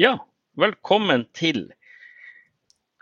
Ja, 0.00 0.14
velkommen 0.56 1.26
til 1.36 1.66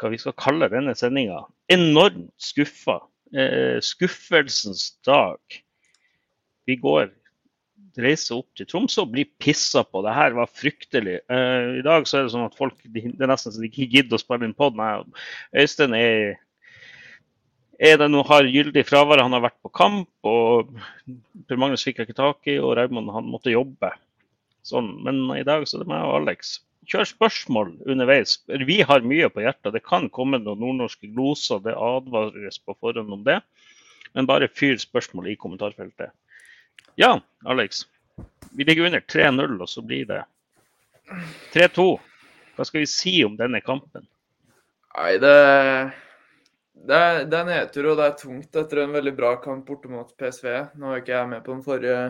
hva 0.01 0.09
vi 0.11 0.19
skal 0.19 0.35
kalle 0.35 0.67
denne 0.73 0.97
sendinga. 0.99 1.45
Enormt 1.71 2.33
skuffa. 2.43 2.97
Eh, 3.31 3.79
skuffelsens 3.87 4.97
dag. 5.07 5.39
Vi 6.67 6.75
går 6.83 7.13
reiser 8.03 8.41
opp 8.41 8.51
til 8.59 8.67
Tromsø 8.67 9.05
og 9.05 9.13
blir 9.15 9.31
pissa 9.39 9.85
på. 9.87 10.03
Det 10.03 10.17
her 10.17 10.35
var 10.41 10.51
fryktelig. 10.51 11.21
Eh, 11.31 11.79
I 11.79 11.87
dag 11.87 12.11
så 12.11 12.19
er 12.19 12.27
det 12.27 12.35
sånn 12.35 12.49
at 12.49 12.59
folk 12.59 12.83
det 12.83 13.07
er 13.15 13.31
nesten 13.31 13.55
så 13.55 13.63
de 13.63 13.71
ikke 13.71 13.91
gidder 13.95 14.19
å 14.19 14.25
spille 14.25 14.51
inn 14.51 14.59
pod. 14.59 14.75
Øystein 15.55 15.95
er 16.03 16.35
er 17.79 18.03
det 18.03 18.11
noe 18.11 18.27
har 18.27 18.43
gyldig 18.43 18.89
fravær. 18.91 19.23
Han 19.23 19.39
har 19.39 19.47
vært 19.47 19.63
på 19.63 19.71
kamp, 19.71 20.11
og 20.27 20.75
Per 21.47 21.63
Magnus 21.63 21.87
fikk 21.87 22.03
jeg 22.03 22.11
ikke 22.11 22.23
tak 22.27 22.51
i, 22.51 22.59
og 22.59 22.75
Raymond 22.75 23.15
han 23.15 23.31
måtte 23.31 23.55
jobbe. 23.55 23.95
Sånn. 24.67 24.97
Men 25.07 25.29
i 25.39 25.47
dag 25.47 25.63
så 25.63 25.79
er 25.79 25.87
det 25.87 25.95
meg 25.95 26.03
og 26.03 26.25
Alex. 26.25 26.59
Kjør 26.89 27.05
spørsmål 27.05 27.75
underveis. 27.91 28.39
Vi 28.49 28.81
har 28.89 29.05
mye 29.05 29.29
på 29.33 29.43
hjertet. 29.45 29.75
Det 29.75 29.85
kan 29.85 30.09
komme 30.09 30.41
noen 30.41 30.61
nordnorske 30.63 31.11
gloser, 31.13 31.61
det 31.65 31.77
advares 31.77 32.61
på 32.65 32.77
forhånd 32.81 33.13
om 33.19 33.27
det. 33.27 33.41
Men 34.17 34.29
bare 34.29 34.49
fyr 34.49 34.79
spørsmål 34.81 35.29
i 35.29 35.37
kommentarfeltet. 35.37 36.15
Ja, 36.97 37.19
Alex. 37.45 37.85
Vi 38.57 38.65
ligger 38.65 38.89
under 38.89 39.05
3-0, 39.05 39.61
og 39.61 39.69
så 39.69 39.85
blir 39.85 40.09
det 40.09 40.23
3-2. 41.53 41.89
Hva 42.57 42.67
skal 42.67 42.83
vi 42.83 42.91
si 42.91 43.19
om 43.27 43.37
denne 43.39 43.61
kampen? 43.63 44.09
Nei, 44.97 45.13
det 45.23 45.35
det 46.87 46.95
er, 46.97 47.25
det 47.27 47.39
er 47.39 47.47
nedtur, 47.49 47.91
og 47.91 47.99
det 47.99 48.07
er 48.07 48.17
tungt 48.21 48.57
etter 48.57 48.85
en 48.85 48.95
veldig 48.95 49.13
bra 49.17 49.33
kamp 49.43 49.67
borte 49.67 49.91
mot 49.91 50.11
PSV. 50.21 50.49
Nå 50.79 50.93
var 50.93 51.01
ikke 51.03 51.15
jeg 51.17 51.31
med 51.33 51.45
på 51.45 51.53
den 51.53 51.65
forrige, 51.67 52.03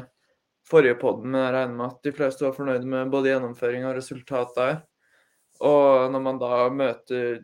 forrige 0.69 0.99
poden, 1.01 1.31
men 1.33 1.43
jeg 1.43 1.55
regner 1.55 1.77
med 1.79 1.87
at 1.89 2.05
de 2.05 2.13
fleste 2.15 2.45
var 2.45 2.57
fornøyd 2.57 2.87
med 2.89 3.13
både 3.13 3.33
gjennomføring 3.33 3.87
og 3.89 3.97
resultat 3.97 4.57
der. 4.57 4.81
Og 5.65 6.13
når 6.13 6.23
man 6.23 6.41
da 6.41 6.69
møter 6.71 7.41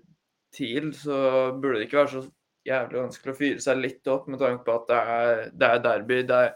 TIL, 0.55 0.93
så 0.95 1.17
burde 1.59 1.81
det 1.81 1.89
ikke 1.89 2.03
være 2.03 2.13
så 2.13 2.25
jævlig 2.65 3.01
vanskelig 3.01 3.33
å 3.33 3.39
fyre 3.39 3.63
seg 3.65 3.81
litt 3.81 4.11
opp 4.11 4.29
med 4.31 4.41
tanke 4.41 4.65
på 4.67 4.77
at 4.79 4.87
det 4.91 5.01
er, 5.17 5.43
det 5.53 5.71
er 5.71 5.83
derby. 5.85 6.21
Det 6.29 6.41
er, 6.49 6.53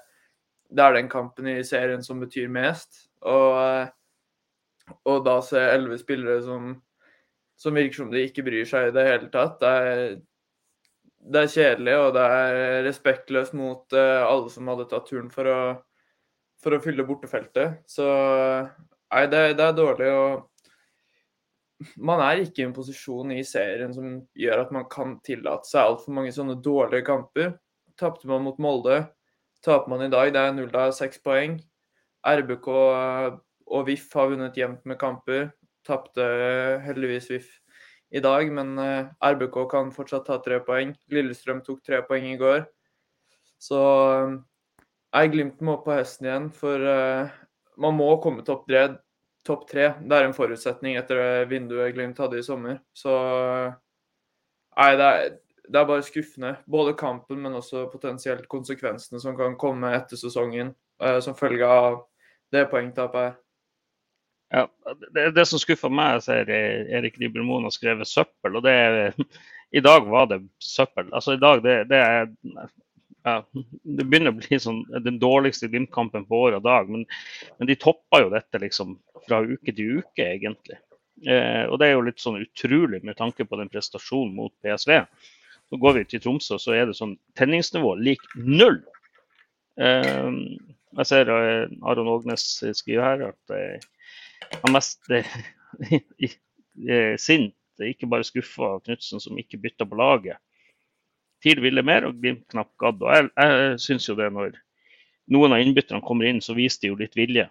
det 0.68 0.84
er, 0.84 0.96
den 0.96 1.10
kampen 1.12 1.50
i 1.50 1.58
serien 1.66 2.04
som 2.04 2.22
betyr 2.22 2.48
mest. 2.52 3.04
Og, 3.26 3.88
og 5.08 5.24
da 5.26 5.38
se 5.44 5.60
elleve 5.74 5.98
spillere 6.00 6.40
som, 6.46 6.70
som 7.58 7.76
virker 7.76 8.04
som 8.04 8.14
de 8.14 8.24
ikke 8.28 8.46
bryr 8.46 8.68
seg 8.68 8.88
i 8.88 8.96
det 8.96 9.06
hele 9.08 9.32
tatt. 9.34 9.58
Det 9.60 9.74
er, 9.82 10.04
det 11.28 11.42
er 11.42 11.52
kjedelig, 11.52 11.98
og 11.98 12.14
det 12.16 12.24
er 12.38 12.82
respektløst 12.86 13.56
mot 13.58 13.98
uh, 13.98 14.22
alle 14.22 14.52
som 14.52 14.70
hadde 14.70 14.86
tatt 14.88 15.08
turen 15.10 15.28
for 15.34 15.50
å, 15.50 15.60
for 16.62 16.74
å 16.74 16.82
fylle 16.82 17.06
bortefeltet. 17.06 17.82
Så 17.88 18.04
nei, 18.04 19.24
det, 19.30 19.42
det, 19.58 19.66
er 19.66 19.76
dårlig. 19.76 20.12
å 20.12 20.48
man 21.94 22.18
er 22.24 22.42
ikke 22.42 22.64
i 22.64 22.66
en 22.66 22.74
posisjon 22.74 23.30
i 23.36 23.44
serien 23.46 23.92
som 23.94 24.16
gjør 24.34 24.64
at 24.64 24.72
man 24.74 24.88
kan 24.90 25.14
tillate 25.26 25.68
seg 25.68 25.84
altfor 25.84 26.16
mange 26.16 26.32
sånne 26.34 26.58
dårlige 26.62 27.06
kamper. 27.06 27.52
Tapte 27.98 28.26
man 28.30 28.42
mot 28.46 28.58
Molde, 28.62 29.04
taper 29.62 29.92
man 29.92 30.02
i 30.02 30.10
dag. 30.10 30.32
Det 30.34 30.42
er 30.42 30.56
null 30.56 30.74
av 30.74 30.94
seks 30.96 31.22
poeng. 31.22 31.58
RBK 32.26 32.68
og 32.72 33.86
VIF 33.86 34.10
har 34.18 34.32
vunnet 34.32 34.58
jevnt 34.58 34.82
med 34.90 34.98
kamper. 34.98 35.52
Tapte 35.86 36.26
heldigvis 36.82 37.30
VIF 37.30 37.48
i 38.10 38.22
dag, 38.24 38.50
men 38.52 38.74
eh, 38.80 39.10
RBK 39.20 39.56
kan 39.70 39.92
fortsatt 39.94 40.26
ta 40.26 40.38
tre 40.42 40.58
poeng. 40.64 40.94
Lillestrøm 41.12 41.60
tok 41.64 41.82
tre 41.84 42.00
poeng 42.08 42.26
i 42.32 42.38
går. 42.40 42.64
Så 43.60 43.78
jeg 45.14 45.32
Glimt 45.32 45.60
må 45.64 45.78
opp 45.78 45.86
på 45.88 45.96
hesten 45.96 46.28
igjen, 46.28 46.48
for 46.54 46.84
uh, 46.84 47.36
man 47.80 47.96
må 47.96 48.08
komme 48.22 48.44
topp 48.46 48.66
tre. 48.68 48.86
Topp 49.46 49.68
tre. 49.70 49.92
Det 50.04 50.16
er 50.16 50.26
en 50.26 50.36
forutsetning 50.36 50.98
etter 51.00 51.20
det 51.22 51.50
vinduet 51.52 51.94
Glimt 51.96 52.18
hadde 52.20 52.40
i 52.40 52.44
sommer. 52.44 52.80
Så 52.96 53.14
nei, 54.76 54.90
det 55.00 55.08
er, 55.08 55.36
det 55.68 55.80
er 55.80 55.88
bare 55.88 56.04
skuffende. 56.04 56.54
Både 56.68 56.96
kampen, 56.98 57.40
men 57.44 57.56
også 57.56 57.86
potensielt 57.92 58.48
konsekvensene 58.52 59.22
som 59.22 59.36
kan 59.38 59.56
komme 59.60 59.94
etter 59.96 60.20
sesongen 60.20 60.74
uh, 61.02 61.18
som 61.24 61.38
følge 61.38 61.66
av 61.66 62.02
det 62.52 62.66
poengtapet 62.72 63.28
her. 63.28 63.36
Ja, 64.48 64.64
det, 65.12 65.30
det 65.36 65.44
som 65.48 65.60
skuffer 65.60 65.92
meg, 65.92 66.22
sier 66.24 66.48
Erik 66.48 67.18
Ribermoen 67.20 67.66
har 67.68 67.72
skrevet 67.74 68.08
'søppel'. 68.08 68.56
og 68.56 68.64
det 68.64 68.72
er, 68.72 69.16
I 69.78 69.80
dag 69.84 70.06
var 70.08 70.28
det 70.30 70.40
søppel. 70.60 71.10
Altså 71.12 71.36
i 71.36 71.40
dag, 71.42 71.60
det, 71.64 71.74
det 71.90 71.98
er 72.00 72.30
ja, 73.28 73.62
Det 73.84 74.04
begynner 74.04 74.32
å 74.32 74.38
bli 74.38 74.58
sånn, 74.62 74.82
den 75.04 75.18
dårligste 75.22 75.70
Glimt-kampen 75.70 76.26
på 76.28 76.42
år 76.48 76.52
og 76.58 76.66
dag. 76.66 76.90
Men, 76.92 77.02
men, 77.58 77.70
de 77.70 77.78
toppa 77.80 78.16
jo 78.24 78.28
dette 78.34 78.56
liksom 78.62 78.88
fra 79.28 79.36
uke 79.44 79.74
til 79.74 80.00
uke, 80.00 80.24
egentlig. 80.24 80.78
Eh, 81.26 81.64
og 81.66 81.78
det 81.80 81.88
er 81.88 81.96
jo 81.96 82.06
litt 82.06 82.22
sånn 82.22 82.40
utrolig 82.40 83.02
med 83.06 83.18
tanke 83.18 83.46
på 83.48 83.58
den 83.60 83.70
prestasjonen 83.72 84.34
mot 84.38 84.54
PSV. 84.64 84.92
Så 85.68 85.74
går 85.82 85.92
vi 85.98 86.04
til 86.08 86.22
Tromsø, 86.24 86.54
så 86.60 86.70
er 86.76 86.84
det 86.88 86.96
sånn 86.96 87.18
tenningsnivå 87.38 87.90
lik 88.00 88.22
null. 88.36 88.80
Eh, 89.78 90.30
jeg 90.98 91.06
ser 91.10 91.24
eh, 91.34 91.64
Aron 91.86 92.10
Ågnes 92.14 92.44
skriver 92.80 93.04
her 93.04 93.18
at 93.28 93.42
eh, 93.54 93.76
han 94.62 94.74
mest 94.74 95.00
sint, 97.26 97.54
ikke 97.78 98.08
bare 98.10 98.26
skuffa 98.26 98.78
Knutsen 98.86 99.22
som 99.22 99.38
ikke 99.38 99.60
bytta 99.62 99.84
på 99.86 99.98
laget. 99.98 100.36
TIL 101.44 101.60
ville 101.62 101.84
mer, 101.86 102.08
og 102.08 102.18
Glimt 102.22 102.46
knapt 102.52 102.74
gadd. 102.80 103.02
Og 103.04 103.14
jeg, 103.14 103.30
jeg 103.36 103.80
syns 103.84 104.08
jo 104.08 104.16
det 104.18 104.30
når 104.34 104.56
noen 105.34 105.54
av 105.54 105.62
innbytterne 105.62 106.04
kommer 106.04 106.28
inn, 106.28 106.40
så 106.44 106.56
viser 106.56 106.84
de 106.84 106.92
jo 106.92 107.00
litt 107.00 107.16
vilje. 107.18 107.46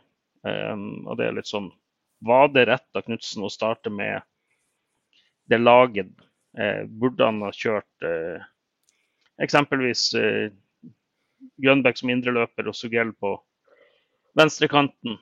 Um, 0.47 1.05
og 1.07 1.17
det 1.19 1.27
er 1.27 1.35
litt 1.35 1.49
sånn 1.49 1.71
Var 2.23 2.51
det 2.53 2.67
rett 2.69 2.97
av 2.97 3.03
Knutsen 3.07 3.43
å 3.43 3.49
starte 3.51 3.91
med 3.93 4.21
det 5.49 5.59
laget? 5.61 6.13
Eh, 6.57 6.85
burde 6.87 7.25
han 7.25 7.43
ha 7.45 7.51
kjørt 7.53 8.05
eh, 8.05 8.45
eksempelvis 9.43 10.07
eh, 10.17 10.47
Grønbæk 11.61 11.99
som 11.99 12.09
indreløper 12.09 12.69
og 12.69 12.77
Sugell 12.77 13.11
på 13.21 13.35
venstrekanten? 14.39 15.19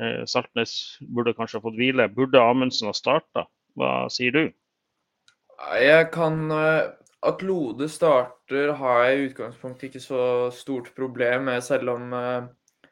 Eh, 0.00 0.22
Saltnes 0.30 0.96
burde 1.00 1.34
kanskje 1.36 1.60
ha 1.60 1.66
fått 1.66 1.76
hvile. 1.76 2.08
Burde 2.08 2.40
Amundsen 2.40 2.88
ha 2.88 2.96
starta? 2.96 3.44
Hva 3.76 4.06
sier 4.12 4.32
du? 4.32 4.44
Jeg 5.80 6.08
kan 6.14 6.40
eh, 6.54 6.88
At 7.24 7.42
Lode 7.42 7.88
starter 7.88 8.74
har 8.76 9.04
jeg 9.04 9.16
i 9.16 9.28
utgangspunktet 9.30 9.88
ikke 9.88 10.02
så 10.02 10.24
stort 10.52 10.90
problem 10.96 11.46
med, 11.48 11.62
selv 11.64 11.94
om, 11.94 12.12
eh, 12.12 12.90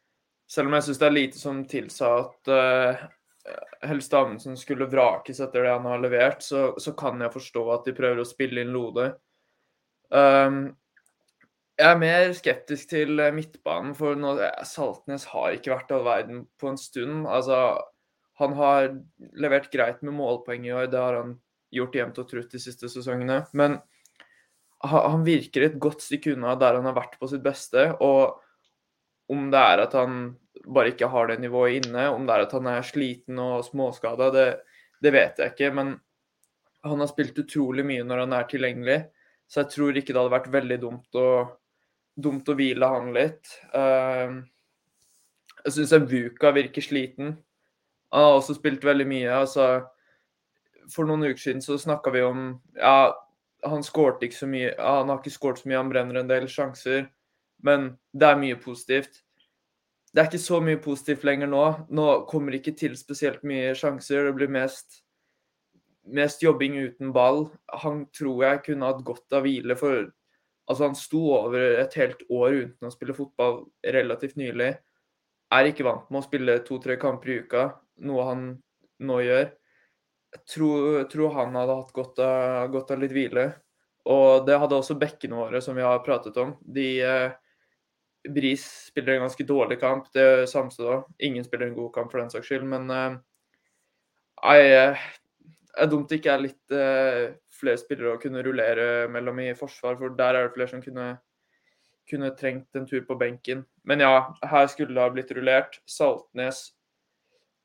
selv 0.49 0.71
om 0.71 0.77
jeg 0.79 0.87
syns 0.87 1.03
det 1.03 1.09
er 1.09 1.17
lite 1.17 1.41
som 1.41 1.65
tilsa 1.69 2.13
at 2.23 2.53
uh, 2.53 3.03
Helst 3.89 4.15
Amundsen 4.15 4.57
skulle 4.57 4.89
vrakes 4.91 5.41
etter 5.43 5.67
det 5.67 5.73
han 5.75 5.89
har 5.89 6.01
levert, 6.01 6.45
så, 6.45 6.73
så, 6.79 6.95
kan 6.97 7.21
jeg 7.21 7.35
forstå 7.35 7.65
at 7.75 7.89
de 7.89 7.97
prøver 7.97 8.23
å 8.23 8.29
spille 8.29 8.63
inn 8.63 8.73
Lode. 8.75 9.09
Um, 10.13 10.77
jeg 11.81 11.89
er 11.89 11.99
mer 11.99 12.33
skeptisk 12.37 12.91
til 12.93 13.21
eh, 13.21 13.33
midtbanen, 13.35 13.95
for 13.99 14.19
nå, 14.19 14.37
Saltnes 14.69 15.25
har 15.33 15.57
ikke 15.57 15.73
vært 15.73 15.95
all 15.97 16.05
verden 16.07 16.45
på 16.61 16.69
en 16.71 16.79
stund. 16.79 17.25
Altså, 17.27 17.81
han 18.39 18.55
har 18.59 18.93
levert 19.41 19.71
greit 19.73 20.05
med 20.05 20.15
målpoeng 20.15 20.69
i 20.69 20.75
år, 20.77 20.91
det 20.93 21.01
har 21.01 21.19
han 21.19 21.35
gjort 21.73 21.97
jevnt 21.97 22.21
og 22.21 22.29
trutt 22.29 22.53
de 22.53 22.61
siste 22.61 22.91
sesongene. 22.93 23.41
Men 23.57 23.81
han 24.83 25.25
virker 25.27 25.67
et 25.67 25.79
godt 25.81 26.03
stykke 26.03 26.35
unna 26.35 26.57
der 26.59 26.79
han 26.79 26.89
har 26.89 26.97
vært 26.97 27.19
på 27.21 27.29
sitt 27.31 27.43
beste. 27.45 27.91
Og 28.03 28.39
om 29.33 29.49
det 29.53 29.61
er 29.63 29.85
at 29.85 29.97
han 29.97 30.35
bare 30.67 30.93
ikke 30.93 31.11
har 31.11 31.31
det 31.31 31.41
nivået 31.43 31.81
inne, 31.81 32.09
om 32.13 32.27
det 32.27 32.35
er 32.35 32.47
at 32.47 32.55
han 32.55 32.69
er 32.71 32.87
sliten 32.87 33.39
og 33.43 33.65
småskada, 33.67 34.29
det, 34.35 34.47
det 35.03 35.13
vet 35.15 35.41
jeg 35.41 35.55
ikke. 35.55 35.73
Men 35.79 35.97
han 36.83 37.03
har 37.03 37.11
spilt 37.11 37.39
utrolig 37.39 37.87
mye 37.87 38.07
når 38.07 38.25
han 38.25 38.37
er 38.37 38.49
tilgjengelig, 38.51 39.01
så 39.47 39.63
jeg 39.63 39.75
tror 39.77 39.99
ikke 39.99 40.15
det 40.15 40.21
hadde 40.21 40.37
vært 40.37 40.55
veldig 40.55 40.79
dumt 40.83 41.19
å 41.19 41.29
dumt 42.13 42.49
å 42.49 42.57
hvile 42.57 42.89
han 42.93 43.11
litt. 43.15 43.55
Uh, 43.73 44.43
jeg 45.63 45.77
syns 45.77 45.95
Vuka 46.11 46.53
virker 46.55 46.85
sliten. 46.85 47.37
Han 48.13 48.27
har 48.27 48.37
også 48.37 48.59
spilt 48.59 48.85
veldig 48.85 49.07
mye. 49.09 49.31
altså 49.33 49.69
For 50.93 51.09
noen 51.09 51.31
uker 51.31 51.41
siden 51.41 51.65
så 51.65 51.79
snakka 51.81 52.13
vi 52.13 52.25
om 52.27 52.43
ja, 52.77 53.13
han 53.63 53.85
skårte 53.87 54.27
ikke 54.27 54.39
så 54.39 54.49
mye 54.51 54.73
Han 54.79 55.11
har 55.11 55.21
ikke 55.21 55.35
skåret 55.35 55.63
så 55.63 55.69
mye, 55.69 55.81
han 55.81 55.93
brenner 55.93 56.21
en 56.21 56.31
del 56.31 56.49
sjanser. 56.51 57.07
Men 57.63 57.93
det 58.13 58.29
er 58.29 58.41
mye 58.41 58.59
positivt. 58.59 59.23
Det 60.13 60.21
er 60.21 60.29
ikke 60.29 60.43
så 60.45 60.59
mye 60.61 60.81
positivt 60.83 61.25
lenger 61.25 61.49
nå. 61.49 61.63
Nå 61.89 62.07
kommer 62.31 62.53
det 62.53 62.63
ikke 62.63 62.79
til 62.83 62.97
spesielt 62.99 63.45
mye 63.47 63.73
sjanser. 63.79 64.27
Det 64.29 64.35
blir 64.37 64.51
mest, 64.53 65.03
mest 66.05 66.43
jobbing 66.43 66.77
uten 66.83 67.15
ball. 67.15 67.47
Han 67.85 68.05
tror 68.13 68.45
jeg 68.45 68.65
kunne 68.67 68.91
hatt 68.91 69.07
godt 69.07 69.39
av 69.39 69.47
hvile, 69.47 69.79
for 69.79 70.11
Altså, 70.71 70.87
han 70.87 70.95
sto 70.97 71.21
over 71.35 71.59
et 71.83 71.95
helt 71.99 72.21
år 72.31 72.55
uten 72.55 72.87
å 72.87 72.93
spille 72.95 73.17
fotball 73.17 73.65
relativt 73.83 74.39
nylig. 74.39 74.71
Er 75.53 75.69
ikke 75.69 75.85
vant 75.85 76.07
med 76.09 76.23
å 76.23 76.25
spille 76.25 76.55
to-tre 76.65 76.95
kamper 77.03 77.33
i 77.33 77.39
uka, 77.43 77.65
noe 78.07 78.27
han 78.29 78.45
nå 79.03 79.19
gjør. 79.27 79.51
Jeg 80.33 80.47
tror, 80.49 81.03
tror 81.13 81.35
han 81.37 81.57
hadde 81.59 81.77
hatt 81.77 81.93
godt 81.97 82.21
av, 82.25 82.71
godt 82.73 82.93
av, 82.95 83.03
litt 83.03 83.13
hvile. 83.13 83.51
Og 84.13 84.47
det 84.47 84.57
hadde 84.59 84.79
også 84.79 84.97
bekkene 84.99 85.39
våre, 85.39 85.61
som 85.63 85.77
vi 85.77 85.85
har 85.85 86.01
pratet 86.07 86.39
om. 86.41 86.55
De 86.65 86.87
eh, 87.05 87.35
Bris 88.29 88.65
spiller 88.89 89.15
en 89.17 89.27
ganske 89.27 89.45
dårlig 89.47 89.81
kamp, 89.81 90.09
det 90.15 90.23
er 90.23 90.47
Samstad 90.51 90.89
òg. 90.89 91.05
Ingen 91.23 91.45
spiller 91.47 91.69
en 91.69 91.77
god 91.77 91.93
kamp 91.95 92.13
for 92.13 92.23
den 92.23 92.33
saks 92.33 92.49
skyld, 92.49 92.67
men 92.71 92.91
eh, 92.91 93.19
Nei, 94.43 94.59
eh, 94.75 95.03
er 95.79 95.91
dumt 95.91 96.11
det 96.11 96.19
ikke 96.19 96.33
er 96.35 96.43
litt 96.43 96.75
eh, 96.75 97.35
flere 97.55 97.79
spillere 97.79 98.17
å 98.17 98.23
kunne 98.23 98.43
rullere 98.43 99.07
mellom 99.13 99.39
i 99.45 99.53
forsvar, 99.59 99.97
for 100.01 100.15
der 100.19 100.39
er 100.39 100.49
det 100.49 100.55
flere 100.57 100.73
som 100.73 100.83
kunne, 100.83 101.07
kunne 102.11 102.33
trengt 102.39 102.79
en 102.79 102.89
tur 102.89 103.05
på 103.07 103.17
benken. 103.21 103.63
Men 103.87 104.03
ja, 104.03 104.17
her 104.43 104.67
skulle 104.71 104.97
det 104.97 105.05
ha 105.05 105.13
blitt 105.15 105.31
rullert. 105.37 105.79
Saltnes 105.87 106.65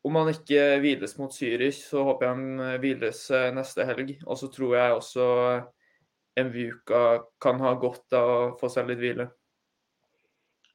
Om 0.05 0.19
han 0.19 0.29
ikke 0.31 0.77
hviles 0.83 1.17
mot 1.17 1.33
Zürich, 1.33 1.79
så 1.89 2.03
håper 2.05 2.27
jeg 2.27 2.35
han 2.37 2.77
hviles 2.83 3.23
neste 3.55 3.87
helg. 3.87 4.13
Og 4.27 4.37
så 4.39 4.47
tror 4.53 4.75
jeg 4.77 4.99
også 4.99 5.25
Mvuka 6.37 7.23
kan 7.41 7.59
ha 7.63 7.73
godt 7.81 8.13
av 8.15 8.29
å 8.29 8.39
få 8.59 8.69
seg 8.71 8.91
litt 8.91 9.01
hvile. 9.01 9.27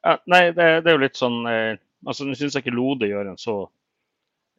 Ja, 0.02 0.16
nei, 0.26 0.48
det, 0.50 0.66
det, 0.82 0.90
er 0.90 0.96
jo 0.96 1.04
litt 1.04 1.19
sånn 1.19 1.44
eh, 1.46 1.76
altså 2.02 2.26
Nå 2.26 2.34
syns 2.34 2.56
jeg 2.56 2.64
ikke 2.64 2.74
Lode 2.74 3.06
gjør 3.06 3.28
en 3.30 3.38
så 3.38 3.54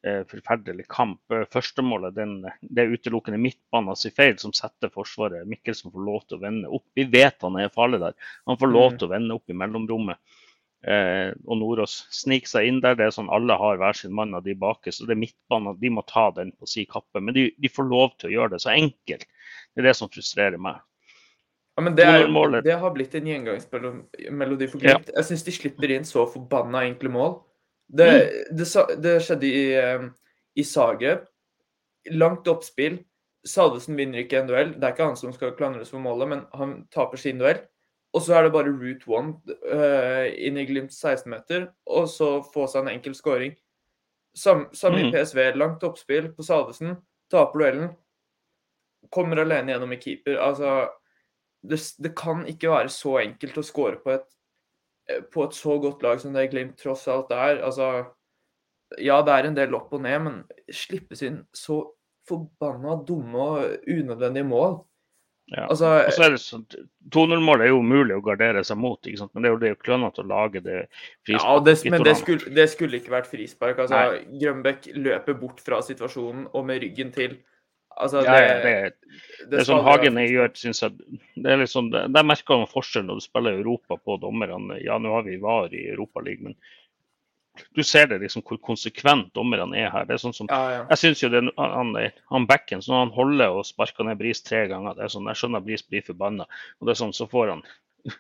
eh, 0.08 0.22
forferdelig 0.30 0.86
kamp. 0.92 1.20
Eh, 1.36 1.44
førstemålet 1.52 2.16
den, 2.16 2.38
det 2.62 2.86
er 2.86 2.96
utelukkende 2.96 3.42
midtbanen 3.44 4.00
sin 4.00 4.16
feil 4.16 4.38
som 4.40 4.56
setter 4.56 4.94
Forsvaret. 4.94 5.48
Mikkelsen 5.50 5.92
får 5.92 6.08
lov 6.08 6.24
til 6.24 6.40
å 6.40 6.46
vende 6.46 6.72
opp. 6.72 6.86
Vi 6.96 7.08
vet 7.12 7.44
han 7.44 7.60
er 7.60 7.74
farlig 7.76 8.00
der. 8.06 8.16
Han 8.48 8.60
får 8.62 8.72
lov 8.72 8.94
mm. 8.94 8.98
til 9.02 9.10
å 9.10 9.14
vende 9.18 9.40
opp 9.40 9.52
i 9.52 9.60
mellomrommet. 9.64 10.40
Eh, 10.84 11.32
og 11.48 11.60
Nordås 11.62 12.02
sniker 12.12 12.50
seg 12.52 12.68
inn 12.68 12.82
der. 12.84 12.98
Det 13.00 13.06
er 13.06 13.14
sånn 13.16 13.32
Alle 13.32 13.56
har 13.60 13.78
hver 13.80 13.96
sin 13.96 14.12
mann 14.16 14.36
av 14.36 14.44
de 14.44 14.52
bak 14.60 14.90
Så 14.92 15.06
det 15.08 15.14
er 15.16 15.22
midtbanen, 15.22 15.78
de 15.80 15.92
må 15.96 16.04
ta 16.10 16.26
den 16.36 16.52
på 16.60 16.68
si 16.68 16.84
kappe. 16.90 17.22
Men 17.22 17.36
de, 17.38 17.48
de 17.56 17.72
får 17.72 17.88
lov 17.88 18.18
til 18.18 18.32
å 18.32 18.34
gjøre 18.38 18.56
det 18.56 18.64
så 18.66 18.74
enkelt. 18.74 19.24
Det 19.74 19.84
er 19.84 19.88
det 19.90 19.96
som 20.00 20.12
frustrerer 20.12 20.60
meg. 20.62 20.82
Ja, 21.74 21.82
men 21.82 21.96
det, 21.98 22.06
er, 22.06 22.28
det, 22.62 22.76
har 22.78 22.92
blitt 22.94 23.16
en 23.18 23.26
gjengangsmelodi 23.26 24.68
for 24.70 24.84
Glimt. 24.84 25.08
Ja. 25.10 25.16
Jeg 25.18 25.30
syns 25.32 25.46
de 25.48 25.54
slipper 25.56 25.94
inn 25.96 26.04
så 26.06 26.28
forbanna 26.30 26.84
enkle 26.86 27.10
mål. 27.10 27.40
Det, 27.90 28.10
mm. 28.12 28.52
det, 28.60 28.68
det 29.02 29.14
skjedde 29.26 29.50
i, 29.50 29.64
eh, 29.80 30.06
i 30.60 30.66
Zagreb. 30.68 31.26
Langt 32.14 32.50
oppspill. 32.52 33.00
Salvesen 33.48 33.98
vinner 33.98 34.22
ikke 34.22 34.44
en 34.44 34.52
duell. 34.52 34.76
Det 34.78 34.86
er 34.86 34.94
ikke 34.94 35.08
han 35.10 35.18
som 35.20 35.34
skal 35.34 35.56
klandres 35.58 35.90
for 35.92 36.04
målet, 36.04 36.30
men 36.30 36.44
han 36.54 36.76
taper 36.94 37.20
sin 37.20 37.42
duell. 37.42 37.64
Og 38.14 38.22
så 38.22 38.36
er 38.38 38.46
det 38.46 38.54
bare 38.54 38.70
route 38.70 39.10
one 39.10 39.58
uh, 39.66 40.28
inn 40.38 40.60
i 40.62 40.68
Glimts 40.70 41.00
16-meter, 41.02 41.66
og 41.90 42.06
så 42.12 42.36
få 42.54 42.68
seg 42.70 42.84
en 42.84 42.94
enkel 42.94 43.16
scoring. 43.18 43.56
Samme 44.38 44.70
mm. 44.70 45.00
i 45.02 45.12
PSV. 45.14 45.40
Langt 45.58 45.86
oppspill 45.86 46.30
på 46.34 46.46
Salvesen. 46.46 46.96
Taper 47.32 47.60
duellen. 47.60 47.90
Kommer 49.14 49.42
alene 49.42 49.74
gjennom 49.74 49.94
i 49.94 50.00
keeper. 50.02 50.38
Altså 50.42 50.76
det, 51.64 51.80
det, 51.98 52.14
kan 52.18 52.46
ikke 52.50 52.72
være 52.74 52.92
så 52.94 53.18
enkelt 53.24 53.60
å 53.60 53.66
score 53.66 54.00
på 54.04 54.14
et, 54.16 54.26
eh, 55.10 55.22
på 55.34 55.46
et 55.46 55.58
så 55.58 55.78
godt 55.82 56.04
lag 56.06 56.22
som 56.22 56.36
det 56.36 56.50
Glimt 56.52 56.78
tross 56.82 57.08
alt 57.12 57.32
er. 57.36 57.62
Altså, 57.66 57.90
ja, 59.02 59.22
det 59.26 59.36
er 59.36 59.50
en 59.50 59.58
del 59.58 59.78
opp 59.78 59.94
og 59.96 60.04
ned, 60.06 60.20
men 60.26 60.42
slippes 60.70 61.24
inn 61.26 61.44
så 61.56 61.82
forbanna 62.28 62.98
dumme 63.08 63.46
og 63.46 63.88
unødvendige 63.90 64.48
mål. 64.48 64.82
Ja. 65.52 65.68
Altså, 65.68 65.90
og 66.08 66.14
så 66.16 66.24
er 66.24 66.34
det 66.34 66.40
sånn, 66.40 66.64
2-0-målet 67.14 67.66
er 67.66 67.74
jo 67.74 67.82
umulig 67.84 68.16
å 68.16 68.24
gardere 68.24 68.64
seg 68.66 68.80
mot, 68.80 68.98
men 69.04 69.44
det 69.44 69.50
er 69.50 69.52
jo, 69.52 69.58
det 69.60 69.68
er 69.68 69.74
jo 69.74 69.80
klønete 69.84 70.24
å 70.24 70.28
lage 70.30 70.62
det 70.64 70.78
frisparket. 71.28 71.44
Ja, 71.44 71.56
det, 71.68 71.74
men 71.92 72.06
det 72.08 72.14
skulle, 72.22 72.54
det 72.56 72.68
skulle, 72.72 73.02
ikke 73.02 73.14
vært 73.14 73.28
frispark. 73.30 73.82
altså 73.84 74.22
Grønbæk 74.40 74.88
løper 74.96 75.38
bort 75.42 75.60
fra 75.66 75.82
situasjonen 75.84 76.48
og 76.54 76.70
med 76.70 76.80
ryggen 76.86 77.12
til. 77.16 77.36
Altså, 77.94 78.24
det, 78.26 78.34
ja, 78.34 78.54
det, 78.64 79.18
det, 79.52 79.60
er 79.60 79.68
sånn 79.68 79.84
Hagen 79.86 80.18
gjør, 80.24 80.50
syns 80.58 80.82
jeg. 80.82 81.20
Det 81.38 81.52
er 81.52 81.60
liksom, 81.62 81.92
Der 81.94 82.26
merker 82.26 82.64
man 82.64 82.72
forskjellen 82.72 83.12
når 83.12 83.20
du 83.20 83.26
spiller 83.28 83.60
Europa 83.60 84.00
på 84.00 84.18
dommerne. 84.24 84.80
Ja, 84.82 84.98
nå 84.98 85.12
har 85.14 85.28
vi 85.28 85.38
VAR 85.44 85.76
i 85.76 85.84
Europaligaen, 85.92 86.54
men 86.54 86.58
du 87.74 87.84
ser 87.86 88.08
det 88.10 88.20
liksom 88.24 88.44
hvor 88.48 88.58
konsekvent 88.66 89.34
dommerne 89.38 89.78
er 89.78 89.92
her. 89.94 90.08
Det 90.10 90.16
er 90.16 90.22
sånn 90.24 90.36
som, 90.36 90.50
ja, 90.50 90.62
ja. 90.74 90.82
Jeg 90.94 91.02
syns 91.04 91.24
jo 91.24 91.30
det 91.34 91.44
han, 91.58 91.94
han 92.34 92.48
Bekken, 92.50 92.82
når 92.88 93.04
han 93.04 93.14
holder 93.16 93.60
og 93.60 93.68
sparker 93.68 94.08
ned 94.08 94.20
Bris 94.22 94.42
tre 94.46 94.66
ganger, 94.72 94.98
det 94.98 95.06
er 95.06 95.14
sånn, 95.14 95.30
jeg 95.30 95.42
skjønner 95.42 95.66
Bris 95.66 95.86
blir 95.86 96.06
forbanna. 96.08 96.48
Og 96.80 96.88
det 96.88 96.96
er 96.96 97.02
sånn, 97.04 97.16
så 97.16 97.30
får 97.30 97.54
han 97.54 97.64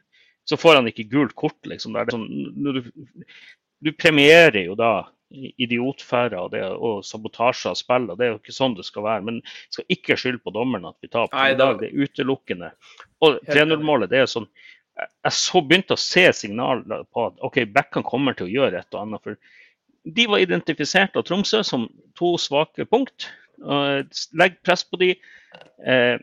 så 0.49 0.59
får 0.59 0.79
han 0.79 0.91
ikke 0.91 1.09
gult 1.11 1.35
kort, 1.39 1.59
liksom. 1.69 1.97
Det 1.97 2.05
er 2.05 2.13
sånn, 2.13 2.29
du, 2.61 2.83
du 3.83 3.91
premierer 3.97 4.63
jo 4.67 4.77
da 4.79 4.93
idiotfære 5.33 6.37
og, 6.37 6.55
og 6.77 7.01
sabotasje 7.07 7.71
av 7.71 7.77
spill. 7.79 8.05
og 8.11 8.19
Det 8.19 8.27
er 8.27 8.33
jo 8.33 8.39
ikke 8.41 8.55
sånn 8.55 8.77
det 8.77 8.85
skal 8.87 9.05
være. 9.07 9.25
Men 9.29 9.39
jeg 9.41 9.77
skal 9.77 9.95
ikke 9.97 10.17
skylde 10.19 10.43
på 10.43 10.53
dommerne 10.55 10.93
at 10.93 10.99
vi 11.01 11.09
taper. 11.09 11.39
Nei. 11.39 11.79
Det 11.81 11.89
er 11.89 12.05
utelukkende. 12.05 12.69
Og 13.25 13.39
3-0-målet, 13.49 14.11
det 14.13 14.23
er 14.23 14.29
sånn 14.29 14.49
Jeg 14.93 15.33
så 15.33 15.61
begynte 15.65 15.95
å 15.95 16.01
se 16.01 16.27
signaler 16.37 17.05
på 17.09 17.27
at 17.29 17.39
OK, 17.45 17.63
Bekkan 17.73 18.05
kommer 18.05 18.35
til 18.37 18.47
å 18.47 18.53
gjøre 18.53 18.83
et 18.83 18.95
og 18.95 19.01
annet. 19.01 19.23
for 19.23 19.37
de 20.03 20.25
var 20.27 20.43
identifisert 20.43 21.15
av 21.15 21.23
Tromsø 21.27 21.63
som 21.63 21.87
to 22.19 22.35
svake 22.41 22.85
punkt. 22.89 23.29
Legg 24.35 24.59
press 24.65 24.83
på 24.83 24.99
de, 24.99 25.13
eh, 25.87 26.17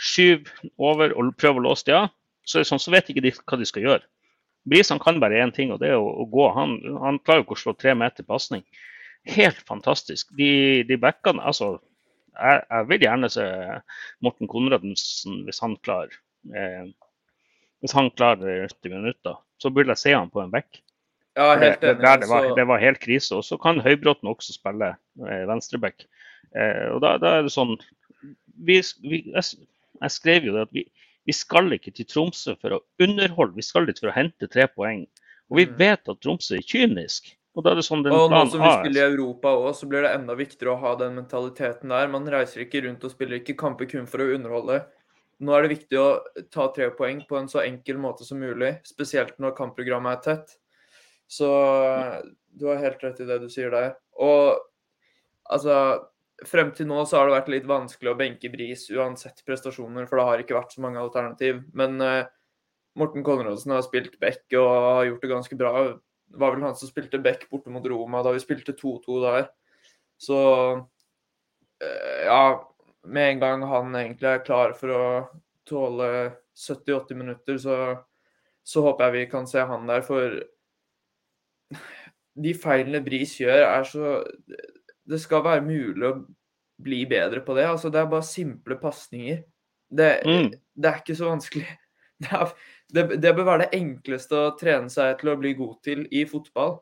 skyv 0.00 0.48
over 0.78 1.12
og 1.14 1.36
prøv 1.38 1.60
å 1.60 1.66
låse 1.68 1.86
de 1.86 1.94
av. 1.94 2.10
Så, 2.44 2.64
sånn, 2.64 2.80
så 2.82 2.90
vet 2.90 3.10
ikke 3.10 3.22
de 3.22 3.32
hva 3.36 3.58
de 3.60 3.68
skal 3.68 3.84
gjøre. 3.84 4.06
Brisan 4.68 5.00
kan 5.00 5.20
bare 5.20 5.38
én 5.40 5.52
ting, 5.54 5.70
og 5.72 5.80
det 5.80 5.92
er 5.92 6.00
å, 6.00 6.08
å 6.22 6.26
gå. 6.28 6.48
Han, 6.56 6.78
han, 7.00 7.20
klarer 7.24 7.42
jo 7.42 7.46
ikke 7.48 7.58
å 7.58 7.62
slå 7.62 7.74
tre 7.78 7.94
meter 7.94 8.26
pasning. 8.26 8.64
Helt 9.28 9.60
fantastisk. 9.68 10.32
De, 10.36 10.82
de 10.88 10.96
backene 11.00 11.44
Altså, 11.44 11.78
jeg, 12.34 12.64
jeg, 12.64 12.88
vil 12.88 13.04
gjerne 13.04 13.30
se 13.32 13.46
Morten 14.24 14.48
Konradsen 14.48 15.44
hvis 15.46 15.60
han 15.62 15.76
klarer 15.84 16.12
eh, 16.56 16.88
Hvis 17.80 17.96
han 17.96 18.10
klarer 18.12 18.42
det 18.42 18.54
i 18.56 18.68
80 18.68 18.94
minutter, 18.94 19.40
så 19.60 19.72
burde 19.72 19.94
jeg 19.94 20.02
se 20.02 20.14
han 20.14 20.32
på 20.32 20.42
en 20.42 20.52
back. 20.52 20.82
Ja, 21.38 21.54
helt 21.54 21.84
enig. 21.84 21.96
Det, 22.00 22.16
det, 22.20 22.28
var, 22.28 22.48
det, 22.56 22.66
var, 22.68 22.82
helt 22.82 23.00
krise. 23.00 23.38
Og 23.38 23.44
så 23.46 23.58
kan 23.60 23.80
Høybråten 23.80 24.28
også 24.28 24.54
spille 24.56 24.92
eh, 24.92 25.44
venstreback. 25.48 26.04
Eh, 26.56 26.86
og 26.92 27.00
da, 27.04 27.14
da, 27.22 27.38
er 27.38 27.46
det 27.46 27.54
sånn 27.54 27.76
vi, 28.60 28.80
vi, 29.06 29.22
jeg, 29.30 29.66
jeg, 30.00 30.12
skrev 30.12 30.48
jo 30.48 30.56
det 30.56 30.66
at 30.66 30.72
vi, 30.74 30.84
vi 31.28 31.36
skal 31.36 31.70
ikke 31.76 31.94
til 31.94 32.08
Tromsø 32.10 32.56
for 32.60 32.76
å 32.76 32.82
underholde, 33.00 33.56
vi 33.56 33.64
skal 33.64 33.86
dit 33.88 34.00
for 34.02 34.10
å 34.10 34.16
hente 34.16 34.50
tre 34.50 34.66
poeng. 34.68 35.06
Og 35.50 35.62
vi 35.62 35.68
mm. 35.70 35.76
vet 35.80 36.10
at 36.10 36.20
Tromsø 36.20 36.58
er 36.58 36.66
kynisk. 36.66 37.32
Og 37.58 37.64
da 37.66 37.72
er 37.72 37.80
det 37.80 37.86
sånn 37.86 38.04
den 38.04 38.14
og 38.14 38.28
nå 38.30 38.44
som 38.46 38.62
vi 38.62 38.70
spiller 38.76 39.02
i 39.02 39.10
Europa 39.10 39.50
òg, 39.58 39.72
så 39.74 39.88
blir 39.90 40.04
det 40.06 40.12
enda 40.14 40.36
viktigere 40.38 40.76
å 40.76 40.82
ha 40.84 40.92
den 41.00 41.16
mentaliteten 41.18 41.90
der. 41.90 42.10
Man 42.12 42.28
reiser 42.30 42.62
ikke 42.62 42.84
rundt 42.84 43.06
og 43.06 43.14
spiller 43.14 43.40
ikke 43.40 43.58
kamper 43.58 43.88
kun 43.90 44.06
for 44.10 44.22
å 44.22 44.28
underholde. 44.36 44.84
Nå 45.40 45.54
er 45.56 45.64
det 45.64 45.72
viktig 45.72 45.96
å 45.96 46.08
ta 46.52 46.66
tre 46.74 46.90
poeng 46.96 47.22
på 47.28 47.38
en 47.38 47.48
så 47.48 47.62
enkel 47.64 48.00
måte 48.00 48.26
som 48.28 48.40
mulig, 48.42 48.74
spesielt 48.88 49.38
når 49.40 49.56
kampprogrammet 49.56 50.18
er 50.18 50.24
tett. 50.26 50.56
Så 51.30 51.48
du 52.50 52.66
har 52.68 52.82
helt 52.82 53.02
rett 53.04 53.22
i 53.22 53.28
det 53.28 53.38
du 53.40 53.48
sier 53.52 53.72
der. 53.72 53.94
Og 54.20 54.58
altså 55.50 55.76
frem 56.48 56.72
til 56.76 56.88
nå 56.88 57.02
så 57.08 57.18
har 57.18 57.28
det 57.28 57.36
vært 57.36 57.50
litt 57.52 57.68
vanskelig 57.68 58.12
å 58.12 58.18
benke 58.18 58.50
Bris 58.52 58.86
uansett 58.92 59.42
prestasjoner, 59.46 60.06
for 60.08 60.20
det 60.20 60.28
har 60.28 60.42
ikke 60.44 60.56
vært 60.56 60.76
så 60.76 60.84
mange 60.84 61.00
alternativ. 61.00 61.62
Men 61.76 61.98
uh, 62.04 62.28
Morten 63.00 63.24
Konradsen 63.26 63.74
har 63.74 63.84
spilt 63.86 64.16
back 64.22 64.44
og 64.58 64.68
har 64.70 65.04
gjort 65.08 65.24
det 65.24 65.32
ganske 65.34 65.60
bra. 65.60 65.72
Det 66.30 66.40
var 66.40 66.54
vel 66.54 66.66
han 66.68 66.78
som 66.78 66.90
spilte 66.90 67.20
back 67.22 67.46
borte 67.50 67.72
mot 67.72 67.86
Roma 67.86 68.24
da 68.26 68.34
vi 68.34 68.42
spilte 68.42 68.76
2-2 68.76 69.20
der. 69.26 69.48
Så 70.20 70.40
uh, 70.80 72.20
ja, 72.26 72.42
med 73.06 73.34
en 73.34 73.42
gang 73.42 73.62
han 73.68 73.94
egentlig 73.96 74.28
er 74.28 74.44
klar 74.44 74.74
for 74.76 74.94
å 74.94 75.04
tåle 75.68 76.08
70-80 76.56 77.18
minutter, 77.18 77.58
så, 77.62 77.76
så 78.66 78.82
håper 78.84 79.08
jeg 79.08 79.16
vi 79.16 79.30
kan 79.32 79.48
se 79.48 79.64
han 79.64 79.86
der. 79.88 80.04
For 80.06 80.40
de 82.40 82.54
feilene 82.56 83.02
Bris 83.04 83.36
gjør, 83.40 83.64
er 83.68 83.88
så 83.88 84.18
det 85.10 85.18
skal 85.22 85.44
være 85.44 85.64
mulig 85.64 86.06
å 86.06 86.18
bli 86.80 87.04
bedre 87.08 87.42
på 87.44 87.56
det. 87.58 87.66
Altså, 87.68 87.90
det 87.92 88.00
er 88.00 88.10
bare 88.10 88.26
simple 88.26 88.76
pasninger. 88.80 89.42
Det, 89.90 90.10
mm. 90.26 90.50
det, 90.52 90.90
er 90.90 91.00
ikke 91.02 91.18
så 91.18 91.32
vanskelig. 91.32 91.68
Det, 92.20 92.28
er, 92.36 92.50
det, 92.92 93.02
det, 93.22 93.30
bør 93.32 93.46
være 93.46 93.62
det 93.62 93.78
enkleste 93.78 94.36
å 94.36 94.48
trene 94.60 94.92
seg 94.92 95.14
til 95.22 95.30
å 95.32 95.38
bli 95.40 95.54
god 95.56 95.78
til 95.86 96.02
i 96.12 96.26
fotball. 96.28 96.74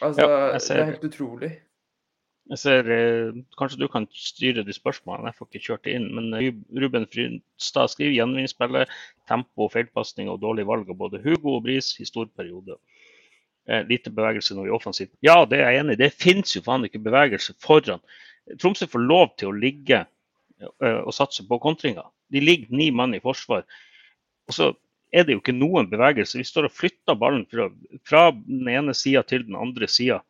Altså, 0.00 0.24
ja, 0.24 0.38
det 0.54 0.70
er 0.72 0.88
helt 0.88 1.04
utrolig. 1.04 1.50
Jeg 2.48 2.58
ser, 2.62 2.86
eh, 2.90 3.40
Kanskje 3.58 3.80
du 3.82 3.88
kan 3.92 4.06
styre 4.12 4.64
de 4.64 4.72
spørsmålene, 4.72 5.28
jeg 5.28 5.36
får 5.36 5.48
ikke 5.48 5.64
kjørt 5.66 5.84
det 5.84 5.96
inn. 5.98 6.06
Men 6.16 6.32
eh, 6.38 6.54
Ruben 6.80 7.04
Frynstad 7.12 7.92
skriver 7.92 8.16
gjenvinningsspillet, 8.16 8.94
tempo, 9.28 9.68
feilpasning 9.72 10.30
og 10.32 10.40
dårlig 10.40 10.64
valg 10.68 10.88
av 10.88 10.96
både 10.96 11.20
Hugo 11.24 11.58
og 11.58 11.66
Bris 11.66 11.92
i 12.00 12.08
stor 12.08 12.30
periode. 12.36 12.78
Eh, 13.68 13.84
lite 13.84 14.10
bevegelse 14.14 14.56
når 14.56 14.64
vi 14.64 14.70
er 14.72 14.78
offensive. 14.78 15.12
Ja, 15.24 15.42
det 15.44 15.60
er 15.60 15.74
jeg 15.74 15.82
enig 15.82 15.98
i. 15.98 16.02
Det 16.06 16.14
finnes 16.16 16.54
jo 16.56 16.64
faen 16.64 16.88
ikke 16.88 17.02
bevegelse 17.04 17.52
foran. 17.60 18.00
Tromsø 18.56 18.88
får 18.88 19.04
lov 19.04 19.34
til 19.36 19.50
å 19.50 19.58
ligge 19.58 19.98
eh, 20.00 21.00
og 21.02 21.12
satse 21.12 21.44
på 21.44 21.60
kontringa. 21.60 22.06
De 22.32 22.40
ligger 22.40 22.72
ni 22.72 22.88
mann 22.96 23.12
i 23.12 23.20
forsvar. 23.20 23.66
Og 24.48 24.56
så 24.56 24.70
er 25.12 25.26
det 25.28 25.36
jo 25.36 25.42
ikke 25.42 25.56
noen 25.56 25.90
bevegelse. 25.92 26.40
Vi 26.40 26.48
står 26.48 26.70
og 26.70 26.76
flytter 26.78 27.20
ballen 27.20 27.44
fra, 27.52 27.68
fra 28.08 28.24
den 28.32 28.72
ene 28.72 28.96
sida 28.96 29.20
til 29.28 29.44
den 29.44 29.60
andre 29.60 29.88
sida. 29.90 30.22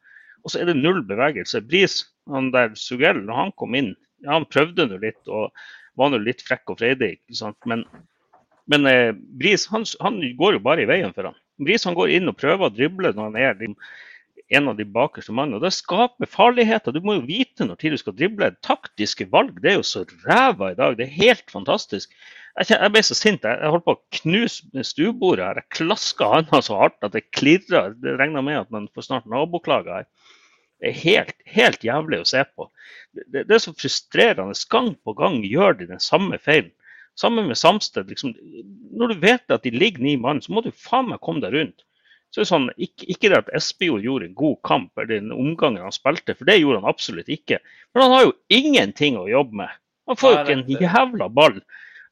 Og 0.44 0.52
så 0.52 0.60
er 0.62 0.70
det 0.70 0.78
null 0.78 1.00
bevegelse. 1.06 1.62
Bris, 1.66 2.00
han 2.30 2.52
der 2.54 2.74
Sugell, 2.78 3.20
når 3.26 3.42
han 3.42 3.54
kom 3.60 3.76
inn, 3.78 3.94
ja, 4.24 4.34
han 4.36 4.48
prøvde 4.50 4.88
nå 4.88 5.00
litt 5.02 5.30
og 5.30 5.52
var 5.98 6.12
nå 6.12 6.20
litt 6.22 6.42
frekk 6.46 6.74
og 6.74 6.80
freidig. 6.80 7.16
Men, 7.68 7.84
men 8.70 8.90
eh, 8.90 9.12
Bris 9.14 9.66
han, 9.72 9.86
han, 10.02 10.20
går 10.38 10.58
jo 10.58 10.64
bare 10.64 10.84
i 10.84 10.90
veien 10.90 11.14
for 11.16 11.30
han. 11.30 11.38
Bris 11.62 11.86
han 11.86 11.96
går 11.98 12.14
inn 12.18 12.30
og 12.30 12.38
prøver 12.38 12.68
å 12.68 12.74
drible 12.74 13.12
når 13.14 13.30
han 13.30 13.40
er 13.40 13.56
liksom, 13.58 13.78
en 14.48 14.70
av 14.70 14.78
de 14.78 14.86
bakerste 14.88 15.34
mannene. 15.34 15.60
Det 15.60 15.74
skaper 15.76 16.30
farligheter. 16.30 16.94
Du 16.94 17.02
må 17.04 17.18
jo 17.18 17.26
vite 17.28 17.66
når 17.66 17.80
tid 17.80 17.94
du 17.94 18.00
skal 18.00 18.16
drible. 18.16 18.50
Taktiske 18.64 19.28
valg 19.32 19.58
det 19.62 19.74
er 19.74 19.80
jo 19.80 19.86
så 19.86 20.04
ræva 20.24 20.72
i 20.72 20.78
dag. 20.78 20.96
Det 20.96 21.08
er 21.08 21.18
helt 21.18 21.52
fantastisk. 21.52 22.14
Jeg, 22.58 22.90
ble 22.90 23.02
så 23.06 23.14
sint. 23.14 23.44
Jeg 23.46 23.70
holdt 23.70 23.84
på 23.86 23.94
å 23.94 24.18
knuse 24.20 24.84
stuebordet 24.86 25.44
her. 25.44 25.60
Jeg 25.60 25.76
klaska 25.78 26.30
handa 26.32 26.60
så 26.64 26.78
hardt 26.80 27.06
at 27.06 27.14
det 27.14 27.28
klirra. 27.36 27.88
Det 27.94 28.16
regner 28.18 28.44
med 28.44 28.62
at 28.64 28.72
man 28.74 28.88
får 28.94 29.08
snart 29.08 29.28
naboklager 29.30 30.00
her. 30.00 30.08
Det 30.78 30.90
er 30.90 30.98
helt, 31.02 31.38
helt 31.50 31.84
jævlig 31.86 32.22
å 32.22 32.28
se 32.28 32.42
på. 32.46 32.68
Det, 33.14 33.44
det 33.44 33.54
er 33.54 33.62
så 33.62 33.74
frustrerende. 33.74 34.58
Gang 34.70 34.92
på 35.04 35.14
gang 35.18 35.40
gjør 35.46 35.78
de 35.78 35.90
den 35.92 36.02
samme 36.02 36.38
feilen. 36.42 36.72
Sammen 37.18 37.48
med 37.50 37.58
Samsted. 37.58 38.10
Liksom, 38.10 38.34
når 38.94 39.14
du 39.14 39.22
vet 39.22 39.54
at 39.54 39.66
de 39.66 39.74
ligger 39.74 40.02
ni 40.04 40.14
mann, 40.20 40.42
så 40.42 40.54
må 40.54 40.62
du 40.62 40.70
faen 40.70 41.10
meg 41.10 41.22
komme 41.22 41.42
deg 41.42 41.56
rundt. 41.56 41.82
Så 42.28 42.42
det 42.42 42.44
er 42.44 42.50
sånn, 42.50 42.68
ikke, 42.76 43.06
ikke 43.08 43.30
det 43.32 43.38
at 43.38 43.50
Espejord 43.56 44.04
gjorde 44.04 44.28
en 44.28 44.36
god 44.36 44.58
kamp 44.66 45.00
eller 45.00 45.14
den 45.14 45.32
omgangen 45.32 45.80
han 45.82 45.94
spilte, 45.94 46.34
for 46.36 46.48
det 46.48 46.58
gjorde 46.58 46.82
han 46.82 46.90
absolutt 46.90 47.30
ikke. 47.32 47.58
Men 47.94 48.04
han 48.04 48.14
har 48.14 48.24
jo 48.26 48.34
ingenting 48.52 49.16
å 49.16 49.28
jobbe 49.30 49.62
med. 49.62 49.78
Han 50.08 50.18
får 50.20 50.34
jo 50.34 50.40
ikke 50.42 50.56
en 50.58 50.82
jævla 50.84 51.28
ball. 51.32 51.56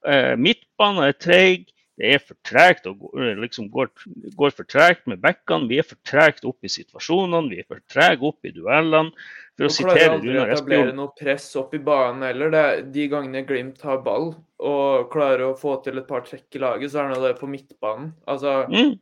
Eh, 0.07 0.35
midtbanen 0.41 1.09
er 1.09 1.17
treig. 1.19 1.73
Det 1.97 2.11
er 2.13 2.21
for 2.21 2.37
tregt 2.45 2.85
og 2.91 3.07
liksom 3.41 3.71
går, 3.73 3.89
går 4.37 4.51
for 4.53 4.69
tregt 4.69 5.07
med 5.09 5.23
bekkene. 5.23 5.65
Vi 5.71 5.79
er 5.81 5.87
for 5.89 5.97
tregt 6.05 6.45
opp 6.45 6.67
i 6.67 6.69
situasjonene, 6.69 7.49
vi 7.49 7.63
er 7.63 7.65
for 7.65 7.81
trege 7.89 8.27
opp 8.29 8.45
i 8.45 8.53
duellene. 8.53 9.15
For 9.57 9.71
å 9.71 9.73
sitere 9.73 10.19
Runar 10.19 10.53
Espejord 10.53 10.59
etablere 10.59 10.93
noe 10.99 11.15
press 11.17 11.47
opp 11.57 11.73
i 11.73 11.81
banen 11.81 12.27
heller. 12.29 12.53
Det, 12.53 12.67
de 12.93 13.09
gangene 13.09 13.47
Glimt 13.49 13.81
har 13.89 14.05
ball 14.05 14.35
og 14.61 15.09
klarer 15.09 15.47
å 15.47 15.57
få 15.57 15.79
til 15.87 15.97
et 15.97 16.09
par 16.11 16.27
trekk 16.29 16.59
i 16.59 16.61
laget, 16.61 16.93
så 16.93 17.07
er 17.07 17.17
det 17.17 17.39
på 17.41 17.49
midtbanen. 17.49 18.13
Altså, 18.29 18.59
mm 18.69 18.93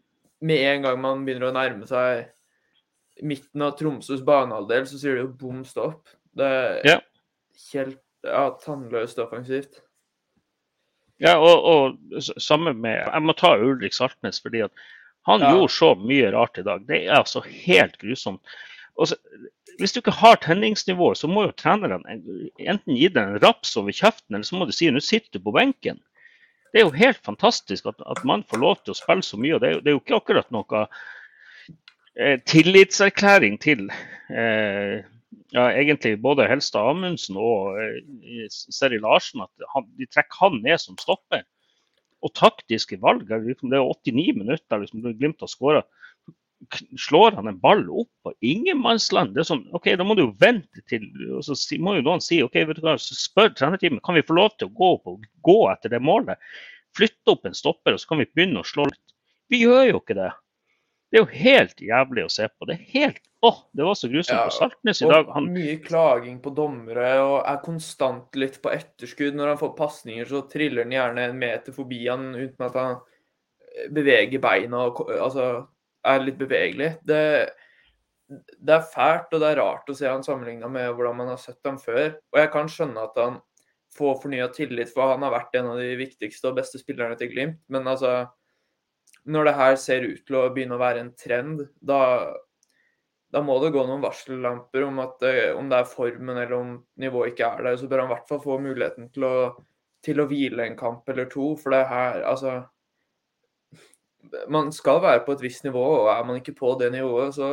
med 0.45 0.75
en 0.75 0.83
gang 0.83 1.01
man 1.01 1.25
begynner 1.25 1.49
å 1.51 1.57
nærme 1.57 1.89
seg 1.89 2.27
midten 3.25 3.63
av 3.65 3.77
Tromsøs 3.79 4.25
banehalvdel, 4.27 4.87
så 4.89 5.01
sier 5.01 5.17
det 5.17 5.25
jo 5.25 5.33
bom 5.41 5.63
stopp. 5.67 6.11
Det 6.35 6.49
er 6.51 6.89
ja. 6.89 6.97
helt 7.73 8.01
ja, 8.27 8.49
tannløst 8.65 9.21
offensivt. 9.23 9.84
Ja, 11.23 11.37
og, 11.39 11.65
og 11.65 12.23
samme 12.43 12.73
med 12.75 12.99
Jeg 12.99 13.23
må 13.23 13.35
ta 13.39 13.55
Ulrik 13.57 13.95
Saltnes, 13.95 14.41
fordi 14.43 14.65
at 14.67 14.87
han 15.29 15.41
ja. 15.41 15.53
gjorde 15.55 15.73
så 15.73 15.93
mye 15.97 16.33
rart 16.35 16.59
i 16.61 16.65
dag. 16.67 16.83
Det 16.89 17.05
er 17.05 17.19
altså 17.21 17.41
helt 17.47 17.95
grusomt. 18.01 18.57
Så, 19.07 19.17
hvis 19.79 19.95
du 19.95 20.01
ikke 20.01 20.15
har 20.19 20.37
tenningsnivået, 20.43 21.19
så 21.19 21.31
må 21.31 21.47
jo 21.47 21.55
trenerne 21.59 22.03
enten 22.61 22.99
gi 22.99 23.09
deg 23.09 23.23
en 23.23 23.41
raps 23.43 23.73
over 23.81 23.95
kjeften, 23.95 24.35
eller 24.37 24.47
så 24.47 24.59
må 24.59 24.69
du 24.69 24.75
si 24.75 24.91
nå 24.91 25.03
sitter 25.03 25.39
du 25.39 25.47
på 25.47 25.55
benken 25.57 26.03
det 26.75 26.81
er 26.83 26.89
jo 26.89 26.99
helt 26.99 27.21
fantastisk 27.23 27.87
at, 27.87 28.01
at, 28.03 28.25
man 28.27 28.43
får 28.51 28.59
lov 28.59 28.81
til 28.83 28.91
å 28.91 28.99
spille 28.99 29.23
så 29.23 29.39
mye. 29.39 29.55
og 29.55 29.61
Det 29.63 29.69
er, 29.71 29.77
det 29.79 29.93
er 29.93 29.95
jo 29.95 30.01
ikke 30.01 30.17
akkurat 30.19 30.49
noe 30.51 30.81
eh, 32.19 32.41
tillitserklæring 32.51 33.61
til 33.63 33.85
eh, 34.35 35.07
ja, 35.55 35.69
egentlig 35.73 36.17
både 36.23 36.49
Helstad 36.51 36.91
Amundsen 36.93 37.39
og 37.41 37.79
eh, 37.81 38.47
Seri 38.51 39.01
Larsen. 39.03 39.45
At 39.45 39.69
han, 39.75 39.89
de 39.99 40.09
trekker 40.11 40.41
han 40.47 40.63
ned 40.65 40.81
som 40.83 40.99
stopper. 41.01 41.45
Og 42.25 42.33
taktiske 42.39 42.99
valg. 43.03 43.27
Det 43.29 43.37
er 43.37 43.85
89 43.85 44.41
minutter 44.41 44.83
liksom, 44.83 45.05
Glimt 45.19 45.45
har 45.45 45.53
skåra. 45.53 45.85
Slår 46.97 47.35
han 47.37 47.51
en 47.51 47.59
ball 47.61 47.83
opp 47.93 48.09
på 48.25 48.33
ingenmannsland? 48.41 49.35
Det 49.35 49.43
er 49.43 49.51
sånn, 49.51 49.67
ok, 49.77 49.91
Da 50.01 50.07
må 50.07 50.17
du 50.17 50.23
jo 50.25 50.37
vente 50.41 50.81
til 50.89 51.05
og 51.37 51.45
Så 51.45 51.59
må 51.77 51.99
jo 51.99 52.07
noen 52.07 52.23
si 52.25 52.39
ok, 52.41 52.63
vet 52.71 52.79
du 52.79 52.87
hva, 52.87 52.95
så 52.97 53.17
spør 53.19 53.53
trenerteamet 53.53 54.01
kan 54.07 54.17
vi 54.17 54.25
få 54.25 54.39
lov 54.39 54.55
til 54.57 54.71
å 54.71 54.77
gå 54.79 54.95
og 54.97 55.27
gå 55.45 55.59
etter 55.75 55.93
det 55.93 56.01
målet 56.01 56.41
flytte 56.97 57.35
opp 57.35 57.47
en 57.49 57.57
stopper, 57.57 57.95
og 57.95 58.01
så 58.01 58.13
kan 58.13 58.23
vi 58.23 58.31
begynne 58.31 58.63
å 58.63 58.69
slå 58.69 58.87
litt. 58.89 59.15
Vi 59.53 59.61
gjør 59.65 59.91
jo 59.91 60.01
ikke 60.01 60.17
det. 60.19 60.31
Det 61.15 61.21
er 61.21 61.29
jo 61.29 61.39
helt 61.45 61.83
jævlig 61.87 62.23
å 62.27 62.31
se 62.35 62.49
på. 62.51 62.67
Det 62.67 62.75
er 62.75 62.87
helt 62.91 63.21
Åh, 63.47 63.59
det 63.77 63.85
var 63.87 63.95
så 63.95 64.09
grusomt 64.11 64.35
ja, 64.35 64.49
på 64.49 64.55
Saltnes 64.57 65.03
i 65.05 65.07
dag. 65.07 65.29
Han... 65.31 65.47
Mye 65.55 65.77
klaging 65.85 66.41
på 66.43 66.51
dommere 66.57 67.11
og 67.23 67.35
er 67.47 67.61
konstant 67.63 68.35
litt 68.41 68.57
på 68.65 68.73
etterskudd. 68.73 69.37
Når 69.39 69.53
han 69.53 69.61
får 69.61 69.77
pasninger, 69.79 70.27
så 70.27 70.41
triller 70.51 70.83
han 70.83 70.97
gjerne 70.97 71.29
en 71.29 71.39
meter 71.39 71.77
forbi 71.77 72.01
han 72.09 72.33
uten 72.35 72.67
at 72.67 72.79
han 72.81 72.99
beveger 73.95 74.43
beina 74.43 74.89
og 74.89 75.05
altså, 75.13 75.49
er 76.03 76.27
litt 76.27 76.41
bevegelig. 76.41 76.91
Det, 77.07 77.23
det 78.59 78.79
er 78.81 78.93
fælt 78.97 79.39
og 79.39 79.45
det 79.45 79.53
er 79.53 79.61
rart 79.63 79.95
å 79.95 79.99
se 80.01 80.11
han 80.11 80.27
sammenligna 80.27 80.73
med 80.73 80.91
hvordan 80.97 81.21
man 81.23 81.35
har 81.37 81.43
sett 81.45 81.63
ham 81.69 81.79
før. 81.79 82.17
Og 82.35 82.43
jeg 82.43 82.55
kan 82.59 82.75
skjønne 82.75 83.07
at 83.07 83.21
han 83.23 83.43
får 83.95 84.19
fornya 84.25 84.51
tillit, 84.51 84.91
for 84.91 85.15
han 85.15 85.23
har 85.23 85.37
vært 85.37 85.61
en 85.61 85.77
av 85.77 85.79
de 85.79 85.95
viktigste 86.01 86.51
og 86.51 86.59
beste 86.59 86.83
spillerne 86.83 87.15
til 87.21 87.31
Glimt. 87.31 87.63
Men 87.71 87.87
altså 87.87 88.25
Når 89.25 89.49
det 89.49 89.55
her 89.57 89.77
ser 89.81 90.07
ut 90.09 90.25
til 90.27 90.37
å 90.37 90.49
begynne 90.53 90.77
å 90.77 90.83
være 90.83 91.01
en 91.01 91.13
trend, 91.17 91.63
da, 91.81 92.01
da 93.33 93.43
må 93.45 93.57
det 93.63 93.73
gå 93.75 93.85
noen 93.87 94.03
varsellamper 94.05 94.85
om 94.85 95.01
at 95.05 95.25
eh, 95.29 95.55
om 95.57 95.71
det 95.71 95.81
er 95.81 95.89
formen 95.89 96.37
eller 96.37 96.57
om 96.59 96.75
nivået 97.01 97.33
ikke 97.33 97.49
er 97.49 97.65
der. 97.69 97.79
Så 97.81 97.89
bør 97.89 98.05
han 98.05 98.11
i 98.11 98.15
hvert 98.15 98.31
fall 98.31 98.43
få 98.45 98.59
muligheten 98.61 99.09
til 99.15 99.29
å, 99.29 99.35
til 100.05 100.21
å 100.21 100.29
hvile 100.31 100.69
en 100.69 100.79
kamp 100.79 101.09
eller 101.09 101.31
to. 101.33 101.55
For 101.61 101.77
det 101.77 101.85
her, 101.91 102.23
altså 102.29 102.63
Man 104.51 104.71
skal 104.73 105.03
være 105.05 105.21
på 105.25 105.35
et 105.37 105.43
visst 105.45 105.67
nivå, 105.67 105.83
og 106.03 106.09
er 106.11 106.25
man 106.25 106.39
ikke 106.41 106.57
på 106.57 106.71
det 106.81 106.89
nivået, 106.93 107.35
så, 107.37 107.49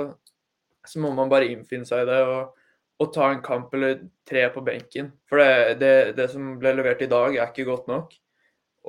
så 0.87 1.01
må 1.03 1.11
man 1.13 1.29
bare 1.29 1.49
innfinne 1.51 1.85
seg 1.85 2.05
i 2.05 2.09
det. 2.09 2.21
og 2.25 2.57
å 3.01 3.07
ta 3.13 3.31
en 3.31 3.41
kamp 3.43 3.73
eller 3.73 4.03
tre 4.27 4.45
på 4.53 4.63
benken. 4.65 5.11
For 5.29 5.41
det, 5.41 5.79
det, 5.81 5.93
det, 6.17 6.27
som 6.33 6.55
ble 6.61 6.75
levert 6.77 7.01
i 7.01 7.09
dag, 7.11 7.35
er 7.35 7.49
ikke 7.49 7.67
godt 7.69 7.89
nok. 7.89 8.13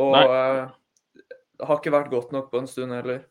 Og 0.02 0.16
uh, 0.16 0.72
det 1.58 1.68
har 1.68 1.80
ikke 1.80 1.94
vært 1.94 2.12
godt 2.12 2.32
nok 2.34 2.50
på 2.52 2.62
en 2.62 2.70
stund 2.70 2.94
heller. 2.94 3.24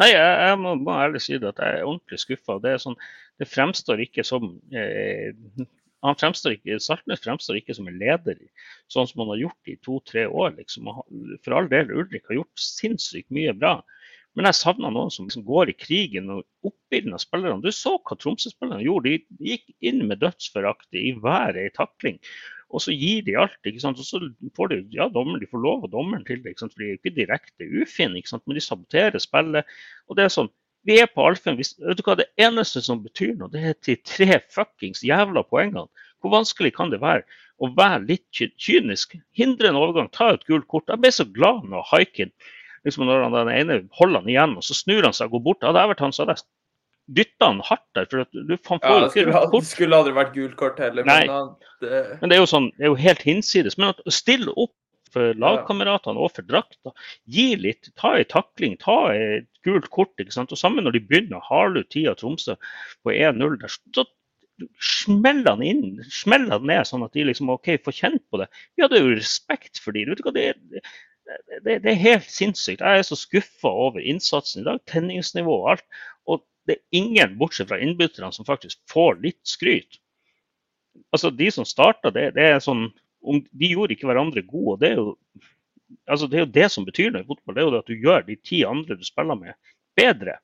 Nei, 0.00 0.10
jeg, 0.10 0.34
jeg 0.48 0.58
må, 0.58 0.74
må, 0.80 0.96
ærlig 0.98 1.22
si 1.22 1.38
det 1.38 1.52
at 1.52 1.62
jeg 1.62 1.78
er 1.78 1.86
ordentlig 1.86 2.18
skuffa. 2.18 2.58
Det, 2.62 2.74
sånn, 2.82 2.96
det, 3.38 3.46
fremstår 3.50 4.02
ikke 4.02 4.24
som 4.26 4.48
eh, 4.74 5.30
han 6.04 6.18
fremstår 6.20 6.58
ikke, 6.58 6.80
Saltnes 6.82 7.22
fremstår 7.24 7.60
ikke 7.60 7.76
som 7.78 7.86
en 7.88 7.96
leder, 8.00 8.40
sånn 8.92 9.06
som 9.08 9.22
han 9.22 9.30
har 9.32 9.44
gjort 9.46 9.70
i 9.72 9.78
to-tre 9.86 10.26
år. 10.28 10.56
Liksom. 10.58 10.90
For 11.46 11.56
all 11.56 11.70
del, 11.70 11.94
Ulrik 11.94 12.26
har 12.28 12.42
gjort 12.42 12.60
sinnssykt 12.60 13.32
mye 13.32 13.54
bra. 13.56 13.78
Men 14.34 14.48
jeg 14.48 14.58
savna 14.58 14.90
noen 14.90 15.12
som 15.14 15.28
liksom 15.28 15.46
går 15.46 15.70
i 15.70 15.76
krigen 15.78 16.32
og 16.34 16.42
oppildner 16.66 17.22
spillerne. 17.22 17.62
Du 17.62 17.70
så 17.72 17.94
hva 18.00 18.18
Tromsø-spillerne 18.18 18.82
gjorde. 18.82 19.14
De 19.38 19.54
gikk 19.54 19.70
inn 19.86 20.02
med 20.10 20.20
dødsforakt 20.24 20.98
i 20.98 21.12
hver 21.22 21.56
ei 21.60 21.70
takling. 21.76 22.18
Og 22.74 22.82
så 22.82 22.94
gir 22.94 23.22
de 23.26 23.36
alt. 23.38 23.58
ikke 23.66 23.82
sant? 23.82 24.00
Og 24.02 24.06
så 24.08 24.20
får 24.56 24.72
de, 24.72 24.80
ja, 24.96 25.08
dommer, 25.12 25.38
de 25.40 25.48
får 25.50 25.62
lov 25.62 25.86
av 25.86 25.92
dommeren 25.92 26.24
til 26.26 26.42
det. 26.42 26.54
ikke 26.54 26.64
sant? 26.64 26.74
For 26.74 26.82
de 26.82 26.90
er 26.90 26.98
ikke 26.98 27.14
direkte 27.16 27.68
ufine, 27.70 28.18
ikke 28.18 28.32
sant? 28.34 28.44
men 28.46 28.58
de 28.58 28.64
saboterer 28.64 29.22
spillet. 29.22 29.76
Og 30.10 30.18
det 30.18 30.26
er 30.26 30.36
sånn, 30.36 30.52
Vi 30.84 30.98
er 31.00 31.06
på 31.08 31.24
Alfen. 31.24 31.56
vet 31.56 31.96
du 31.96 32.02
hva, 32.04 32.14
Det 32.14 32.26
eneste 32.36 32.82
som 32.84 32.98
betyr 33.00 33.38
noe, 33.38 33.48
det 33.48 33.62
er 33.64 33.74
de 33.86 33.94
tre 34.04 34.36
fuckings 34.52 35.00
jævla 35.00 35.40
poengene. 35.48 35.88
Hvor 36.20 36.34
vanskelig 36.34 36.74
kan 36.76 36.90
det 36.92 37.00
være 37.00 37.24
å 37.56 37.70
være 37.72 38.04
litt 38.04 38.26
kynisk? 38.60 39.16
Hindre 39.32 39.68
en 39.68 39.80
overgang, 39.80 40.10
ta 40.12 40.34
et 40.34 40.44
gult 40.44 40.68
kort. 40.68 40.92
Jeg 40.92 41.00
ble 41.00 41.10
så 41.10 41.24
glad 41.24 41.64
når 41.64 41.88
Haikin 41.88 42.34
liksom 42.84 43.06
når 43.08 43.24
han, 43.24 43.36
den 43.48 43.54
ene 43.54 43.78
holder 43.96 44.20
han 44.22 44.28
igjen, 44.30 44.56
og 44.58 44.64
så 44.66 44.76
snur 44.76 45.06
han 45.06 45.16
seg 45.16 45.30
og 45.30 45.38
går 45.38 45.44
bort. 45.48 45.64
Hadde 45.66 45.80
jeg 45.80 45.92
vært 45.94 46.04
han, 46.04 46.12
så 46.14 46.24
hadde 46.24 46.36
jeg 46.36 46.44
dytta 47.06 47.50
han 47.50 47.60
hardt 47.64 47.84
der. 47.96 48.06
for 48.10 48.24
du, 48.32 48.54
han 48.54 48.80
får 48.80 48.94
ja, 48.94 49.00
det 49.02 49.10
skulle, 49.12 49.42
kort. 49.52 49.68
skulle 49.68 49.98
aldri 49.98 50.14
vært 50.16 50.32
gult 50.36 50.56
kort 50.60 50.80
heller. 50.80 51.06
Nei. 51.08 51.24
Men, 51.28 51.52
det... 51.84 52.00
men 52.22 52.32
det 52.32 52.38
er 52.38 52.42
jo 52.42 52.48
sånn, 52.50 52.70
det 52.78 52.86
er 52.86 52.92
jo 52.92 53.02
helt 53.02 53.26
hinsides. 53.26 53.78
Men 53.80 53.92
å 53.92 54.14
stille 54.14 54.54
opp 54.54 54.74
for 55.14 55.38
lagkameratene 55.38 56.20
og 56.20 56.32
for 56.34 56.46
drakta. 56.48 56.94
Gi 57.30 57.52
litt, 57.60 57.92
ta 58.00 58.16
en 58.18 58.28
takling, 58.30 58.76
ta 58.80 58.98
et 59.14 59.48
gult 59.66 59.88
kort. 59.94 60.14
ikke 60.18 60.34
sant? 60.34 60.52
Og 60.54 60.60
sammen 60.60 60.86
når 60.86 60.98
de 60.98 61.04
begynner 61.06 61.44
har 61.48 61.72
du 61.72 61.82
ut 61.82 61.90
tida 61.92 62.16
Tromsø 62.18 62.56
på 63.04 63.14
1-0, 63.14 63.58
der, 63.62 63.78
så 63.94 64.06
smeller 64.82 65.56
han 65.56 65.64
inn, 65.66 65.86
smeller 66.14 66.58
han 66.58 66.68
ned, 66.70 66.86
sånn 66.86 67.04
at 67.06 67.14
de 67.16 67.26
liksom 67.26 67.50
OK, 67.54 67.74
får 67.84 67.98
kjent 67.98 68.22
på 68.30 68.42
det. 68.42 68.48
Vi 68.74 68.84
hadde 68.84 69.02
jo 69.02 69.14
respekt 69.14 69.82
for 69.82 69.96
dem. 69.96 70.12
Vet 70.12 70.22
du 70.22 70.26
hva, 70.28 70.34
det, 70.36 70.48
det, 71.64 71.78
det, 71.82 71.90
er 71.90 72.00
helt 72.00 72.30
sinnssykt. 72.30 72.82
Jeg 72.82 73.02
er 73.02 73.06
så 73.06 73.18
skuffa 73.18 73.70
over 73.70 74.02
innsatsen 74.02 74.62
i 74.62 74.68
dag. 74.68 74.82
Tenningsnivå 74.90 75.60
og 75.62 75.70
alt. 75.74 75.86
Og 76.30 76.44
det 76.68 76.76
er 76.76 76.98
ingen, 76.98 77.36
bortsett 77.38 77.68
fra 77.68 77.78
innbytterne, 77.82 78.32
som 78.32 78.46
faktisk 78.48 78.80
får 78.90 79.18
litt 79.22 79.40
skryt. 79.48 80.00
Altså, 81.12 81.30
De 81.30 81.50
som 81.52 81.66
starta 81.68 82.12
det, 82.14 82.30
det 82.38 82.46
er 82.54 82.62
sånn 82.62 82.88
De 83.24 83.68
gjorde 83.70 83.94
ikke 83.94 84.08
hverandre 84.10 84.42
gode. 84.44 84.74
og 84.74 84.80
det 84.82 84.90
er 84.90 84.98
jo 85.00 85.14
altså 86.10 86.26
det 86.28 86.36
er 86.36 86.44
jo 86.44 86.54
det 86.56 86.66
som 86.72 86.84
betyr 86.84 87.12
noe 87.12 87.24
i 87.24 87.28
fotball. 87.28 87.54
Det 87.54 87.62
er 87.62 87.68
jo 87.68 87.78
at 87.78 87.88
du 87.88 87.94
gjør 87.94 88.26
de 88.26 88.36
ti 88.36 88.64
andre 88.68 88.96
du 88.98 89.04
spiller 89.06 89.38
med, 89.38 89.54
bedre. 89.96 90.38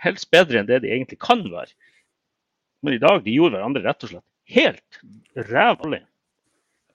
Helst 0.00 0.30
bedre 0.32 0.60
enn 0.60 0.68
det 0.68 0.82
de 0.84 0.92
egentlig 0.92 1.18
kan 1.20 1.44
være. 1.44 1.72
Men 2.84 2.96
i 2.96 3.02
dag 3.02 3.24
de 3.24 3.34
gjorde 3.34 3.56
hverandre 3.56 3.84
rett 3.84 4.06
og 4.06 4.12
slett 4.12 4.26
helt 4.56 5.00
rævlig. 5.50 6.02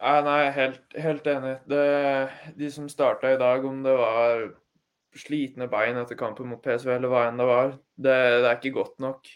Nei, 0.01 0.17
nei, 0.25 0.41
helt, 0.55 0.81
helt 0.97 1.27
enig. 1.29 1.55
Det, 1.69 1.85
de 2.57 2.69
som 2.73 2.89
starta 2.89 3.33
i 3.33 3.37
dag, 3.41 3.65
om 3.65 3.83
det 3.85 3.93
var 3.99 4.47
slitne 5.17 5.67
bein 5.71 5.97
etter 5.99 6.17
kampen 6.19 6.47
mot 6.51 6.61
PSV 6.63 6.95
eller 6.95 7.11
hva 7.11 7.25
enn 7.27 7.39
det 7.41 7.47
var, 7.49 7.73
det, 7.95 8.13
det, 8.15 8.45
er 8.47 8.59
ikke 8.59 8.77
godt 8.77 9.01
nok. 9.03 9.31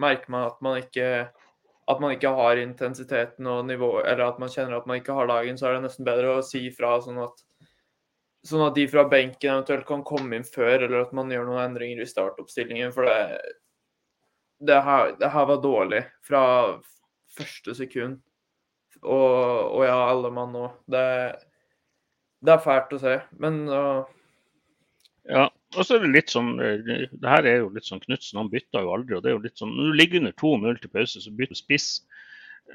Merker 0.00 0.32
man 0.32 0.46
at 0.48 0.62
man 0.64 0.78
ikke 0.80 1.08
at 1.84 2.00
man 2.00 2.14
ikke 2.14 2.32
har 2.32 2.56
intensiteten 2.56 3.46
og 3.50 3.66
nivået, 3.68 4.06
eller 4.08 4.30
at 4.30 4.38
man 4.40 4.48
kjenner 4.48 4.78
at 4.78 4.86
man 4.88 5.00
ikke 5.00 5.16
har 5.16 5.28
dagen, 5.28 5.58
så 5.60 5.68
er 5.68 5.76
det 5.76 5.84
nesten 5.84 6.06
bedre 6.06 6.38
å 6.38 6.44
si 6.44 6.62
fra 6.72 6.94
sånn 7.04 7.20
at, 7.20 7.42
sånn 8.48 8.64
at 8.64 8.76
de 8.78 8.86
fra 8.88 9.04
benken 9.10 9.52
eventuelt 9.52 9.84
kan 9.88 10.04
komme 10.06 10.38
inn 10.38 10.48
før, 10.48 10.86
eller 10.86 11.02
at 11.02 11.12
man 11.16 11.32
gjør 11.32 11.44
noen 11.48 11.66
endringer 11.66 12.00
i 12.00 12.08
startoppstillingen. 12.08 12.94
For 12.96 13.08
det, 13.08 13.18
det 14.64 14.80
her, 14.86 15.12
det 15.20 15.32
her 15.34 15.50
var 15.52 15.60
dårlig 15.60 16.00
fra 16.24 16.44
første 17.36 17.76
sekund. 17.76 18.22
Og, 19.02 19.36
og 19.76 19.84
ja, 19.84 19.98
alle 20.08 20.32
mann 20.32 20.54
nå. 20.56 20.66
Det, 20.88 21.06
det, 22.40 22.54
er 22.54 22.64
fælt 22.64 22.96
å 22.96 23.02
se, 23.02 23.18
men 23.44 23.66
uh... 23.68 24.04
Ja, 25.24 25.46
og 25.74 25.86
så 25.86 25.96
er 25.96 26.02
det 26.04 26.12
litt 26.12 26.32
sånn 26.32 26.50
Det 26.60 27.24
her 27.24 27.46
er 27.48 27.62
jo 27.62 27.70
litt 27.72 27.86
sånn 27.88 28.02
Knutsen, 28.02 28.36
han 28.36 28.50
bytter 28.52 28.84
jo 28.84 28.92
aldri. 28.92 29.16
og 29.16 29.22
det 29.24 29.30
er 29.30 29.36
jo 29.38 29.44
litt 29.46 29.60
sånn, 29.60 29.72
Når 29.76 29.90
du 29.90 29.98
ligger 30.00 30.20
under 30.20 30.34
2-0 30.42 30.80
til 30.82 30.92
pause, 30.92 31.22
så 31.24 31.32
bytter 31.32 31.56
du 31.56 31.60
spiss. 31.60 31.88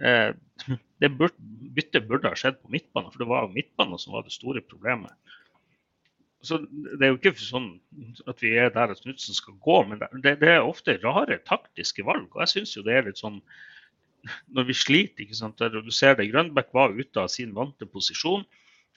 Eh, 0.01 0.31
det 1.01 1.11
burde, 1.17 1.49
byttet 1.77 2.07
burde 2.09 2.31
ha 2.31 2.39
skjedd 2.39 2.57
på 2.61 2.73
midtbanen, 2.73 3.13
for 3.13 3.21
det 3.21 3.29
var 3.29 3.45
jo 3.45 3.53
midtbanen 3.53 4.01
som 4.01 4.15
var 4.17 4.25
det 4.25 4.33
store 4.33 4.63
problemet. 4.65 5.13
Så 6.41 6.61
Det 6.71 7.03
er 7.03 7.11
jo 7.11 7.19
ikke 7.19 7.35
sånn 7.35 7.71
at 8.31 8.41
vi 8.41 8.53
er 8.57 8.71
der 8.71 8.93
at 8.93 9.01
Knutsen 9.03 9.35
skal 9.35 9.57
gå, 9.59 9.81
men 9.89 9.99
det, 10.23 10.37
det, 10.39 10.53
er 10.53 10.63
ofte 10.63 10.95
rare 11.03 11.41
taktiske 11.45 12.05
valg. 12.07 12.29
og 12.31 12.45
jeg 12.45 12.53
synes 12.53 12.77
jo 12.77 12.85
det 12.85 12.95
er 12.95 13.09
litt 13.09 13.19
sånn 13.19 13.41
Når 14.55 14.65
vi 14.67 14.75
sliter, 14.75 15.23
ikke 15.23 15.37
sant, 15.37 15.59
du 15.59 15.91
ser 15.95 16.15
det, 16.15 16.31
Grønbæk 16.31 16.73
var 16.75 16.95
ute 16.95 17.21
av 17.21 17.29
sin 17.31 17.53
vante 17.55 17.85
posisjon. 17.87 18.43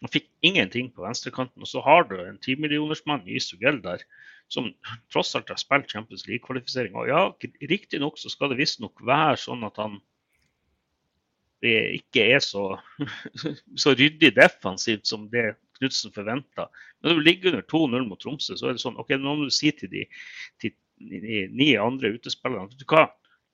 Han 0.02 0.10
fikk 0.12 0.28
ingenting 0.42 0.90
på 0.92 1.04
venstrekanten. 1.06 1.62
Og 1.62 1.70
så 1.70 1.82
har 1.86 2.08
du 2.10 2.16
en 2.20 2.40
timillionersmann 2.42 3.26
i 3.30 3.40
Sugell 3.42 3.78
der, 3.84 4.02
som 4.52 4.72
tross 5.12 5.34
alt 5.38 5.52
har 5.52 5.60
spilt 5.60 5.92
Champions 5.92 6.26
League-kvalifisering. 6.28 6.96
Og 6.98 7.10
ja, 7.10 7.26
riktignok 7.70 8.18
så 8.20 8.32
skal 8.32 8.52
det 8.52 8.60
visstnok 8.60 9.04
være 9.06 9.38
sånn 9.40 9.62
at 9.68 9.78
han 9.80 10.00
ikke 11.62 12.24
er 12.34 12.42
så, 12.42 12.64
så 13.82 13.94
ryddig 13.94 14.32
defensivt 14.34 15.06
som 15.06 15.28
det 15.30 15.52
Knutsen 15.82 16.12
forventa. 16.14 16.68
Når 17.02 17.14
du 17.14 17.20
ligger 17.26 17.50
under 17.50 17.64
2-0 17.66 18.04
mot 18.06 18.20
Tromsø, 18.22 18.54
så 18.58 18.68
er 18.68 18.76
det 18.76 18.82
sånn 18.82 18.98
ok, 19.02 19.16
nå 19.18 19.34
må 19.34 19.48
du 19.48 19.54
si 19.54 19.72
til 19.74 19.90
de, 19.90 20.04
til 20.62 20.74
de 21.02 21.40
ni 21.50 21.72
andre 21.80 22.12
utespillerne 22.14 22.70
du 22.78 22.84
hva, 22.86 23.08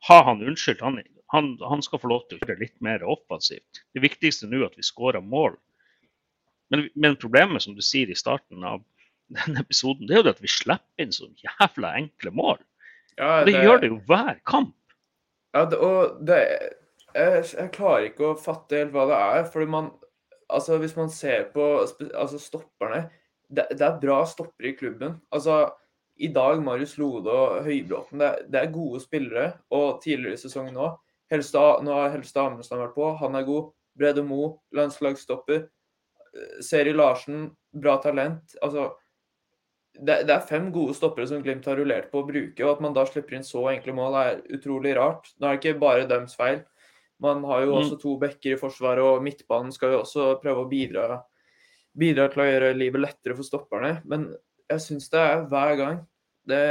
ha 0.09 0.19
han 0.27 0.43
unnskyldt. 0.45 0.85
Han, 0.85 0.99
han, 1.33 1.55
han, 1.71 1.85
skal 1.85 2.03
få 2.03 2.11
lov 2.13 2.27
til 2.29 2.37
å 2.37 2.45
gjøre 2.45 2.61
litt 2.61 2.77
mer 2.85 3.05
offensivt. 3.09 3.81
Det 3.97 4.05
viktigste 4.05 4.51
nå 4.51 4.61
er 4.61 4.69
at 4.69 4.77
vi 4.77 4.85
skårer 4.85 5.25
mål. 5.25 5.57
Men, 6.73 6.89
men, 6.95 7.17
problemet, 7.21 7.65
som 7.65 7.77
du 7.77 7.83
sier 7.85 8.11
i 8.11 8.17
starten 8.19 8.65
av 8.67 8.83
denne 9.33 9.63
episoden, 9.65 10.09
det 10.09 10.17
er 10.17 10.23
jo 10.23 10.35
at 10.35 10.43
vi 10.45 10.51
slipper 10.53 11.05
inn 11.05 11.15
så 11.15 11.29
jævla 11.43 11.95
enkle 12.01 12.33
mål. 12.35 12.61
Ja, 13.19 13.41
det, 13.45 13.53
det, 13.53 13.63
gjør 13.65 13.81
det 13.83 13.91
jo 13.93 14.03
hver 14.09 14.37
kamp. 14.47 14.77
Ja, 15.57 15.65
det, 15.65 15.79
og 15.81 16.21
det 16.29 16.43
jeg, 17.17 17.45
jeg, 17.57 17.71
klarer 17.75 18.11
ikke 18.11 18.31
å 18.31 18.39
fatte 18.39 18.79
helt 18.79 18.93
hva 18.95 19.09
det 19.11 19.23
er. 19.23 19.49
fordi 19.53 19.71
man 19.79 19.95
Altså, 20.49 20.79
hvis 20.81 20.95
man 20.97 21.11
ser 21.13 21.51
på 21.53 21.61
altså 22.17 22.39
stopperne 22.41 23.03
det, 23.53 23.67
det, 23.69 23.83
er 23.85 23.99
bra 24.01 24.23
stoppere 24.25 24.71
i 24.71 24.77
klubben. 24.77 25.19
Altså, 25.29 25.67
i 26.17 26.31
dag 26.33 26.63
Marius 26.65 26.95
Lode 26.97 27.33
og 27.33 27.65
Høybråten, 27.67 28.23
det, 28.23 28.31
det, 28.49 28.63
er 28.63 28.73
gode 28.73 29.01
spillere. 29.03 29.51
Og 29.71 30.01
tidligere 30.01 30.39
i 30.39 30.41
sesongen 30.41 30.81
òg. 30.81 30.97
Nå 31.29 31.93
har 31.93 32.15
Helstad 32.15 32.47
Amundsen 32.47 32.81
vært 32.81 32.97
på, 32.97 33.11
han 33.21 33.37
er 33.37 33.45
god. 33.45 33.69
Brede 33.99 34.25
Mo, 34.25 34.55
landslagsstopper. 34.73 35.67
Seri 36.65 36.95
Larsen, 36.97 37.49
bra 37.75 37.97
talent. 38.03 38.57
Altså, 38.63 38.91
det, 39.99 40.23
det, 40.29 40.35
er 40.35 40.49
fem 40.49 40.69
gode 40.75 40.95
stoppere 40.95 41.27
som 41.27 41.43
Glimt 41.43 41.67
har 41.67 41.79
rullert 41.79 42.11
på 42.13 42.23
å 42.23 42.27
bruke, 42.27 42.63
og 42.65 42.77
at 42.77 42.83
man 42.85 42.95
da 42.97 43.05
slipper 43.09 43.39
inn 43.39 43.47
så 43.47 43.65
enkle 43.73 43.95
mål, 43.97 44.19
er 44.21 44.43
utrolig 44.55 44.95
rart. 44.99 45.33
Nå 45.39 45.49
er 45.49 45.57
det 45.57 45.63
ikke 45.63 45.81
bare 45.83 46.07
deres 46.11 46.37
feil. 46.39 46.63
Man 47.23 47.43
har 47.49 47.65
jo 47.65 47.73
mm. 47.73 47.79
også 47.81 47.99
to 48.03 48.15
bekker 48.21 48.55
i 48.55 48.61
forsvaret, 48.61 49.03
og 49.03 49.25
midtbanen 49.27 49.75
skal 49.75 49.97
jo 49.97 50.05
også 50.05 50.31
prøve 50.43 50.63
å 50.63 50.71
bidra, 50.71 51.19
bidra 51.99 52.29
til 52.31 52.45
å 52.45 52.49
gjøre 52.49 52.77
livet 52.79 53.03
lettere 53.03 53.35
for 53.39 53.47
stopperne. 53.47 53.97
Men 54.07 54.31
jeg 54.71 54.85
syns 54.85 55.11
det 55.11 55.25
er 55.25 55.45
hver 55.51 55.75
gang. 55.81 56.01
Det, 56.49 56.63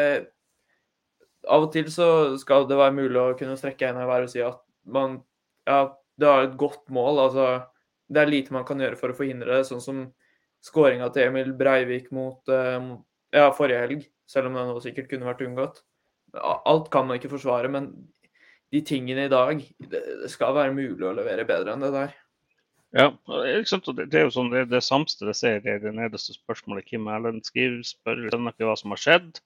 av 1.48 1.68
og 1.68 1.72
til 1.76 1.90
så 1.92 2.10
skal 2.40 2.68
det 2.70 2.80
være 2.80 2.96
mulig 2.96 3.20
å 3.20 3.36
kunne 3.40 3.58
strekke 3.60 3.90
en 3.90 4.02
i 4.02 4.08
været 4.08 4.30
og 4.30 4.34
si 4.34 4.44
at 4.46 4.62
man 4.88 5.20
ja, 5.68 5.90
det 6.18 6.30
har 6.30 6.46
et 6.48 6.56
godt 6.60 6.88
mål. 6.94 7.20
altså 7.28 7.48
det 8.08 8.22
er 8.22 8.32
lite 8.32 8.56
man 8.56 8.66
kan 8.68 8.80
gjøre 8.82 9.00
for 9.00 9.14
å 9.14 9.18
forhindre 9.18 9.60
det, 9.60 9.68
sånn 9.68 9.84
som 9.84 10.04
skåringa 10.66 11.10
til 11.14 11.30
Emil 11.30 11.54
Breivik 11.58 12.10
mot 12.16 12.52
uh, 12.52 12.94
ja, 13.36 13.50
forrige 13.56 13.82
helg, 13.84 14.06
selv 14.30 14.50
om 14.50 14.58
det 14.58 14.68
nå 14.68 14.78
sikkert 14.84 15.10
kunne 15.12 15.28
vært 15.30 15.44
unngått. 15.46 15.82
Alt 16.38 16.92
kan 16.94 17.08
man 17.08 17.20
ikke 17.20 17.32
forsvare, 17.32 17.72
men 17.72 17.92
de 18.74 18.82
tingene 18.84 19.26
i 19.26 19.32
dag 19.32 19.62
Det 19.80 20.28
skal 20.28 20.52
være 20.58 20.74
mulig 20.76 21.06
å 21.08 21.14
levere 21.16 21.46
bedre 21.48 21.72
enn 21.74 21.86
det 21.86 21.94
der. 21.94 22.16
Ja, 22.96 23.12
det 23.28 24.16
er 24.16 24.26
jo 24.26 24.32
sånn, 24.32 24.52
det, 24.52 24.66
det 24.72 24.82
samste 24.84 25.28
det 25.28 25.36
ser, 25.40 25.60
er 25.68 25.82
det 25.84 25.92
nederste 25.96 26.36
spørsmålet. 26.36 26.88
Kim 26.88 27.08
Erlend 27.12 27.44
skriver, 27.48 27.82
spør 27.86 28.24
ikke 28.28 28.68
hva 28.68 28.76
som 28.80 28.96
har 28.96 29.02
skjedd. 29.02 29.42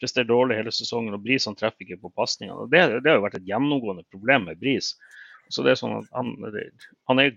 Presterer 0.00 0.28
dårlig 0.28 0.58
hele 0.58 0.72
sesongen, 0.72 1.16
og 1.16 1.24
Bris 1.24 1.46
han 1.48 1.56
treffer 1.56 1.84
ikke 1.84 2.00
på 2.04 2.12
pasningene. 2.16 2.68
Det, 2.72 2.82
det 3.04 3.12
har 3.12 3.20
jo 3.20 3.26
vært 3.26 3.38
et 3.40 3.48
gjennomgående 3.48 4.06
problem 4.12 4.48
med 4.48 4.60
Bris. 4.60 4.94
Så 5.52 5.64
det 5.64 5.74
er 5.74 5.80
sånn 5.80 5.98
at 6.00 6.08
han, 6.16 6.34
han 7.10 7.22
er 7.22 7.34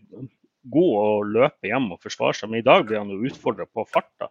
god 0.73 0.93
å 0.99 1.07
løpe 1.27 1.69
hjem 1.69 1.91
og 1.93 2.01
forsvare 2.03 2.37
seg, 2.37 2.51
men 2.51 2.61
i 2.61 2.65
dag 2.65 2.85
blir 2.87 3.01
han 3.01 3.11
jo 3.13 3.21
utfordra 3.29 3.67
på 3.69 3.85
farta. 3.89 4.29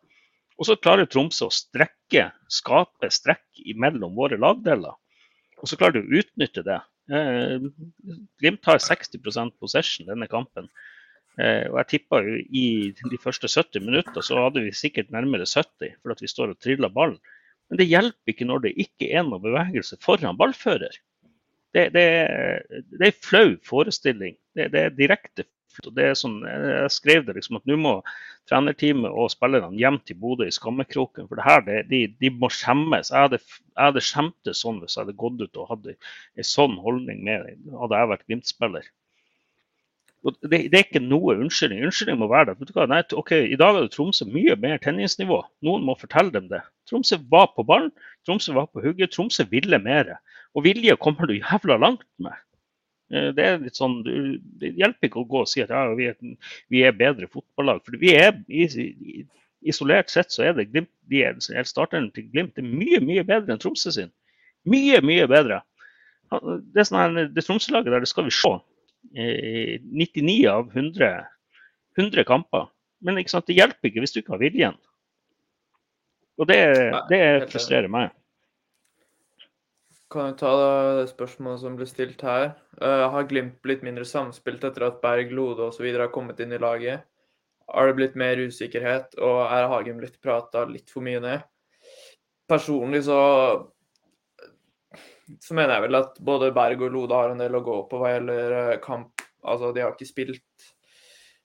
Og 0.58 0.66
så 0.66 0.76
klarer 0.80 1.06
Tromsø 1.06 1.46
å 1.46 1.54
strekke, 1.54 2.28
skape 2.50 3.10
strekk 3.14 3.62
mellom 3.78 4.16
våre 4.18 4.38
lagdeler. 4.40 4.96
Og 5.62 5.70
så 5.70 5.78
klarer 5.78 6.02
du 6.02 6.10
å 6.10 6.20
utnytte 6.20 6.64
det. 6.66 6.78
Eh, 7.14 7.62
Glimt 8.42 8.66
har 8.68 8.82
60% 8.82 9.54
possession 9.62 10.10
denne 10.10 10.28
kampen. 10.30 10.68
Eh, 11.38 11.70
og 11.70 11.78
jeg 11.82 11.90
tippa 11.94 12.20
i 12.26 12.66
de 12.98 13.20
første 13.22 13.50
70 13.50 13.86
minutter 13.86 14.24
så 14.26 14.42
hadde 14.42 14.64
vi 14.66 14.74
sikkert 14.74 15.12
nærmere 15.14 15.46
70 15.46 15.94
for 16.02 16.14
at 16.14 16.22
vi 16.22 16.30
står 16.30 16.54
og 16.54 16.62
triller 16.62 16.90
ballen. 16.90 17.20
Men 17.70 17.78
det 17.78 17.90
hjelper 17.90 18.32
ikke 18.32 18.48
når 18.48 18.64
det 18.64 18.74
ikke 18.82 19.10
er 19.14 19.26
noe 19.28 19.42
bevegelse 19.44 19.98
foran 20.02 20.38
ballfører 20.40 20.96
det, 21.76 21.88
det, 21.94 22.04
det 22.94 23.04
er 23.04 23.12
en 23.12 23.22
flau 23.24 23.48
forestilling. 23.66 24.36
Det, 24.56 24.70
det, 24.72 24.84
er 24.84 24.96
direkte 24.96 25.44
det 25.94 26.04
er 26.08 26.16
sånn, 26.18 26.40
Jeg 26.42 26.90
skrev 26.90 27.26
det 27.26 27.36
liksom 27.36 27.58
at 27.60 27.68
nå 27.68 27.76
må 27.78 27.92
trenerteamet 28.48 29.12
og 29.12 29.30
spillerne 29.30 29.78
hjem 29.78 29.98
til 30.08 30.18
Bodø 30.18 30.48
i 30.48 30.54
skammekroken. 30.54 31.28
For 31.28 31.38
det 31.38 31.46
her, 31.46 31.64
det, 31.66 31.80
de, 31.90 32.00
de, 32.20 32.30
må 32.34 32.50
skjemmes. 32.52 33.12
Jeg 33.12 33.26
hadde, 33.28 33.40
jeg 33.40 33.84
hadde 33.84 34.04
skjemtes 34.04 34.62
sånn 34.64 34.80
hvis 34.82 34.96
jeg 34.96 35.04
hadde 35.04 35.18
gått 35.20 35.42
ut 35.44 35.60
og 35.60 35.74
hatt 35.74 35.90
en 35.92 36.48
sånn 36.54 36.78
holdning 36.82 37.22
med 37.26 37.52
hadde 37.82 38.00
jeg 38.00 38.12
vært 38.14 38.26
Glimt-spiller. 38.26 38.88
Det, 40.26 40.50
det, 40.50 40.74
er 40.74 40.82
ikke 40.82 41.04
noe 41.04 41.36
unnskyldning. 41.38 41.84
Unnskyldning 41.86 42.18
må 42.20 42.28
være 42.32 42.56
det. 42.58 42.72
Nei, 42.90 43.04
ok, 43.20 43.36
I 43.38 43.58
dag 43.60 43.76
hadde 43.76 43.92
Tromsø 43.94 44.26
mye 44.28 44.56
mer 44.60 44.80
tennisnivå. 44.82 45.44
Noen 45.64 45.86
må 45.86 45.94
fortelle 46.00 46.34
dem 46.34 46.48
det. 46.50 46.64
Tromsø 46.90 47.20
var 47.30 47.52
på 47.54 47.64
ballen, 47.68 47.92
Tromsø 48.26 48.56
var 48.56 48.66
på 48.72 48.82
hugget, 48.82 49.14
Tromsø 49.14 49.46
ville 49.52 49.78
mer. 49.84 50.16
Og 50.56 50.64
vilje 50.64 50.96
kommer 51.00 51.28
du 51.28 51.36
jævla 51.36 51.76
langt 51.80 52.06
med. 52.22 52.36
Eh, 53.12 53.30
det 53.36 53.44
er 53.44 53.58
litt 53.62 53.78
sånn, 53.78 54.00
det 54.04 54.74
hjelper 54.76 55.08
ikke 55.08 55.22
å 55.22 55.28
gå 55.28 55.42
og 55.44 55.50
si 55.50 55.62
at 55.64 55.72
ja, 55.72 55.84
vi, 55.96 56.08
er, 56.12 56.16
vi 56.72 56.84
er 56.84 56.96
bedre 56.96 57.28
fotballag. 57.32 57.82
For 57.86 57.98
vi 58.00 58.14
er, 58.16 58.36
isolert 59.68 60.12
sett 60.12 60.32
så 60.34 60.46
er 60.48 60.58
det 60.58 60.68
Glimt, 60.72 60.90
de 61.10 61.24
er, 61.26 61.38
starteren 61.68 62.10
til 62.14 62.28
Glimt 62.32 62.60
er 62.60 62.66
mye 62.66 63.00
mye 63.04 63.24
bedre 63.26 63.54
enn 63.54 63.62
Tromsø 63.62 63.92
sin. 63.94 64.12
Mye, 64.68 65.00
mye 65.04 65.28
bedre. 65.30 65.62
Det, 66.74 66.84
sånn 66.84 67.22
det 67.32 67.44
Tromsø-laget 67.46 67.94
der 67.94 68.04
det 68.04 68.10
skal 68.10 68.28
vi 68.28 68.34
se. 68.36 68.52
99 69.14 70.34
eh, 70.34 70.50
av 70.52 70.68
100, 70.74 71.14
100 71.96 72.28
kamper. 72.28 72.68
Men 73.04 73.16
det 73.16 73.54
hjelper 73.54 73.88
ikke 73.88 74.02
hvis 74.02 74.12
du 74.14 74.20
ikke 74.20 74.34
har 74.34 74.42
viljen. 74.42 74.78
Og 76.38 76.46
det, 76.50 76.58
det 77.10 77.20
frustrerer 77.50 77.90
meg. 77.90 78.12
Kan 80.08 80.30
jo 80.30 80.36
ta 80.40 80.50
det 80.56 81.10
spørsmålet 81.10 81.60
som 81.60 81.76
ble 81.76 81.86
stilt 81.88 82.22
her? 82.24 82.54
Uh, 82.80 83.08
har 83.12 83.28
Glimt 83.28 83.58
blitt 83.64 83.84
mindre 83.84 84.06
samspilt 84.08 84.64
etter 84.64 84.86
at 84.86 85.02
Berg, 85.02 85.32
Lode 85.36 85.68
osv. 85.68 85.84
har 85.92 86.12
kommet 86.14 86.40
inn 86.40 86.54
i 86.56 86.60
laget? 86.60 87.04
Har 87.68 87.90
det 87.90 87.98
blitt 87.98 88.14
mer 88.16 88.40
usikkerhet, 88.40 89.18
og 89.20 89.42
er 89.44 89.68
Hagen 89.68 89.98
blitt 90.00 90.16
prata 90.24 90.64
litt 90.64 90.88
for 90.88 91.04
mye 91.04 91.20
ned? 91.20 91.44
Personlig 92.48 93.02
så 93.04 93.18
så 95.40 95.54
mener 95.54 95.74
jeg 95.74 95.84
vel 95.84 95.98
at 95.98 96.18
både 96.24 96.54
Berg 96.56 96.82
og 96.86 96.94
Lode 96.94 97.16
har 97.16 97.32
en 97.32 97.42
del 97.42 97.56
å 97.58 97.64
gå 97.64 97.76
på 97.90 98.00
hva 98.00 98.14
gjelder 98.14 98.54
eh, 98.56 98.78
kamp. 98.80 99.24
Altså, 99.44 99.72
de 99.76 99.82
har 99.84 99.92
ikke 99.92 100.08
spilt, 100.08 100.68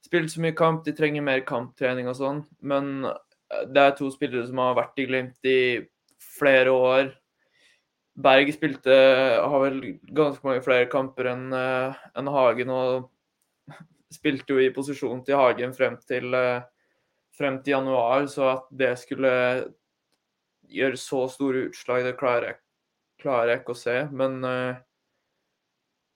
spilt 0.04 0.32
så 0.32 0.43
mye 0.43 0.56
kamp, 0.58 0.86
de 0.86 0.95
trenger 0.95 1.26
mer 1.26 1.43
kamptrening 1.47 2.08
og 2.08 2.15
sånn. 2.19 2.39
Men 2.63 3.10
eh, 3.10 3.65
det 3.67 3.84
er 3.84 3.97
to 3.97 4.08
spillere 4.13 4.47
som 4.47 4.62
har 4.63 4.78
vært 4.80 5.04
i 5.04 5.08
Glimt 5.10 5.52
i 5.52 5.60
flere 6.39 6.71
år 6.71 7.12
Berg 8.13 8.52
spilte 8.54 8.93
har 9.41 9.62
vel 9.63 9.80
ganske 10.13 10.45
mange 10.45 10.62
flere 10.62 10.86
kamper 10.89 11.32
enn 11.32 11.47
uh, 11.54 11.95
en 12.17 12.30
Hagen, 12.30 12.69
og 12.69 13.73
spilte 14.13 14.54
jo 14.54 14.62
i 14.62 14.73
posisjon 14.73 15.23
til 15.26 15.39
Hagen 15.39 15.73
frem 15.73 15.97
til, 16.06 16.30
uh, 16.38 16.62
frem 17.34 17.58
til 17.63 17.73
januar, 17.73 18.28
så 18.30 18.52
at 18.52 18.67
det 18.69 18.91
skulle 19.02 19.32
gjøre 20.73 20.99
så 21.02 21.23
store 21.30 21.67
utslag, 21.71 22.06
det 22.06 22.17
klarer 22.19 22.52
jeg, 22.52 22.60
klarer 23.23 23.54
jeg 23.54 23.63
ikke 23.63 23.73
å 23.73 23.82
se. 23.82 23.97
Men, 24.13 24.38
uh, 24.45 24.78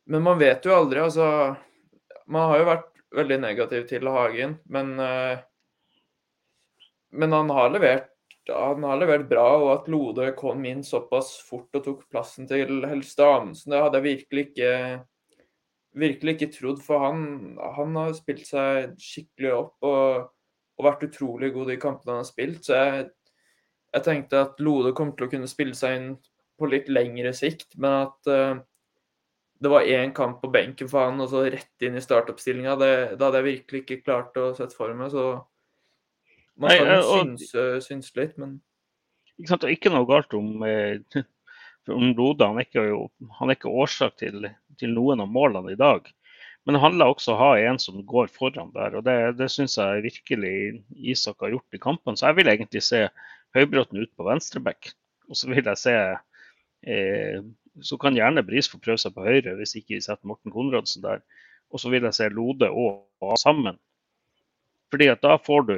men 0.05 0.25
man 0.29 0.37
vet 0.41 0.65
jo 0.69 0.77
aldri. 0.77 1.01
Altså, 1.01 1.25
man 2.29 2.51
har 2.51 2.61
jo 2.61 2.69
vært 2.69 2.93
veldig 3.17 3.39
negativ 3.41 3.87
til 3.89 4.05
Hagen, 4.11 4.57
men, 4.69 4.93
men 7.15 7.33
han 7.33 7.51
har 7.55 7.71
levert 7.71 8.09
han 8.53 8.83
har 8.87 8.99
levert 8.99 9.27
bra, 9.29 9.45
og 9.59 9.69
at 9.73 9.89
Lode 9.91 10.29
kom 10.37 10.63
inn 10.67 10.83
såpass 10.85 11.33
fort 11.47 11.75
og 11.77 11.83
tok 11.85 12.05
plassen 12.11 12.47
til 12.49 12.85
Helste 12.87 13.25
Amundsen, 13.25 13.73
det 13.73 13.81
hadde 13.83 13.99
jeg 13.99 14.07
virkelig 14.07 14.45
ikke, 14.49 14.71
virkelig 15.97 16.35
ikke 16.35 16.51
trodd. 16.55 16.79
For 16.85 17.03
han, 17.03 17.19
han, 17.77 17.99
har 17.99 18.15
spilt 18.17 18.47
seg 18.47 18.95
skikkelig 19.01 19.53
opp 19.57 19.89
og, 19.89 20.31
og 20.77 20.87
vært 20.87 21.05
utrolig 21.09 21.51
god 21.55 21.73
i 21.73 21.81
kampene 21.81 22.15
han 22.15 22.23
har 22.23 22.29
spilt. 22.29 22.63
Så 22.67 22.79
jeg, 22.79 23.09
jeg, 23.93 24.05
tenkte 24.07 24.45
at 24.45 24.63
Lode 24.63 24.95
kom 24.97 25.13
til 25.15 25.27
å 25.27 25.31
kunne 25.35 25.51
spille 25.51 25.77
seg 25.77 25.99
inn 25.99 26.09
på 26.57 26.71
litt 26.71 26.87
lengre 26.89 27.35
sikt, 27.37 27.75
men 27.77 28.07
at 28.07 28.31
uh, 28.31 28.57
det 29.61 29.69
var 29.69 29.85
én 29.89 30.13
kamp 30.13 30.39
på 30.41 30.49
benken 30.53 30.89
for 30.89 31.05
han, 31.05 31.19
og 31.21 31.29
så 31.31 31.43
rett 31.49 31.85
inn 31.85 31.97
i 31.97 32.01
startoppstillinga, 32.01 32.75
det, 32.77 32.91
det, 33.15 33.21
hadde 33.23 33.41
jeg 33.41 33.49
virkelig 33.51 33.83
ikke 33.83 34.03
klart 34.05 34.37
å 34.41 34.51
sette 34.57 34.77
for 34.77 34.93
meg. 34.97 35.11
Så 35.13 35.29
man 36.57 36.73
kan 36.73 36.91
jo 36.91 36.99
og... 36.99 37.17
synes, 37.41 37.85
synes, 37.85 38.13
litt, 38.17 38.37
men 38.41 38.59
ikke 39.37 39.51
sant, 39.51 39.65
Ikke 39.69 39.93
noe 39.93 40.07
galt 40.09 40.33
om, 40.33 40.63
eh, 40.65 41.01
om 41.93 42.13
Lode. 42.17 42.45
Han 42.45 42.57
er 42.57 42.65
ikke, 42.65 42.85
han 43.39 43.51
er 43.51 43.57
ikke 43.57 43.73
årsak 43.83 44.17
til, 44.21 44.47
til, 44.79 44.95
noen 44.95 45.21
av 45.23 45.29
målene 45.31 45.75
i 45.75 45.79
dag. 45.79 46.07
Men 46.65 46.75
det 46.75 46.83
handler 46.83 47.13
også 47.13 47.31
om 47.31 47.37
å 47.37 47.43
ha 47.45 47.51
en 47.69 47.77
som 47.79 48.01
går 48.09 48.31
foran 48.33 48.73
der. 48.73 48.97
og 48.97 49.05
Det, 49.07 49.15
det 49.39 49.47
syns 49.53 49.77
jeg 49.79 50.03
virkelig 50.03 50.55
Isak 51.13 51.45
har 51.45 51.53
gjort 51.53 51.77
i 51.77 51.83
kampen. 51.83 52.17
Så 52.17 52.27
jeg 52.27 52.41
vil 52.41 52.51
egentlig 52.51 52.83
se 52.83 53.05
Høybråten 53.55 54.01
ut 54.01 54.11
på 54.17 54.25
venstreback. 54.27 54.91
Og 55.29 55.37
så 55.39 55.47
vil 55.47 55.63
jeg 55.63 55.79
se 55.79 55.95
eh, 55.95 57.45
så 57.81 57.97
kan 58.01 58.15
gjerne 58.17 58.43
Bris 58.45 58.69
få 58.69 58.79
prøve 58.81 58.99
seg 59.01 59.13
på 59.15 59.25
høyre 59.25 59.55
hvis 59.59 59.75
ikke 59.77 59.95
vi 59.95 60.03
setter 60.03 60.27
Morten 60.29 60.53
Konradsen 60.53 61.03
der. 61.05 61.21
Og 61.71 61.81
så 61.81 61.91
vil 61.91 62.05
jeg 62.07 62.15
se 62.15 62.29
Lode 62.33 62.69
og 62.71 63.05
A 63.21 63.37
sammen. 63.39 63.77
Fordi 64.91 65.09
at 65.11 65.23
da 65.23 65.35
får 65.41 65.65
du 65.67 65.75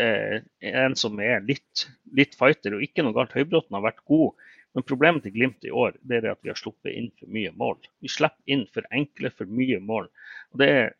eh, 0.00 0.44
en 0.72 0.94
som 0.98 1.18
er 1.22 1.42
litt, 1.46 1.88
litt, 2.16 2.36
fighter, 2.38 2.76
og 2.76 2.84
ikke 2.84 3.04
noe 3.04 3.16
galt. 3.16 3.34
Høybråten 3.36 3.76
har 3.78 3.84
vært 3.88 4.04
god. 4.08 4.46
Men 4.76 4.84
problemet 4.86 5.24
til 5.24 5.34
Glimt 5.34 5.64
i 5.64 5.72
år 5.72 5.96
det 6.06 6.20
er 6.20 6.30
at 6.34 6.42
vi 6.44 6.52
har 6.52 6.58
sluppet 6.60 6.92
inn 6.92 7.08
for 7.18 7.30
mye 7.34 7.50
mål. 7.58 7.78
Vi 8.04 8.10
slipper 8.12 8.52
inn 8.52 8.66
for 8.74 8.86
enkle, 8.94 9.32
for 9.34 9.50
mye 9.50 9.80
mål. 9.82 10.10
Og 10.52 10.62
det 10.62 10.68
er, 10.70 10.94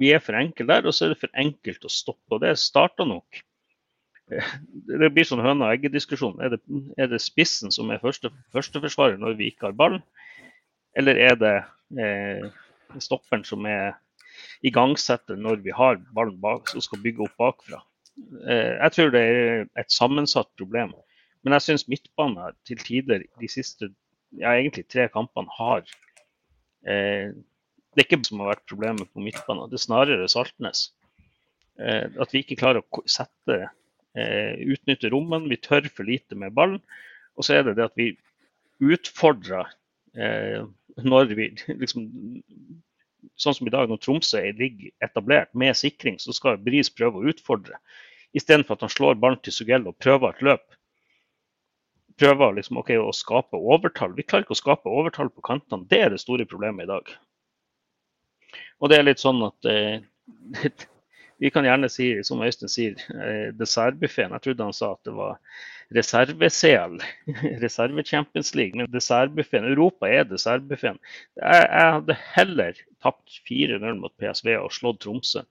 vi 0.00 0.10
er 0.12 0.22
for 0.22 0.36
enkle 0.36 0.66
der, 0.68 0.86
og 0.86 0.96
så 0.96 1.06
er 1.06 1.14
det 1.14 1.22
for 1.22 1.40
enkelt 1.40 1.86
å 1.86 1.92
stoppe. 1.92 2.34
Og 2.34 2.42
det 2.42 2.56
starta 2.60 3.06
nok 3.08 3.44
det 4.24 5.10
blir 5.12 5.26
sånn 5.28 5.42
høna 5.44 5.68
og 5.68 5.74
egget-diskusjon. 5.74 6.38
Er, 6.42 6.56
er, 6.96 7.08
det 7.12 7.20
spissen 7.22 7.72
som 7.74 7.90
er 7.92 8.02
første, 8.02 8.30
førsteforsvarer 8.54 9.18
når 9.20 9.36
vi 9.40 9.50
ikke 9.52 9.68
har 9.68 9.76
ballen, 9.76 10.04
eller 10.96 11.18
er 11.20 11.36
det 11.38 11.54
eh, 12.00 12.46
stopperen 13.02 13.44
som 13.46 13.66
er 13.68 13.98
igangsetter 14.64 15.38
når 15.38 15.60
vi 15.64 15.74
har 15.74 16.00
ballen 16.14 16.38
bak 16.40 16.72
og 16.74 16.86
skal 16.86 17.02
bygge 17.04 17.26
opp 17.26 17.36
bakfra? 17.40 17.82
Eh, 18.16 18.74
jeg 18.78 18.94
tror 18.94 19.12
det 19.14 19.22
er 19.22 19.66
et 19.80 19.92
sammensatt 19.92 20.50
problem. 20.58 20.94
Men 21.44 21.56
jeg 21.56 21.66
syns 21.66 21.88
midtbanen 21.90 22.56
til 22.68 22.80
tider 22.80 23.24
de 23.40 23.50
siste 23.50 23.90
ja, 24.38 24.54
egentlig 24.54 24.86
tre 24.90 25.06
kampene 25.12 25.52
har 25.54 25.84
eh, 26.88 27.30
Det 27.30 28.02
er 28.02 28.06
ikke 28.08 28.24
som 28.26 28.40
har 28.42 28.54
vært 28.54 28.66
problemet 28.70 29.10
på 29.12 29.22
midtbanen, 29.22 29.68
det 29.70 29.78
er 29.78 29.84
snarere 29.84 30.28
Saltnes. 30.30 30.88
Eh, 31.78 32.06
at 32.20 32.34
vi 32.34 32.42
ikke 32.42 32.58
klarer 32.58 32.82
å 32.82 33.02
sette 33.10 33.60
eh, 34.18 34.54
utnytte 34.74 35.10
rommene. 35.12 35.50
Vi 35.52 35.60
tør 35.62 35.86
for 35.90 36.06
lite 36.06 36.38
med 36.38 36.54
ballen. 36.56 36.80
Og 37.34 37.46
så 37.46 37.58
er 37.58 37.66
det 37.66 37.76
det 37.78 37.86
at 37.88 37.98
vi 37.98 38.12
utfordrer 38.82 39.70
eh, 40.18 40.66
når 41.02 41.34
vi 41.38 41.50
liksom 41.82 42.08
Sånn 43.40 43.56
som 43.56 43.68
i 43.68 43.72
dag, 43.74 43.88
når 43.90 44.00
Tromsø 44.04 44.40
ligger 44.58 44.92
etablert 45.04 45.52
med 45.58 45.76
sikring, 45.78 46.18
så 46.22 46.34
skal 46.36 46.60
Bris 46.62 46.90
prøve 46.92 47.20
å 47.20 47.32
utfordre. 47.32 47.80
Istedenfor 48.34 48.76
at 48.76 48.86
han 48.86 48.92
slår 48.92 49.20
ballen 49.22 49.42
til 49.44 49.54
Sugell 49.54 49.86
og 49.90 49.98
prøver 50.02 50.34
et 50.34 50.42
løp. 50.46 50.64
Prøver 52.20 52.56
liksom, 52.58 52.78
okay, 52.78 52.98
å 52.98 53.14
skape 53.14 53.58
overtall. 53.58 54.14
Vi 54.14 54.26
klarer 54.26 54.46
ikke 54.46 54.56
å 54.56 54.62
skape 54.62 54.90
overtall 54.90 55.30
på 55.34 55.44
kantene. 55.46 55.86
Det 55.90 56.00
er 56.02 56.14
det 56.14 56.22
store 56.22 56.46
problemet 56.50 56.86
i 56.86 56.90
dag. 56.90 57.14
Og 58.82 58.90
det 58.90 58.98
er 58.98 59.06
litt 59.06 59.22
sånn 59.22 59.42
at 59.46 59.70
eh, 59.70 60.02
Vi 61.44 61.50
kan 61.52 61.66
gjerne 61.68 61.90
si, 61.92 62.06
som 62.24 62.40
Øystein 62.40 62.70
sier, 62.72 63.00
eh, 63.12 63.50
dessertbuffeen. 63.52 64.32
Jeg 64.32 64.44
trodde 64.46 64.64
han 64.64 64.76
sa 64.76 64.94
at 64.94 65.04
det 65.04 65.12
var 65.12 65.34
reserve-CL, 65.92 66.94
reserve-Champions 67.64 68.54
League. 68.56 68.78
Men 68.80 68.88
dessertbuffeen, 68.92 69.66
Europa 69.68 70.08
er 70.08 70.24
dessertbuffeen. 70.30 70.96
Jeg, 71.36 71.68
hadde 71.68 72.16
heller 72.32 72.80
tapt 73.04 73.42
4-0 73.50 74.00
mot 74.00 74.14
PSV 74.16 74.54
og 74.62 74.72
slått 74.72 75.02
Tromsø 75.04 75.44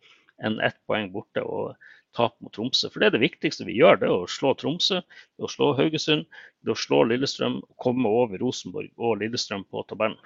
enn 0.43 0.57
ett 0.65 0.79
poeng 0.89 1.11
borte 1.13 1.43
og 1.45 1.75
tap 2.17 2.35
mot 2.41 2.53
Tromsø. 2.57 2.89
For 2.89 3.01
det 3.01 3.11
er 3.11 3.17
det 3.19 3.25
viktigste 3.27 3.69
vi 3.69 3.77
gjør. 3.77 4.01
Det 4.01 4.09
er 4.09 4.15
å 4.15 4.29
slå 4.29 4.55
Tromsø, 4.57 5.01
det 5.05 5.45
er 5.45 5.49
å 5.49 5.53
slå 5.53 5.71
Haugesund, 5.77 6.25
det 6.65 6.73
er 6.73 6.77
å 6.77 6.85
slå 6.87 7.03
Lillestrøm 7.09 7.61
komme 7.85 8.09
over 8.09 8.41
Rosenborg 8.41 8.89
og 8.97 9.21
Lillestrøm 9.21 9.69
på 9.69 9.85
tabellen. 9.89 10.17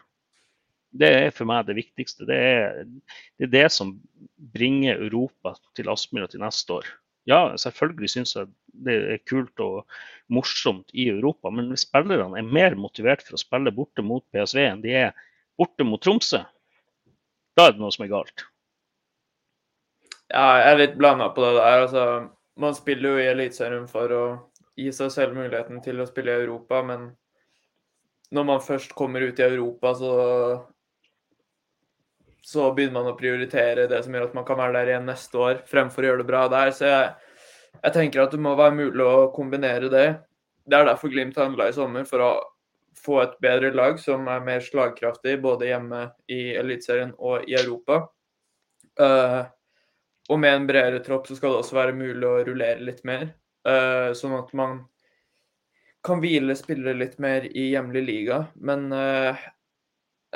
Det 0.98 1.10
er 1.10 1.34
for 1.36 1.50
meg 1.50 1.68
det 1.68 1.78
viktigste. 1.78 2.26
Det 2.30 2.38
er, 2.38 2.86
det 3.38 3.50
er 3.50 3.54
det, 3.54 3.66
som 3.74 3.96
bringer 4.56 5.02
Europa 5.08 5.56
til 5.78 5.92
Aspmyra 5.94 6.30
til 6.32 6.42
neste 6.44 6.80
år. 6.80 6.90
Ja, 7.28 7.42
selvfølgelig 7.60 8.10
syns 8.14 8.36
jeg 8.38 8.48
det 8.88 8.96
er 9.14 9.24
kult 9.28 9.60
og 9.64 9.88
morsomt 10.32 10.94
i 10.94 11.10
Europa, 11.12 11.52
men 11.52 11.72
hvis 11.72 11.84
spillerne 11.88 12.40
er 12.40 12.46
mer 12.46 12.78
motivert 12.80 13.24
for 13.26 13.36
å 13.36 13.42
spille 13.42 13.74
borte 13.74 14.06
mot 14.06 14.24
PSV 14.32 14.62
enn 14.64 14.84
de 14.84 14.94
er 15.02 15.26
borte 15.58 15.84
mot 15.88 16.02
Tromsø, 16.04 16.44
da 17.58 17.68
er 17.68 17.76
det 17.76 17.82
noe 17.82 17.92
som 17.94 18.06
er 18.06 18.14
galt. 18.14 18.46
Ja, 20.30 20.46
jeg 20.60 20.72
er 20.72 20.82
litt 20.82 20.98
blanda 21.00 21.30
på 21.34 21.44
det 21.44 21.54
der. 21.58 21.84
Altså, 21.86 22.04
man 22.60 22.76
spiller 22.78 23.16
jo 23.16 23.24
i 23.24 23.30
Eliteserien 23.32 23.88
for 23.90 24.14
å 24.14 24.24
gi 24.78 24.92
seg 24.94 25.12
selv 25.14 25.38
muligheten 25.38 25.82
til 25.84 26.04
å 26.04 26.08
spille 26.10 26.36
i 26.36 26.44
Europa, 26.44 26.84
men 26.86 27.10
når 28.36 28.48
man 28.52 28.64
først 28.64 28.94
kommer 28.98 29.24
ut 29.24 29.40
i 29.40 29.46
Europa, 29.48 29.94
så 29.98 30.12
så 32.48 32.70
begynner 32.72 33.02
man 33.02 33.10
å 33.12 33.18
prioritere 33.20 33.90
det 33.92 33.98
som 34.06 34.14
gjør 34.16 34.30
at 34.30 34.36
man 34.38 34.46
kan 34.48 34.60
være 34.60 34.78
der 34.78 34.94
igjen 34.94 35.10
neste 35.10 35.40
år, 35.44 35.58
fremfor 35.68 36.06
å 36.06 36.12
gjøre 36.12 36.22
det 36.22 36.30
bra 36.30 36.46
der. 36.52 36.70
Så 36.76 36.88
jeg, 36.88 37.10
jeg 37.82 37.96
tenker 37.98 38.24
at 38.24 38.32
det 38.32 38.40
må 38.40 38.54
være 38.56 38.78
mulig 38.78 39.04
å 39.04 39.26
kombinere 39.36 39.90
det. 39.92 40.06
Det 40.64 40.78
er 40.78 40.88
derfor 40.88 41.12
Glimt 41.12 41.40
handla 41.40 41.68
i 41.68 41.76
sommer, 41.76 42.08
for 42.08 42.24
å 42.24 42.30
få 42.98 43.20
et 43.26 43.36
bedre 43.44 43.74
lag 43.76 44.00
som 44.00 44.30
er 44.32 44.46
mer 44.48 44.64
slagkraftig 44.64 45.36
både 45.44 45.68
hjemme 45.74 46.06
i 46.32 46.56
Eliteserien 46.56 47.12
og 47.20 47.44
i 47.52 47.58
Europa. 47.60 48.06
Uh, 48.98 49.44
og 50.32 50.40
med 50.40 50.56
en 50.56 50.70
bredere 50.72 51.04
tropp 51.04 51.28
så 51.28 51.36
skal 51.36 51.52
det 51.52 51.66
også 51.66 51.78
være 51.78 52.00
mulig 52.00 52.28
å 52.28 52.40
rullere 52.48 52.88
litt 52.88 53.04
mer, 53.08 53.28
uh, 53.68 54.16
sånn 54.16 54.40
at 54.40 54.56
man 54.56 54.80
kan 56.08 56.24
hvile 56.24 56.56
spillere 56.56 56.96
litt 56.96 57.20
mer 57.20 57.52
i 57.52 57.74
hjemlig 57.74 58.08
liga. 58.08 58.42
Men 58.56 58.88
uh, 58.96 59.48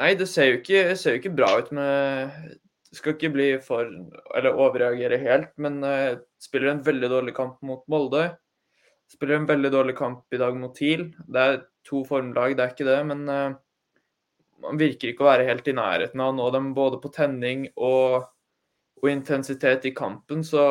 Nei, 0.02 0.16
det 0.18 0.26
ser 0.32 0.48
jo 0.50 0.60
ikke, 0.60 0.96
ser 0.98 1.16
jo 1.16 1.22
ikke 1.22 1.36
bra 1.38 1.52
ut 1.62 1.68
med 1.78 2.54
Skal 2.96 3.14
ikke 3.14 3.34
bli 3.36 3.50
for 3.62 3.90
Eller 4.38 4.58
overreagere 4.58 5.20
helt, 5.22 5.52
men 5.62 5.82
uh, 5.86 6.18
spiller 6.42 6.72
en 6.72 6.86
veldig 6.86 7.10
dårlig 7.12 7.36
kamp 7.38 7.60
mot 7.66 7.84
Molde. 7.92 8.32
Spiller 9.12 9.38
en 9.38 9.50
veldig 9.50 9.70
dårlig 9.74 9.96
kamp 10.00 10.34
i 10.34 10.40
dag 10.42 10.58
mot 10.58 10.74
TIL. 10.76 11.12
Det 11.28 11.44
er 11.44 11.60
to 11.88 12.02
formlag, 12.08 12.56
det 12.58 12.66
er 12.66 12.74
ikke 12.74 12.88
det, 12.88 12.98
men 13.12 13.22
uh, 13.30 13.54
man 14.66 14.80
virker 14.82 15.12
ikke 15.12 15.26
å 15.26 15.30
være 15.30 15.46
helt 15.48 15.70
i 15.70 15.76
nærheten 15.78 16.24
av 16.24 16.32
å 16.32 16.38
nå 16.38 16.50
dem 16.56 16.72
både 16.78 17.00
på 17.04 17.12
tenning 17.14 17.68
og, 17.76 18.26
og 19.02 19.08
intensitet 19.12 19.86
i 19.90 19.94
kampen. 19.98 20.42
Så 20.48 20.64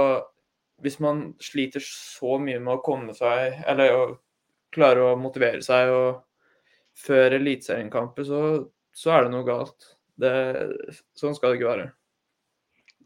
hvis 0.82 0.98
man 1.02 1.30
sliter 1.42 1.84
så 1.84 2.38
mye 2.42 2.58
med 2.58 2.76
å 2.76 2.82
komme 2.84 3.14
seg, 3.16 3.62
eller 3.68 3.94
å 3.94 4.04
klare 4.74 5.06
å 5.10 5.16
motivere 5.18 5.62
seg 5.64 5.94
og 5.94 6.20
før 7.00 7.38
eliteseriekamper, 7.38 8.26
så 8.26 8.42
så 9.00 9.16
er 9.16 9.24
det 9.26 9.32
noe 9.32 9.46
galt. 9.48 9.94
Det, 10.20 10.30
sånn 11.16 11.36
skal 11.36 11.52
det 11.54 11.60
ikke 11.60 11.72
være. 11.72 11.88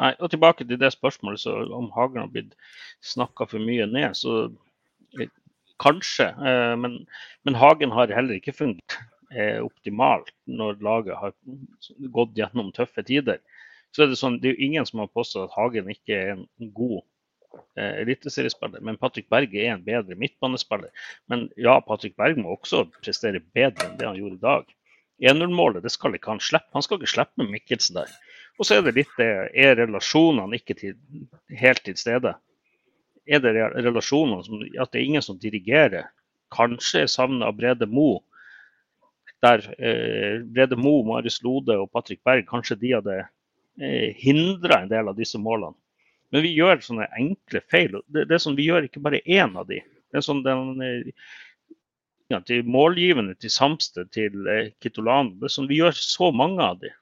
Nei, 0.02 0.10
og 0.18 0.30
Tilbake 0.32 0.66
til 0.66 0.80
det 0.80 0.90
spørsmålet 0.90 1.44
så 1.44 1.54
om 1.76 1.86
Hagen 1.94 2.24
har 2.24 2.30
blitt 2.34 2.56
snakka 3.04 3.46
for 3.50 3.62
mye 3.62 3.86
ned. 3.86 4.16
så 4.18 4.48
Kanskje, 5.82 6.28
eh, 6.30 6.74
men, 6.78 7.00
men, 7.42 7.56
Hagen 7.58 7.94
har 7.94 8.12
heller 8.14 8.38
ikke 8.38 8.54
funnet 8.54 8.98
eh, 9.34 9.58
optimalt 9.62 10.30
når 10.46 10.78
laget 10.86 11.18
har 11.18 11.34
gått 12.14 12.36
gjennom 12.38 12.70
tøffe 12.74 13.02
tider. 13.06 13.40
Så 13.94 14.04
er 14.04 14.10
Det 14.10 14.18
sånn, 14.18 14.38
det 14.42 14.50
er 14.50 14.54
jo 14.54 14.68
ingen 14.68 14.86
som 14.86 15.02
har 15.02 15.10
påstått 15.14 15.48
at 15.48 15.56
Hagen 15.58 15.90
ikke 15.90 16.14
er 16.14 16.30
en 16.34 16.70
god 16.74 17.02
eh, 17.78 18.00
eliteseriespiller. 18.04 18.82
Men 18.86 18.98
Patrick 18.98 19.28
Berg 19.30 19.54
er 19.54 19.74
en 19.74 19.84
bedre 19.86 20.18
midtbanespiller. 20.18 20.90
Men 21.30 21.48
ja, 21.58 21.78
Patrick 21.86 22.16
Berg 22.18 22.38
må 22.38 22.54
også 22.54 22.86
prestere 23.00 23.42
bedre 23.54 23.90
enn 23.90 23.98
det 23.98 24.08
han 24.10 24.18
gjorde 24.18 24.40
i 24.40 24.46
dag. 24.46 24.74
1-0-målet 25.22 25.84
det 25.84 25.92
skal 25.94 26.16
ikke 26.16 26.32
han 26.32 26.42
slippe. 26.42 26.72
Han 26.74 26.82
skal 26.82 26.98
ikke 26.98 27.12
slippe 27.12 27.42
med 27.42 27.52
Mikkelsen 27.54 28.00
der. 28.00 28.10
Og 28.58 28.66
så 28.66 28.78
er 28.78 28.84
det 28.86 28.96
litt 28.98 29.14
det 29.18 29.30
Er 29.54 29.76
relasjonene 29.78 30.58
ikke 30.58 30.76
til, 30.78 30.98
helt 31.58 31.82
til 31.86 31.96
stede? 31.98 32.34
Er 33.26 33.40
det 33.42 33.54
relasjonene 33.56 34.44
som 34.44 34.62
At 34.80 34.92
det 34.92 35.00
er 35.00 35.06
ingen 35.08 35.24
som 35.24 35.38
dirigerer? 35.40 36.10
Kanskje 36.54 37.06
savnet 37.10 37.46
av 37.46 37.56
Brede 37.58 37.86
Mo. 37.90 38.22
Der 39.42 39.64
eh, 39.78 40.42
Brede 40.44 40.76
Mo, 40.78 41.02
Marius 41.06 41.40
Lode 41.42 41.76
og 41.80 41.90
Patrick 41.92 42.22
Berg 42.24 42.46
kanskje 42.48 42.78
de 42.80 42.92
hadde 42.94 43.16
eh, 43.24 44.14
hindra 44.18 44.82
en 44.82 44.92
del 44.92 45.10
av 45.10 45.18
disse 45.18 45.40
målene. 45.40 45.74
Men 46.32 46.42
vi 46.42 46.54
gjør 46.54 46.80
sånne 46.82 47.08
enkle 47.18 47.60
feil. 47.70 47.98
Det, 48.06 48.26
det 48.28 48.36
er 48.36 48.42
sånn, 48.42 48.56
Vi 48.58 48.68
gjør 48.68 48.86
ikke 48.86 49.02
bare 49.02 49.22
én 49.26 49.54
av 49.58 49.68
de. 49.68 49.80
Det 50.10 50.20
er 50.20 50.24
sånn 50.24 50.44
den, 50.46 50.78
ja, 50.78 51.12
til 52.48 52.66
målgivende 52.66 53.34
til 53.38 53.52
Samsted, 53.52 54.10
til 54.14 54.46
eh, 54.48 54.70
Kitolano. 54.82 55.34
Det 55.38 55.48
er 55.48 55.54
sånn, 55.56 55.70
vi 55.70 55.80
gjør 55.80 55.96
så 55.98 56.30
mange 56.34 56.62
av 56.64 56.78
de. 56.80 56.92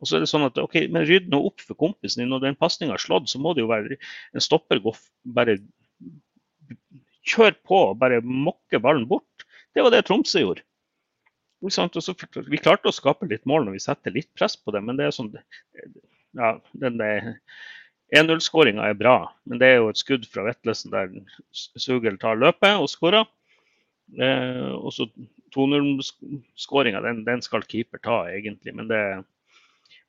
Og 0.00 0.08
så 0.08 0.16
er 0.16 0.24
det 0.24 0.30
sånn 0.30 0.46
at 0.46 0.58
ok, 0.60 0.78
men 0.92 1.06
rydd 1.08 1.28
nå 1.32 1.40
opp 1.48 1.62
for 1.64 1.78
kompisen 1.78 2.22
din. 2.22 2.32
Når 2.32 2.44
den 2.44 2.58
pasninga 2.60 2.96
er 2.96 3.02
slått, 3.02 3.30
så 3.32 3.40
må 3.40 3.54
det 3.56 3.64
jo 3.64 3.70
være 3.70 3.96
en 3.96 4.44
stopper 4.44 4.80
gå 4.84 4.92
bare 5.36 5.58
kjør 7.26 7.56
på 7.66 7.78
og 7.90 8.00
bare 8.00 8.22
mokke 8.22 8.80
ballen 8.82 9.06
bort. 9.08 9.46
Det 9.74 9.84
var 9.84 9.92
det 9.92 10.04
Tromsø 10.06 10.42
gjorde. 10.42 10.64
vi 12.52 12.60
klarte 12.60 12.90
å 12.90 12.94
skape 12.94 13.26
litt 13.30 13.46
mål 13.48 13.66
når 13.66 13.78
vi 13.78 13.86
setter 13.86 14.14
litt 14.14 14.28
press 14.36 14.54
på 14.60 14.74
det, 14.74 14.82
men 14.84 14.98
det 14.98 15.08
er 15.08 15.14
sånn 15.16 15.32
ja, 16.36 16.52
den 16.76 17.00
1-0-skåringa 18.14 18.84
er 18.86 18.98
bra, 19.00 19.16
men 19.48 19.58
det 19.58 19.70
er 19.72 19.80
jo 19.80 19.88
et 19.90 19.98
skudd 19.98 20.28
fra 20.30 20.44
Vetlesen 20.46 20.92
der 20.92 21.16
Sugel 21.50 22.20
tar 22.20 22.38
løpet 22.38 22.76
og 22.78 22.90
skårer. 22.92 23.24
Eh, 24.14 24.70
også 24.76 25.08
2-0-skåringa, 25.54 27.00
den, 27.02 27.24
den, 27.26 27.42
skal 27.42 27.66
keeper 27.66 28.02
ta, 28.02 28.20
egentlig. 28.30 28.74
Men 28.76 28.88
det, 28.90 29.02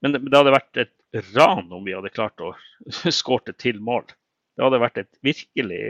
men 0.02 0.14
det, 0.14 0.22
det, 0.28 0.38
hadde 0.38 0.56
vært 0.56 0.84
et 0.84 0.96
ran 1.34 1.72
om 1.74 1.86
vi 1.86 1.96
hadde 1.98 2.14
klart 2.14 2.42
å 2.44 2.54
skåre 3.20 3.56
til 3.58 3.82
mål. 3.84 4.06
Det 4.58 4.66
hadde 4.66 4.82
vært 4.82 5.02
et 5.04 5.20
virkelig 5.22 5.82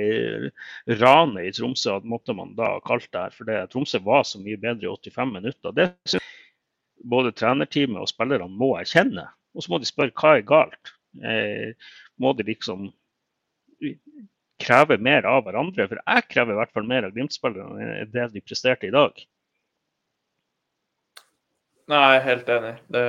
rane 0.99 1.45
i 1.47 1.53
Tromsø, 1.55 2.01
at 2.01 2.07
måtte 2.07 2.35
man 2.35 2.51
da 2.57 2.73
kalt 2.87 3.07
det 3.13 3.21
her. 3.27 3.35
For 3.35 3.47
det, 3.47 3.61
Tromsø 3.71 4.01
var 4.03 4.25
så 4.27 4.41
mye 4.43 4.59
bedre 4.59 4.89
i 4.89 4.91
85 4.91 5.35
minutter. 5.37 5.75
Det 5.75 5.87
synes 6.03 6.33
både 7.07 7.31
trenerteamet 7.37 8.01
og 8.01 8.09
spillerne 8.11 8.49
må 8.51 8.73
erkjenne. 8.79 9.23
Og 9.55 9.63
så 9.63 9.71
må 9.71 9.79
de 9.79 9.87
spørre 9.87 10.15
hva 10.19 10.35
er 10.35 10.47
galt. 10.47 10.91
Eh, 11.23 11.91
må 12.19 12.33
de 12.35 12.45
liksom 12.49 12.89
kreve 14.61 14.97
mer 15.01 15.27
av 15.29 15.43
hverandre? 15.45 15.87
For 15.89 15.99
jeg 16.01 16.29
krever 16.31 16.55
i 16.55 16.59
hvert 16.61 16.73
fall 16.75 16.87
mer 16.89 17.07
av 17.07 17.15
Glimt-spillerne 17.15 17.91
enn 18.01 18.13
det 18.13 18.29
de 18.33 18.43
presterte 18.45 18.89
i 18.89 18.93
dag. 18.95 19.25
Nei, 21.87 22.17
helt 22.19 22.49
enig. 22.51 22.73
Det 22.91 23.03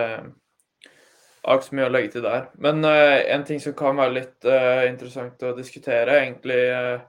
har 1.49 1.59
ikke 1.59 1.67
så 1.67 1.79
mye 1.79 1.87
å 1.89 1.93
legge 1.93 2.13
til 2.15 2.27
der. 2.27 2.45
Men 2.63 2.85
uh, 2.87 3.19
en 3.35 3.47
ting 3.47 3.63
som 3.63 3.75
kan 3.79 3.99
være 3.99 4.17
litt 4.21 4.47
uh, 4.47 4.85
interessant 4.87 5.43
å 5.43 5.55
diskutere, 5.57 6.05
er 6.13 6.27
egentlig 6.27 6.61
uh, 6.71 7.01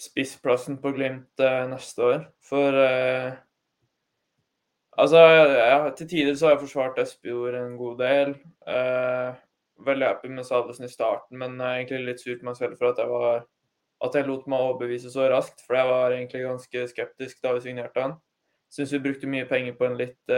spissplassen 0.00 0.78
på 0.82 0.92
Glimt 0.94 1.44
neste 1.70 2.08
år. 2.12 2.22
For 2.44 2.84
Altså, 4.94 5.18
jeg, 5.18 5.92
til 5.98 6.06
tider 6.06 6.36
så 6.38 6.46
har 6.46 6.52
jeg 6.52 6.60
forsvart 6.68 6.98
Espejord 7.02 7.56
en 7.58 7.72
god 7.74 7.96
del. 7.98 8.34
veldig 9.86 10.06
happy 10.06 10.28
med 10.30 10.46
Salvesen 10.46 10.86
i 10.86 10.92
starten, 10.92 11.38
men 11.38 11.56
egentlig 11.58 11.98
litt 12.04 12.22
surt 12.22 12.44
meg 12.46 12.54
selv 12.54 12.78
for 12.78 12.92
at 12.92 13.00
jeg 13.02 13.10
var 13.10 13.40
at 14.04 14.16
jeg 14.18 14.28
lot 14.28 14.46
meg 14.50 14.60
overbevise 14.60 15.10
så 15.12 15.28
raskt. 15.32 15.64
For 15.66 15.78
jeg 15.78 15.90
var 15.90 16.14
egentlig 16.14 16.44
ganske 16.44 16.86
skeptisk 16.92 17.42
da 17.44 17.54
vi 17.56 17.64
signerte 17.64 18.04
han. 18.04 18.16
Syns 18.72 18.92
vi 18.92 19.02
brukte 19.04 19.30
mye 19.30 19.46
penger 19.48 19.76
på 19.78 19.86
en 19.88 19.98
litt 20.00 20.34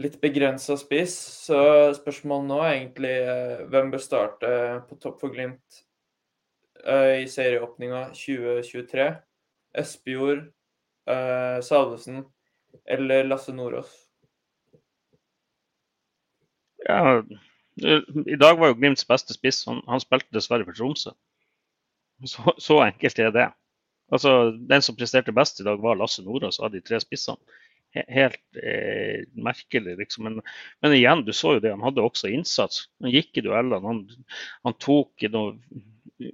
litt 0.00 0.20
begrensa 0.22 0.76
spiss. 0.78 1.14
Så 1.46 1.58
spørsmålet 1.98 2.48
nå 2.50 2.60
er 2.62 2.72
egentlig 2.72 3.14
eh, 3.14 3.64
hvem 3.70 3.92
bør 3.92 4.02
starte 4.02 4.52
på 4.88 4.98
topp 5.02 5.20
for 5.22 5.34
Glimt 5.34 5.82
eh, 6.84 7.22
i 7.22 7.28
serieåpninga 7.30 8.08
2023? 8.16 9.10
Espejord, 9.84 10.46
eh, 11.10 11.58
Salvesen 11.66 12.24
eller 12.84 13.26
Lasse 13.28 13.54
Nordås? 13.54 13.92
Ja, 16.84 17.22
I 17.80 18.36
dag 18.36 18.58
var 18.60 18.70
jo 18.70 18.76
Glimts 18.76 19.06
beste 19.08 19.34
spiss. 19.34 19.62
Han, 19.70 19.80
han 19.88 20.02
spilte 20.02 20.34
dessverre 20.34 20.66
for 20.66 20.76
Tromsø. 20.76 21.14
Så, 22.30 22.54
så, 22.58 22.80
enkelt 22.86 23.18
er 23.20 23.30
det. 23.34 23.50
Altså, 24.12 24.52
Den 24.70 24.82
som 24.84 24.96
presterte 24.96 25.32
best 25.34 25.60
i 25.60 25.66
dag, 25.66 25.80
var 25.82 25.98
Lasse 25.98 26.22
Nordås 26.24 26.60
av 26.60 26.72
de 26.72 26.80
tre 26.84 27.00
spissene 27.02 27.40
helt 27.94 28.56
eh, 28.62 29.22
merkelig, 29.32 29.96
liksom. 29.98 30.24
Men, 30.24 30.40
men, 30.80 30.92
igjen, 30.92 31.24
du 31.24 31.32
så 31.32 31.56
jo 31.56 31.62
det, 31.62 31.72
han 31.74 31.84
hadde 31.84 32.02
også 32.02 32.30
innsats. 32.32 32.88
Han 33.02 33.12
gikk 33.14 33.38
i 33.38 33.44
duellene. 33.46 33.82
Han, 33.86 34.02
han 34.66 34.76
tok 34.82 35.26
noe, 35.30 35.54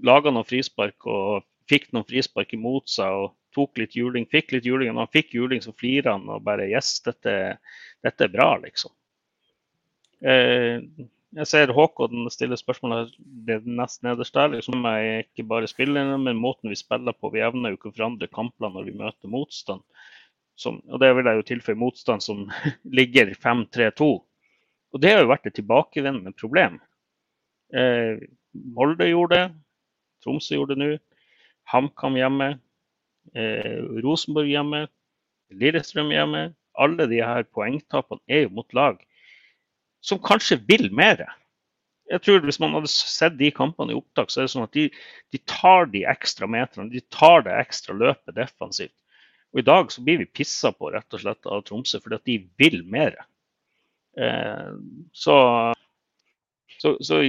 laga 0.06 0.32
noen 0.32 0.48
frispark 0.48 1.06
og 1.10 1.44
fikk 1.70 1.90
noen 1.94 2.08
frispark 2.08 2.54
imot 2.56 2.88
seg. 2.90 3.12
og 3.12 3.36
tok 3.56 3.80
litt 3.82 3.96
juling, 3.98 4.28
fikk 4.30 4.54
litt 4.54 4.68
juling. 4.68 4.92
Når 4.94 5.08
han 5.08 5.14
fikk 5.18 5.34
juling, 5.34 5.62
så 5.64 5.74
flirer 5.76 6.12
han 6.14 6.28
og 6.30 6.44
bare 6.46 6.68
Yes, 6.70 6.98
dette, 7.06 7.36
dette 8.04 8.26
er 8.26 8.32
bra, 8.32 8.52
liksom. 8.62 8.94
Eh, 10.20 10.78
jeg 11.36 11.46
ser 11.46 11.70
Håkon 11.74 12.26
stille 12.32 12.56
spørsmål 12.58 13.10
det 13.46 13.60
nest 13.66 14.02
nederst 14.02 14.34
der. 14.34 14.50
Liksom, 14.54 14.82
er 14.88 15.22
ikke 15.22 15.46
bare 15.46 15.68
spillerne, 15.70 16.16
men 16.18 16.40
måten 16.40 16.70
vi 16.72 16.78
spiller 16.78 17.14
på. 17.14 17.30
Vi 17.34 17.42
evner 17.44 17.70
jo 17.70 17.78
ikke 17.78 17.92
å 17.92 17.94
forandre 17.94 18.30
kampene 18.34 18.72
når 18.74 18.88
vi 18.88 18.96
møter 18.98 19.30
motstand 19.30 19.84
som, 20.60 20.80
og 20.92 21.00
det 21.00 21.12
vil 21.16 21.28
jeg 21.28 21.38
jo 21.38 21.46
tilføye 21.48 21.78
motstand 21.80 22.24
som 22.24 22.44
ligger 22.98 23.32
5-3-2. 23.32 24.10
Og 24.90 25.02
det 25.02 25.14
har 25.14 25.22
jo 25.22 25.30
vært 25.30 25.46
et 25.48 25.56
tilbakevendende 25.56 26.34
problem. 26.36 26.80
Eh, 27.72 28.18
Molde 28.74 29.06
gjorde 29.06 29.36
det, 29.36 29.44
Tromsø 30.24 30.58
gjorde 30.58 30.74
det 30.74 30.82
nå. 30.82 30.90
HamKam 31.70 32.18
hjemme, 32.18 32.48
eh, 33.38 33.78
Rosenborg 34.02 34.50
hjemme, 34.50 34.82
Lillestrøm 35.54 36.10
hjemme. 36.12 36.48
Alle 36.80 37.06
de 37.10 37.22
her 37.22 37.46
poengtapene 37.54 38.20
er 38.28 38.44
jo 38.44 38.52
mot 38.58 38.74
lag 38.74 38.98
som 40.00 40.20
kanskje 40.22 40.60
vil 40.68 40.88
mer. 40.94 41.26
Jeg 42.10 42.22
tror 42.26 42.40
Hvis 42.42 42.58
man 42.60 42.74
hadde 42.74 42.90
sett 42.90 43.36
de 43.38 43.50
kampene 43.54 43.94
i 43.94 43.98
opptak, 43.98 44.30
så 44.30 44.40
er 44.40 44.48
det 44.48 44.54
sånn 44.54 44.66
at 44.66 44.74
de, 44.74 44.88
de 45.30 45.40
tar 45.46 45.86
de 45.92 46.02
ekstra 46.10 46.48
meterne, 46.50 46.90
de 46.90 47.02
tar 47.12 47.44
det 47.46 47.54
ekstra 47.60 47.94
løpet 47.94 48.34
defensivt. 48.34 48.96
Og 49.52 49.62
I 49.62 49.66
dag 49.66 49.92
så 49.92 50.02
blir 50.06 50.18
vi 50.22 50.30
pissa 50.30 50.72
på 50.74 50.90
rett 50.94 51.14
og 51.14 51.22
slett 51.22 51.46
av 51.46 51.62
Tromsø 51.66 52.00
fordi 52.02 52.18
at 52.18 52.28
de 52.28 52.36
vil 52.58 52.82
mer. 52.86 53.16
Eh, 54.18 54.74
så, 55.12 55.36
så, 56.78 56.94
så, 57.02 57.22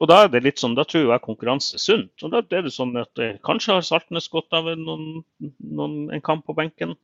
og 0.00 0.08
da 0.08 0.22
er 0.24 0.32
det 0.32 0.42
litt 0.44 0.60
sånn, 0.60 0.76
da 0.76 0.84
tror 0.88 1.10
jeg 1.12 1.24
konkurranse 1.24 1.76
er 1.76 1.84
sunt. 1.84 2.12
Og 2.24 2.32
da 2.32 2.40
er 2.44 2.66
det 2.66 2.74
sånn 2.76 2.92
at 3.00 3.20
eh, 3.20 3.38
Kanskje 3.46 3.76
har 3.76 3.86
Saltnes 3.88 4.28
gått 4.32 4.52
av 4.56 4.68
noen, 4.80 5.22
noen, 5.60 5.96
en 6.12 6.24
kamp 6.24 6.46
på 6.48 6.56
benken. 6.56 6.96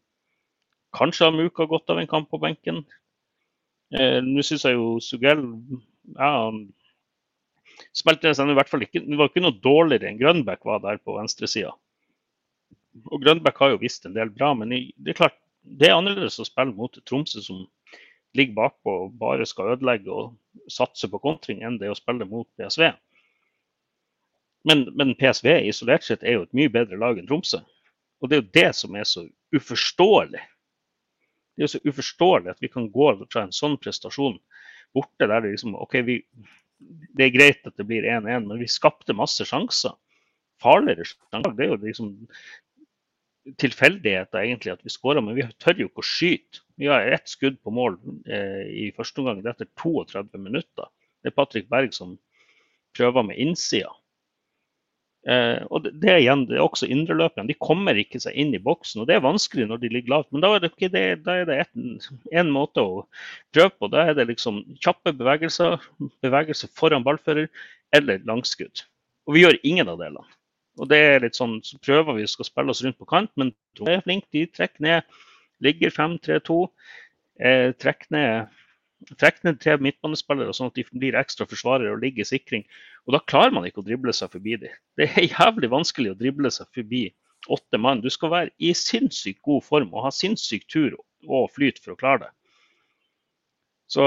Kanskje 0.96 1.28
har 1.28 1.36
Muka 1.36 1.68
gått 1.68 1.92
av 1.92 2.00
en 2.00 2.08
kamp 2.10 2.30
på 2.32 2.40
benken. 2.40 2.84
Eh, 3.94 4.18
Nå 4.24 4.42
syns 4.42 4.64
jeg 4.66 4.74
jo 4.74 4.96
Sugell 5.04 5.44
ja, 6.16 6.30
spilte 7.94 8.32
seg 8.34 8.50
i 8.50 8.56
hvert 8.58 8.70
fall 8.70 8.82
ikke, 8.86 9.04
Det 9.06 9.18
var 9.18 9.30
ikke 9.30 9.44
noe 9.44 9.60
dårligere 9.62 10.10
enn 10.10 10.18
Grønbæk 10.18 10.64
var 10.66 10.82
der 10.82 10.98
på 11.02 11.14
venstresida 11.18 11.74
og 13.04 13.22
Grønbæk 13.22 13.58
har 13.58 13.72
jo 13.74 13.80
visst 13.80 14.06
en 14.06 14.14
del 14.16 14.30
bra, 14.32 14.52
men 14.54 14.70
det 14.70 15.12
er 15.12 15.20
klart 15.20 15.36
det 15.66 15.90
er 15.90 15.96
annerledes 15.96 16.38
å 16.40 16.46
spille 16.46 16.74
mot 16.76 16.98
Tromsø 17.08 17.42
som 17.42 17.64
ligger 18.36 18.56
bakpå 18.56 18.92
og 19.06 19.16
bare 19.20 19.46
skal 19.48 19.74
ødelegge 19.74 20.12
og 20.12 20.70
satse 20.72 21.08
på 21.10 21.20
kontring, 21.22 21.62
enn 21.64 21.78
det 21.80 21.90
å 21.90 21.98
spille 21.98 22.28
mot 22.28 22.48
PSV. 22.58 22.92
Men, 24.66 24.84
men, 24.98 25.14
PSV 25.18 25.48
isolert 25.68 26.06
sett 26.06 26.24
er 26.24 26.38
jo 26.38 26.44
et 26.46 26.56
mye 26.56 26.72
bedre 26.72 26.98
lag 27.00 27.18
enn 27.18 27.26
Tromsø. 27.28 27.62
Og 28.20 28.30
det 28.30 28.36
er 28.36 28.42
jo 28.42 28.54
det 28.56 28.68
som 28.78 28.96
er 28.98 29.06
så 29.08 29.26
uforståelig. 29.54 30.42
Det 31.56 31.64
er 31.64 31.68
jo 31.68 31.72
så 31.72 31.88
uforståelig 31.88 32.52
at 32.52 32.62
vi 32.62 32.70
kan 32.72 32.90
gå 32.92 33.08
fra 33.32 33.46
en 33.46 33.54
sånn 33.54 33.78
prestasjon 33.80 34.36
borte 34.96 35.28
der 35.28 35.42
det 35.44 35.54
liksom 35.54 35.76
OK, 35.76 35.96
vi, 36.06 36.18
det 37.16 37.26
er 37.26 37.34
greit 37.34 37.68
at 37.68 37.76
det 37.80 37.86
blir 37.88 38.06
1-1, 38.06 38.46
men 38.46 38.60
vi 38.60 38.68
skapte 38.70 39.16
masse 39.16 39.44
sjanser. 39.48 39.96
Farligere 40.62 41.04
sjanser. 41.08 41.56
Det 41.56 41.66
er 41.66 41.72
jo 41.72 41.80
liksom 41.82 42.12
tilfeldigheter 43.62 44.42
egentlig 44.42 44.74
at 44.74 44.84
vi 44.84 44.92
skårer, 44.92 45.22
men 45.22 45.36
vi 45.38 45.46
tør 45.62 45.82
jo 45.82 45.90
ikke 45.90 46.02
å 46.02 46.08
skyte. 46.08 46.62
Vi 46.80 46.88
har 46.90 47.06
ett 47.08 47.28
skudd 47.30 47.60
på 47.64 47.72
mål 47.72 47.98
eh, 48.26 48.64
i 48.68 48.86
første 48.96 49.22
omgang 49.22 49.44
etter 49.46 49.68
32 49.80 50.40
minutter. 50.42 50.90
Det 51.22 51.30
er 51.30 51.36
Patrick 51.36 51.70
Berg 51.72 51.94
som 51.96 52.16
prøver 52.96 53.24
med 53.28 53.40
innsida. 53.40 53.92
Eh, 55.26 55.62
og 55.74 55.82
det, 55.88 56.06
er 56.06 56.20
igjen, 56.20 56.44
det 56.46 56.54
er 56.58 56.62
også 56.62 56.86
indreløperne. 56.86 57.50
De 57.50 57.58
kommer 57.58 57.98
ikke 57.98 58.20
seg 58.22 58.36
inn 58.38 58.52
i 58.54 58.62
boksen. 58.62 59.02
og 59.02 59.08
Det 59.08 59.16
er 59.16 59.24
vanskelig 59.24 59.66
når 59.66 59.80
de 59.82 59.90
ligger 59.90 60.14
lavt, 60.14 60.28
men 60.30 60.44
da 60.44 60.52
er 60.54 60.62
det, 60.62 60.70
okay, 60.74 60.90
det, 60.92 61.04
da 61.26 61.40
er 61.40 61.48
det 61.48 61.58
en 62.30 62.52
måte 62.54 62.84
å 62.84 63.02
prøve 63.54 63.72
på. 63.74 63.90
Da 63.90 64.04
er 64.06 64.18
det 64.18 64.28
liksom 64.30 64.62
kjappe 64.84 65.14
bevegelser, 65.18 65.82
bevegelser 66.22 66.70
foran 66.78 67.06
ballfører 67.06 67.50
eller 67.96 68.22
langskudd. 68.28 68.84
Og 69.26 69.34
vi 69.34 69.42
gjør 69.42 69.58
ingen 69.66 69.90
av 69.90 69.98
delene. 69.98 70.26
Og 70.76 70.90
det 70.92 71.00
er 71.00 71.24
litt 71.24 71.38
sånn, 71.38 71.58
Så 71.64 71.80
prøver 71.82 72.18
vi 72.18 72.26
å 72.26 72.46
spille 72.46 72.70
oss 72.70 72.84
rundt 72.84 72.98
på 73.00 73.08
kant, 73.08 73.32
men 73.34 73.50
de 73.78 73.88
er 73.90 74.04
flinke. 74.04 74.28
De 74.30 74.44
trekker 74.46 74.84
ned. 74.84 75.18
Ligger 75.64 75.90
5-3-2. 75.90 76.58
Eh, 77.40 77.72
trekker 77.80 78.12
ned 78.14 78.54
Trekk 79.20 79.42
ned 79.44 79.60
tre 79.60 79.76
midtbanespillere 79.78 80.54
sånn 80.56 80.70
at 80.72 80.78
de 80.78 80.84
blir 80.96 81.18
ekstra 81.20 81.46
forsvarere 81.46 81.92
og 81.92 82.00
ligger 82.02 82.24
i 82.24 82.28
sikring. 82.30 82.64
Og 83.06 83.12
Da 83.12 83.20
klarer 83.28 83.52
man 83.52 83.66
ikke 83.68 83.82
å 83.82 83.86
drible 83.86 84.12
seg 84.16 84.32
forbi 84.32 84.56
dem. 84.62 84.72
Det 84.96 85.10
er 85.12 85.28
jævlig 85.28 85.70
vanskelig 85.70 86.14
å 86.14 86.18
drible 86.18 86.50
seg 86.50 86.66
forbi 86.74 87.02
åtte 87.52 87.78
mann. 87.78 88.00
Du 88.00 88.08
skal 88.10 88.32
være 88.32 88.50
i 88.58 88.72
sinnssykt 88.74 89.42
god 89.46 89.62
form 89.62 89.92
og 89.94 90.08
ha 90.08 90.10
sinnssyk 90.14 90.66
tur 90.72 90.96
og 91.28 91.50
flyt 91.54 91.78
for 91.82 91.94
å 91.94 92.00
klare 92.00 92.24
det. 92.26 92.32
Så 93.92 94.02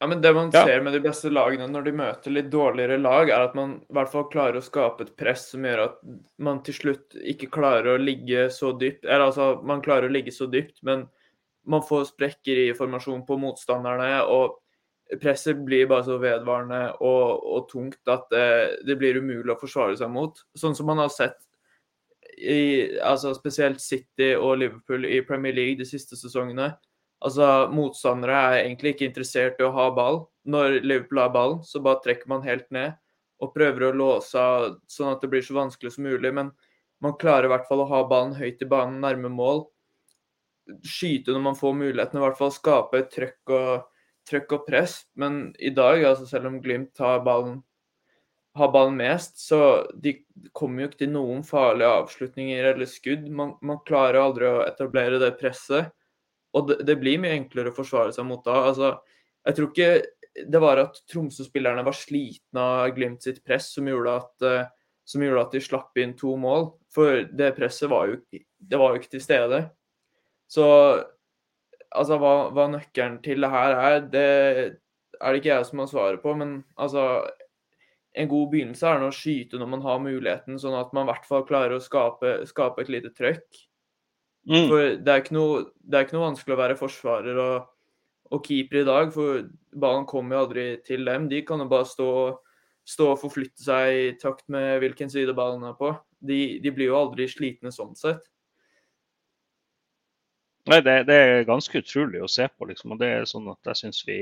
Ja, 0.00 0.06
men 0.06 0.20
Det 0.20 0.32
man 0.34 0.50
Ja. 0.54 0.64
ser 0.64 0.80
med 0.82 0.92
de 0.92 1.00
beste 1.00 1.28
lagene 1.30 1.66
når 1.68 1.84
de 1.84 1.92
møter 1.92 2.30
litt 2.30 2.50
dårligere 2.50 3.00
lag, 3.02 3.30
er 3.30 3.40
at 3.48 3.54
man 3.56 3.80
i 3.80 3.92
hvert 3.92 4.10
fall 4.12 4.28
klarer 4.30 4.56
å 4.56 4.62
skape 4.62 5.00
et 5.00 5.16
press 5.16 5.48
som 5.50 5.62
gjør 5.62 5.84
at 5.84 5.96
man 6.38 6.62
til 6.62 6.74
slutt 6.74 7.16
ikke 7.18 7.50
klarer 7.50 7.96
å 7.96 8.04
ligge 8.04 8.46
så 8.48 8.70
dypt. 8.78 9.04
Eller 9.04 9.26
altså, 9.26 9.60
man 9.64 9.82
klarer 9.82 10.06
å 10.08 10.12
ligge 10.12 10.30
så 10.30 10.46
dypt, 10.48 10.82
men 10.84 11.08
man 11.68 11.84
får 11.84 12.08
sprekker 12.12 12.62
i 12.64 12.70
formasjonen 12.76 13.26
på 13.28 13.38
motstanderne. 13.40 14.22
og 14.24 14.58
Presset 15.22 15.60
blir 15.64 15.86
bare 15.88 16.04
så 16.04 16.18
vedvarende 16.20 16.82
og, 17.00 17.44
og 17.48 17.68
tungt 17.70 18.10
at 18.12 18.26
det, 18.32 18.48
det 18.84 18.98
blir 19.00 19.20
umulig 19.22 19.54
å 19.54 19.60
forsvare 19.60 19.96
seg 19.96 20.10
mot. 20.12 20.36
Sånn 20.56 20.76
som 20.76 20.88
man 20.90 21.00
har 21.00 21.12
sett 21.12 21.38
i 22.38 22.98
altså 23.02 23.32
spesielt 23.34 23.80
City 23.82 24.34
og 24.36 24.58
Liverpool 24.60 25.06
i 25.08 25.22
Premier 25.26 25.56
League 25.56 25.78
de 25.80 25.86
siste 25.88 26.16
sesongene. 26.18 26.70
Altså, 27.24 27.66
Motstandere 27.74 28.36
er 28.36 28.60
egentlig 28.60 28.94
ikke 28.94 29.08
interessert 29.08 29.58
i 29.58 29.66
å 29.66 29.72
ha 29.74 29.88
ball. 29.94 30.22
Når 30.48 30.82
Liverpool 30.84 31.22
har 31.24 31.32
ballen, 31.34 31.64
så 31.66 31.82
bare 31.82 32.02
trekker 32.04 32.30
man 32.30 32.46
helt 32.46 32.68
ned 32.74 32.94
og 33.42 33.52
prøver 33.54 33.88
å 33.88 33.94
låse 33.94 34.38
av 34.38 34.78
sånn 34.90 35.12
at 35.12 35.22
det 35.22 35.30
blir 35.30 35.42
så 35.46 35.54
vanskelig 35.56 35.94
som 35.94 36.06
mulig. 36.06 36.30
Men 36.34 36.52
man 37.02 37.16
klarer 37.18 37.46
i 37.46 37.52
hvert 37.52 37.66
fall 37.70 37.84
å 37.84 37.90
ha 37.90 38.04
ballen 38.10 38.36
høyt 38.38 38.62
i 38.62 38.70
banen, 38.70 39.00
nærme 39.02 39.30
mål. 39.30 39.66
Skyte 40.84 41.32
når 41.34 41.44
man 41.44 41.56
får 41.58 41.76
muligheten, 41.76 42.18
i 42.18 42.24
hvert 42.24 42.38
fall 42.38 42.52
skape 42.54 43.04
trøkk 43.12 43.54
og, 43.56 43.88
trøkk 44.28 44.54
og 44.58 44.66
press. 44.68 45.00
Men 45.18 45.48
i 45.58 45.72
dag, 45.74 46.02
altså 46.04 46.28
selv 46.28 46.50
om 46.50 46.60
Glimt 46.64 47.00
har 47.02 47.22
ballen, 47.26 47.62
har 48.58 48.72
ballen 48.74 48.98
mest, 48.98 49.38
så 49.40 49.86
de 49.94 50.16
kommer 50.56 50.82
jo 50.82 50.90
ikke 50.90 51.02
til 51.04 51.12
noen 51.14 51.44
farlige 51.46 51.92
avslutninger 52.00 52.72
eller 52.72 52.90
skudd. 52.90 53.28
Man, 53.30 53.54
man 53.62 53.80
klarer 53.86 54.20
aldri 54.22 54.48
å 54.50 54.64
etablere 54.66 55.20
det 55.22 55.36
presset. 55.40 55.92
Og 56.56 56.70
det, 56.70 56.80
det, 56.88 56.96
blir 57.00 57.20
mye 57.22 57.36
enklere 57.36 57.72
å 57.72 57.76
forsvare 57.76 58.14
seg 58.14 58.26
mot 58.26 58.42
da. 58.46 58.56
Altså, 58.70 58.94
jeg 59.46 59.58
tror 59.58 59.70
ikke 59.70 59.90
det 60.48 60.60
var 60.62 60.80
at 60.80 61.00
Tromsø-spillerne 61.10 61.84
var 61.86 61.96
slitne 61.96 62.62
av 62.62 62.92
Glimt 62.96 63.24
sitt 63.26 63.40
press 63.46 63.72
som 63.74 63.88
gjorde, 63.90 64.14
at, 64.22 64.46
uh, 64.46 64.98
som 65.08 65.24
gjorde 65.24 65.44
at 65.46 65.56
de 65.56 65.62
slapp 65.64 65.98
inn 66.00 66.14
to 66.18 66.34
mål. 66.40 66.70
For 66.94 67.24
det 67.28 67.54
presset 67.58 67.90
var 67.92 68.10
jo, 68.10 68.20
det 68.32 68.80
var 68.80 68.94
jo 68.94 69.02
ikke 69.02 69.16
til 69.16 69.24
stede. 69.24 69.62
Så 70.48 70.66
altså, 71.90 72.18
hva, 72.20 72.34
hva, 72.54 72.68
nøkkelen 72.72 73.20
til 73.24 73.44
det 73.44 73.52
her 73.52 73.76
er, 73.76 74.00
det 74.12 74.28
er 75.18 75.34
det 75.34 75.40
ikke 75.40 75.52
jeg 75.52 75.68
som 75.68 75.82
har 75.82 75.90
svaret 75.90 76.24
på. 76.24 76.34
Men 76.38 76.62
altså 76.76 77.28
En 78.18 78.26
god 78.26 78.48
begynnelse 78.50 78.88
er 78.88 79.02
å 79.04 79.14
skyte 79.14 79.58
når 79.60 79.68
man 79.70 79.82
har 79.84 79.98
muligheten, 80.02 80.56
sånn 80.58 80.74
at 80.74 80.94
man 80.96 81.04
i 81.04 81.10
hvert 81.12 81.26
fall 81.28 81.44
klarer 81.46 81.76
å 81.76 81.82
skape, 81.82 82.32
skape 82.48 82.82
et 82.82 82.88
lite 82.90 83.12
trøkk. 83.14 83.60
Mm. 84.48 84.64
For 84.64 84.86
det 85.04 85.12
er, 85.12 85.28
noe, 85.36 85.60
det 85.84 85.98
er, 85.98 86.06
ikke 86.06 86.16
noe, 86.16 86.24
vanskelig 86.24 86.56
å 86.56 86.58
være 86.58 86.78
forsvarer 86.80 87.38
og, 87.42 87.68
og, 88.32 88.40
keeper 88.42 88.80
i 88.80 88.86
dag, 88.88 89.12
for 89.14 89.44
ballen 89.76 90.08
kommer 90.08 90.34
jo 90.34 90.40
aldri 90.46 90.64
til 90.88 91.04
dem. 91.06 91.28
De 91.30 91.44
kan 91.46 91.62
jo 91.62 91.68
bare 91.70 91.86
stå, 91.86 92.08
stå 92.88 93.10
og 93.12 93.20
forflytte 93.22 93.62
seg 93.62 94.00
i 94.00 94.10
takt 94.18 94.48
med 94.50 94.80
hvilken 94.82 95.12
side 95.12 95.36
ballen 95.36 95.68
er 95.68 95.76
på. 95.78 95.92
De, 96.18 96.40
de 96.64 96.74
blir 96.74 96.90
jo 96.90 96.98
aldri 96.98 97.28
slitne 97.30 97.70
sånn 97.74 97.94
sett. 97.98 98.24
Nei, 100.68 100.80
det, 100.84 100.94
det, 101.08 101.16
er 101.16 101.46
ganske 101.48 101.80
utrolig 101.80 102.20
å 102.20 102.30
se 102.30 102.48
på, 102.50 102.68
liksom. 102.68 102.92
Og 102.94 103.00
det 103.00 103.08
er 103.14 103.28
sånn 103.28 103.48
at 103.52 103.70
jeg 103.70 103.80
syns 103.82 104.02
vi, 104.08 104.18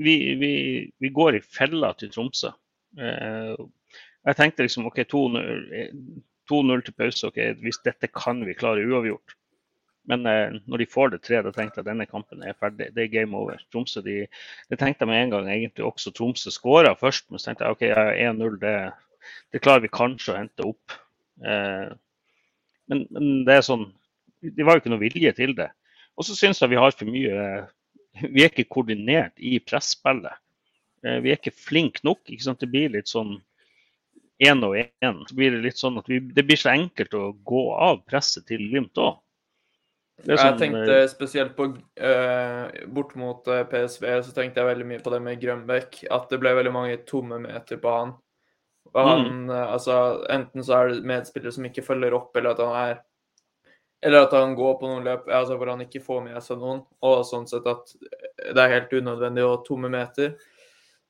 vi, 0.00 0.14
vi 0.40 0.52
vi, 0.88 1.10
går 1.14 1.36
i 1.36 1.44
fella 1.44 1.92
til 1.98 2.12
Tromsø. 2.14 2.54
Eh, 2.96 3.58
jeg 4.28 4.38
tenkte 4.38 4.64
liksom 4.64 4.88
OK, 4.88 5.02
2-0 5.08 6.86
til 6.86 6.96
pause. 6.96 7.28
ok, 7.28 7.42
Hvis 7.60 7.82
dette 7.84 8.08
kan 8.12 8.40
vi 8.46 8.56
klare 8.56 8.86
uavgjort. 8.88 9.36
Men 10.08 10.24
eh, 10.26 10.56
når 10.64 10.82
de 10.82 10.88
får 10.88 11.12
det 11.12 11.20
tre, 11.26 11.42
da 11.44 11.52
tenkte 11.52 11.80
jeg 11.80 11.84
at 11.84 11.90
denne 11.90 12.08
kampen 12.08 12.42
er 12.42 12.56
ferdig. 12.56 12.88
Det 12.96 13.04
er 13.04 13.12
game 13.12 13.36
over. 13.36 13.60
Tromsø, 13.72 14.00
de, 14.04 14.22
Det 14.70 14.80
tenkte 14.80 15.04
jeg 15.04 15.12
med 15.12 15.22
en 15.26 15.34
gang 15.36 15.50
egentlig 15.52 15.84
også 15.84 16.14
Tromsø 16.16 16.52
skåra 16.54 16.94
først. 16.96 17.28
Men 17.28 17.42
så 17.42 17.50
tenkte 17.50 17.68
jeg 17.68 17.76
OK, 17.76 17.84
1-0, 18.16 18.58
det, 18.64 18.74
det, 19.52 19.60
klarer 19.60 19.84
vi 19.84 19.92
kanskje 19.92 20.32
å 20.32 20.38
hente 20.40 20.68
opp. 20.72 20.96
Eh, 21.44 21.92
men, 22.88 23.04
men, 23.12 23.28
det 23.44 23.58
er 23.58 23.66
sånn 23.68 23.90
det 24.42 24.66
var 24.66 24.76
jo 24.76 24.82
ikke 24.82 24.92
noe 24.92 25.02
vilje 25.02 25.32
til 25.36 25.54
det. 25.58 25.68
Og 26.18 26.26
så 26.26 26.36
syns 26.36 26.62
jeg 26.62 26.72
vi 26.72 26.80
har 26.80 26.94
for 26.94 27.10
mye 27.10 27.42
Vi 28.18 28.42
er 28.42 28.50
ikke 28.50 28.66
koordinert 28.66 29.36
i 29.38 29.58
presspillet. 29.62 30.34
Eh, 31.06 31.20
vi 31.22 31.30
er 31.30 31.38
ikke 31.38 31.54
flinke 31.54 32.02
nok. 32.06 32.24
ikke 32.26 32.42
sant? 32.48 32.58
Det 32.58 32.70
blir 32.72 32.90
litt 32.90 33.10
sånn 33.10 33.36
én 34.42 34.64
og 34.66 34.74
én. 34.78 35.22
Så 35.28 35.36
blir 35.38 35.54
det 35.54 35.62
litt 35.62 35.78
sånn 35.78 36.00
at 36.00 36.08
vi, 36.10 36.18
det 36.18 36.42
blir 36.46 36.58
så 36.58 36.72
enkelt 36.72 37.14
å 37.14 37.30
gå 37.46 37.64
av 37.74 38.02
presset 38.10 38.48
til 38.50 38.64
Glimt 38.70 38.98
òg. 38.98 39.20
Sånn, 40.24 40.34
jeg 40.34 40.58
tenkte 40.58 40.94
eh, 40.96 41.04
spesielt 41.06 41.52
på 41.54 41.68
uh, 41.70 42.64
bort 42.90 43.12
mot 43.14 43.44
PSV, 43.46 44.06
så 44.26 44.32
tenkte 44.34 44.58
jeg 44.58 44.66
veldig 44.66 44.86
mye 44.90 45.02
på 45.04 45.12
det 45.14 45.20
med 45.22 45.38
Grønbæk. 45.44 46.00
At 46.10 46.26
det 46.32 46.40
ble 46.42 46.56
veldig 46.58 46.74
mange 46.74 46.96
tomme 47.06 47.38
meter 47.44 47.78
på 47.78 47.92
han. 47.94 48.16
Og 48.88 48.98
han 49.04 49.28
mm. 49.46 49.52
altså, 49.68 49.98
enten 50.32 50.64
så 50.66 50.80
er 50.80 50.90
det 50.90 51.06
medspillere 51.06 51.54
som 51.54 51.68
ikke 51.68 51.86
følger 51.86 52.16
opp, 52.18 52.32
eller 52.34 52.56
at 52.56 52.64
han 52.64 52.74
er 52.80 52.98
eller 54.00 54.18
at 54.26 54.32
han 54.32 54.54
går 54.54 54.76
på 54.78 54.88
noen 54.90 55.06
løp 55.06 55.26
altså 55.34 55.56
hvor 55.58 55.72
han 55.72 55.82
ikke 55.82 56.02
får 56.04 56.20
med 56.28 56.38
seg 56.44 56.60
noen, 56.60 56.84
og 57.02 57.24
sånn 57.26 57.48
sett 57.50 57.66
at 57.66 57.94
det 57.98 58.62
er 58.62 58.74
helt 58.76 58.94
unødvendig 58.94 59.42
å 59.46 59.58
tomme 59.66 59.90
meter. 59.90 60.36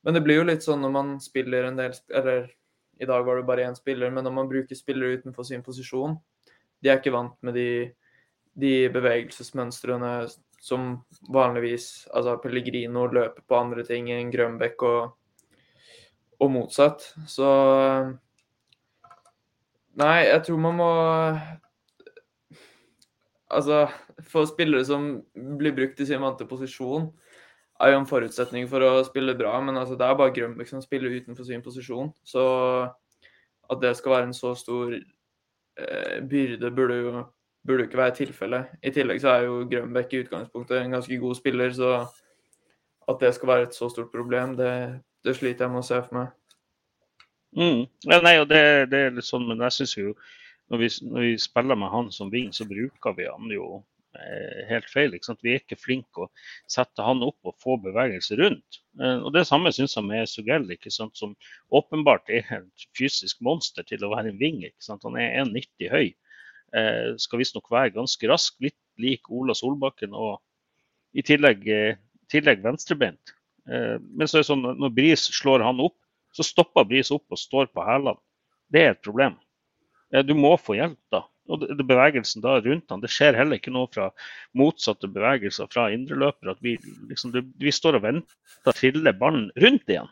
Men 0.01 0.15
det 0.15 0.23
blir 0.25 0.39
jo 0.39 0.47
litt 0.47 0.65
sånn 0.65 0.81
når 0.81 0.93
man 0.95 1.15
spiller 1.19 1.67
en 1.67 1.77
del 1.77 1.91
Eller 2.15 2.45
i 3.03 3.07
dag 3.07 3.25
var 3.27 3.35
det 3.35 3.47
bare 3.49 3.65
én 3.67 3.75
spiller, 3.75 4.11
men 4.11 4.23
når 4.23 4.31
man 4.31 4.47
bruker 4.47 4.75
spillere 4.75 5.19
utenfor 5.19 5.43
sin 5.43 5.63
posisjon 5.63 6.15
De 6.79 6.87
er 6.87 7.01
ikke 7.01 7.11
vant 7.11 7.35
med 7.43 7.57
de, 7.59 7.69
de 8.55 8.87
bevegelsesmønstrene 8.95 10.13
som 10.63 10.89
vanligvis 11.27 12.07
Altså 12.15 12.37
Pellegrino 12.39 13.05
løper 13.11 13.43
på 13.43 13.59
andre 13.59 13.83
ting 13.87 14.07
enn 14.15 14.31
Grønbekk 14.31 14.87
og, 14.87 15.13
og 16.39 16.51
motsatt. 16.55 17.11
Så 17.27 17.47
Nei, 19.99 20.29
jeg 20.29 20.45
tror 20.47 20.59
man 20.63 20.77
må 20.79 20.91
Altså, 23.49 23.87
for 24.29 24.45
spillere 24.49 24.85
som 24.85 25.11
blir 25.33 25.73
brukt 25.77 25.99
i 25.99 26.05
sin 26.05 26.21
vante 26.21 26.45
posisjon, 26.49 27.09
er 27.79 27.93
jo 27.93 28.01
en 28.01 28.09
forutsetning 28.09 28.67
for 28.69 28.83
å 28.85 28.91
spille 29.07 29.37
bra. 29.39 29.55
Men 29.63 29.79
altså, 29.79 29.97
det 29.97 30.05
er 30.05 30.19
bare 30.19 30.35
Grønbæk 30.35 30.69
som 30.69 30.83
spiller 30.83 31.15
utenfor 31.17 31.47
sin 31.47 31.63
posisjon. 31.65 32.11
Så 32.27 32.43
at 33.69 33.81
det 33.81 33.95
skal 33.97 34.15
være 34.15 34.29
en 34.29 34.37
så 34.37 34.53
stor 34.57 34.93
eh, 34.95 36.17
byrde, 36.29 36.71
burde 36.75 37.01
jo 37.01 37.25
burde 37.67 37.85
ikke 37.85 37.97
være 37.97 38.15
tilfellet. 38.15 38.65
I 38.83 38.91
tillegg 38.95 39.21
så 39.21 39.29
er 39.29 39.45
jo 39.45 39.67
Grønbæk 39.71 40.13
i 40.13 40.23
utgangspunktet 40.23 40.81
en 40.81 40.95
ganske 40.95 41.17
god 41.19 41.35
spiller, 41.35 41.71
så 41.75 41.91
at 43.09 43.17
det 43.21 43.33
skal 43.35 43.47
være 43.47 43.67
et 43.67 43.75
så 43.75 43.89
stort 43.89 44.11
problem, 44.11 44.55
det, 44.57 45.01
det 45.25 45.35
sliter 45.35 45.65
jeg 45.65 45.73
med 45.73 45.81
å 45.81 45.87
se 45.87 46.01
for 46.05 46.17
meg. 46.19 46.35
Mm. 47.57 47.81
Ja, 48.05 48.19
nei, 48.21 48.35
og 48.37 48.49
det, 48.49 48.61
det, 48.91 48.99
er 48.99 49.15
litt 49.15 49.25
sånn, 49.25 49.47
men 49.49 49.61
jeg 49.65 49.77
syns 49.79 49.95
jo 49.97 50.13
når 50.69 50.81
vi, 50.81 50.89
når 51.09 51.25
vi, 51.25 51.37
spiller 51.41 51.77
med 51.79 51.91
han 51.93 52.11
som 52.13 52.29
vinner, 52.33 52.53
så 52.53 52.67
bruker 52.69 53.15
vi 53.17 53.25
han 53.25 53.49
jo 53.53 53.81
eh, 54.17 54.65
helt 54.69 54.89
feil. 54.91 55.15
Vi 55.15 55.53
er 55.53 55.61
ikke 55.61 55.79
flinke 55.79 56.25
å 56.25 56.29
sette 56.69 57.05
han 57.05 57.23
opp 57.25 57.49
og 57.49 57.57
få 57.63 57.77
bevegelse 57.81 58.37
rundt. 58.39 58.81
Eh, 59.01 59.17
og 59.17 59.33
Det 59.33 59.47
samme 59.49 59.73
syns 59.75 59.97
jeg 59.97 60.05
med 60.05 60.29
Sugell, 60.29 60.69
som 60.93 61.33
åpenbart 61.73 62.29
er 62.29 62.45
et 62.59 62.87
fysisk 62.97 63.41
monster 63.45 63.87
til 63.89 64.05
å 64.05 64.13
være 64.13 64.33
en 64.33 64.41
ving. 64.41 64.61
Han 64.89 65.17
er 65.17 65.41
1,90 65.45 65.89
høy. 65.93 66.13
Eh, 66.77 67.17
skal 67.17 67.41
visstnok 67.41 67.71
være 67.73 67.95
ganske 67.97 68.29
rask, 68.29 68.59
litt 68.61 68.77
lik 69.01 69.29
Ola 69.33 69.55
Solbakken 69.57 70.13
og 70.13 70.37
i 71.17 71.25
tillegg, 71.25 71.65
eh, 71.65 71.97
tillegg 72.29 72.61
venstrebeint. 72.65 73.35
Men 73.69 74.25
så 74.25 74.39
er 74.39 74.41
det 74.41 74.47
sånn 74.47 74.63
når 74.81 74.93
Bris 74.97 75.27
slår 75.29 75.61
han 75.61 75.77
opp, 75.83 75.93
så 76.33 76.41
stopper 76.41 76.87
Bris 76.89 77.11
opp 77.13 77.29
og 77.29 77.37
står 77.37 77.67
på 77.69 77.83
hælene. 77.85 78.17
Det 78.73 78.81
er 78.81 78.95
et 78.95 79.03
problem. 79.05 79.35
Du 80.25 80.33
må 80.37 80.55
få 80.57 80.77
hjelp, 80.79 80.99
da. 81.13 81.23
Og 81.49 81.63
det, 81.63 81.85
bevegelsen 81.89 82.43
da 82.45 82.59
rundt 82.61 82.91
han, 82.93 83.01
Det 83.01 83.09
skjer 83.09 83.37
heller 83.37 83.57
ikke 83.57 83.73
noe 83.73 83.89
fra 83.93 84.09
motsatte 84.57 85.09
bevegelser 85.09 85.69
fra 85.73 85.87
indreløpere. 85.93 86.53
At 86.53 86.63
vi, 86.65 86.77
liksom, 87.09 87.33
vi 87.33 87.73
står 87.73 87.99
og 87.99 88.05
venter 88.05 88.77
til 88.77 89.01
ballen 89.17 89.49
rundt 89.57 89.89
igjen. 89.89 90.09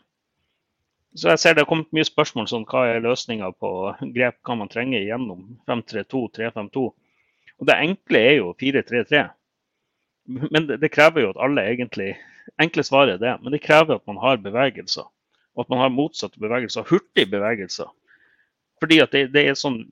Så 1.18 1.32
jeg 1.32 1.40
ser 1.40 1.56
det 1.56 1.64
har 1.64 1.70
kommet 1.70 1.94
mye 1.96 2.06
spørsmål 2.06 2.46
sånn 2.50 2.66
hva 2.68 2.84
er 2.90 3.02
løsninga 3.02 3.48
på 3.58 3.70
grep 4.14 4.36
hva 4.46 4.56
man 4.60 4.70
trenger 4.70 5.02
gjennom 5.02 5.46
5-3-2, 5.70 6.24
3-5-2. 6.36 6.82
Og 7.58 7.66
Det 7.66 7.76
enkle 7.86 8.20
er 8.22 8.34
jo 8.38 8.52
4-3-3. 8.60 9.22
Men 10.28 10.68
det, 10.68 10.82
det, 10.82 10.92
krever 10.92 11.24
jo 11.24 11.30
at 11.32 11.40
alle 11.46 11.64
egentlig 11.70 12.12
Enkle 12.60 12.80
svaret 12.84 13.18
er 13.18 13.20
det, 13.20 13.32
men 13.44 13.52
det 13.52 13.60
krever 13.60 13.98
at 13.98 14.06
man 14.08 14.16
har 14.22 14.38
bevegelser. 14.40 15.04
Og 15.52 15.66
at 15.66 15.68
man 15.68 15.82
har 15.82 15.90
motsatte 15.92 16.40
bevegelser, 16.40 16.86
hurtige 16.88 17.28
bevegelser. 17.28 17.90
Fordi 18.82 19.00
at 19.02 19.14
det, 19.14 19.28
det, 19.34 19.44
er 19.48 19.58
sånn 19.58 19.82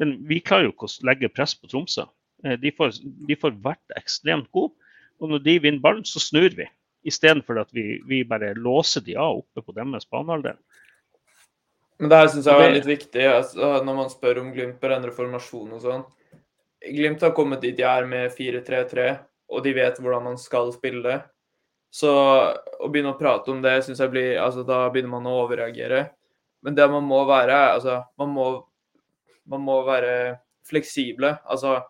Men 0.00 0.16
vi 0.26 0.40
klarer 0.42 0.66
jo 0.66 0.74
ikke 0.74 0.88
å 0.88 1.06
legge 1.06 1.30
press 1.32 1.54
på 1.58 1.68
Tromsø. 1.70 2.06
Eh, 2.44 2.56
de 2.60 2.72
får, 2.74 3.00
de 3.28 3.36
får 3.38 3.58
vært 3.64 3.98
ekstremt 3.98 4.48
gode. 4.54 4.74
Og 5.22 5.30
når 5.30 5.42
de 5.44 5.58
vinner 5.62 5.82
ballen, 5.82 6.06
så 6.08 6.22
snur 6.22 6.50
vi. 6.56 6.66
Istedenfor 7.06 7.60
at 7.62 7.70
vi, 7.74 8.00
vi, 8.08 8.22
bare 8.26 8.54
låser 8.54 9.04
de 9.06 9.16
av 9.18 9.42
oppe 9.42 9.62
på 9.62 9.74
deres 9.76 10.08
banehalvdel. 10.10 10.58
Men 12.02 12.10
det 12.10 12.18
her 12.18 12.30
syns 12.32 12.48
jeg 12.48 12.64
er 12.64 12.72
litt 12.74 12.88
viktig 12.88 13.26
altså, 13.28 13.68
når 13.86 13.94
man 13.94 14.08
spør 14.10 14.40
om 14.40 14.48
Glimt 14.54 14.80
bør 14.82 14.96
endre 14.96 15.12
formasjon 15.14 15.76
og 15.76 15.82
sånn. 15.84 16.00
Glimt 16.82 17.22
har 17.22 17.34
kommet 17.36 17.62
dit 17.62 17.76
de 17.78 17.84
er 17.86 18.08
med 18.10 18.32
4-3-3, 18.34 19.04
og 19.54 19.62
de 19.62 19.74
vet 19.76 20.00
hvordan 20.02 20.24
man 20.32 20.40
skal 20.40 20.72
spille. 20.74 21.20
Så 21.92 22.10
å 22.10 22.88
begynne 22.88 23.12
å 23.12 23.18
prate 23.20 23.52
om 23.52 23.60
det, 23.62 23.76
syns 23.84 24.00
jeg 24.02 24.10
blir 24.10 24.40
Altså, 24.40 24.64
da 24.66 24.86
begynner 24.90 25.12
man 25.12 25.28
å 25.30 25.36
overreagere. 25.44 26.06
Men 26.62 26.76
det 26.78 26.88
man 26.90 27.04
må 27.04 27.24
være, 27.26 27.58
altså 27.74 28.02
Man 28.18 28.34
må, 28.36 28.46
man 29.50 29.60
må 29.60 29.82
være 29.86 30.38
fleksible. 30.68 31.36
Altså 31.50 31.80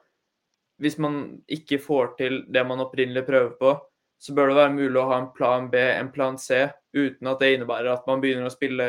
hvis 0.83 0.99
man 0.99 1.18
ikke 1.47 1.79
får 1.79 2.14
til 2.18 2.41
det 2.51 2.62
man 2.66 2.81
opprinnelig 2.83 3.23
prøver 3.27 3.53
på, 3.61 3.75
så 4.18 4.35
bør 4.35 4.51
det 4.51 4.57
være 4.57 4.75
mulig 4.75 4.99
å 4.99 5.09
ha 5.11 5.18
en 5.20 5.31
plan 5.35 5.68
B, 5.70 5.79
en 5.79 6.11
plan 6.14 6.39
C, 6.39 6.64
uten 6.95 7.31
at 7.31 7.43
det 7.43 7.53
innebærer 7.55 7.93
at 7.93 8.07
man 8.07 8.23
begynner 8.23 8.49
å 8.49 8.55
spille 8.55 8.89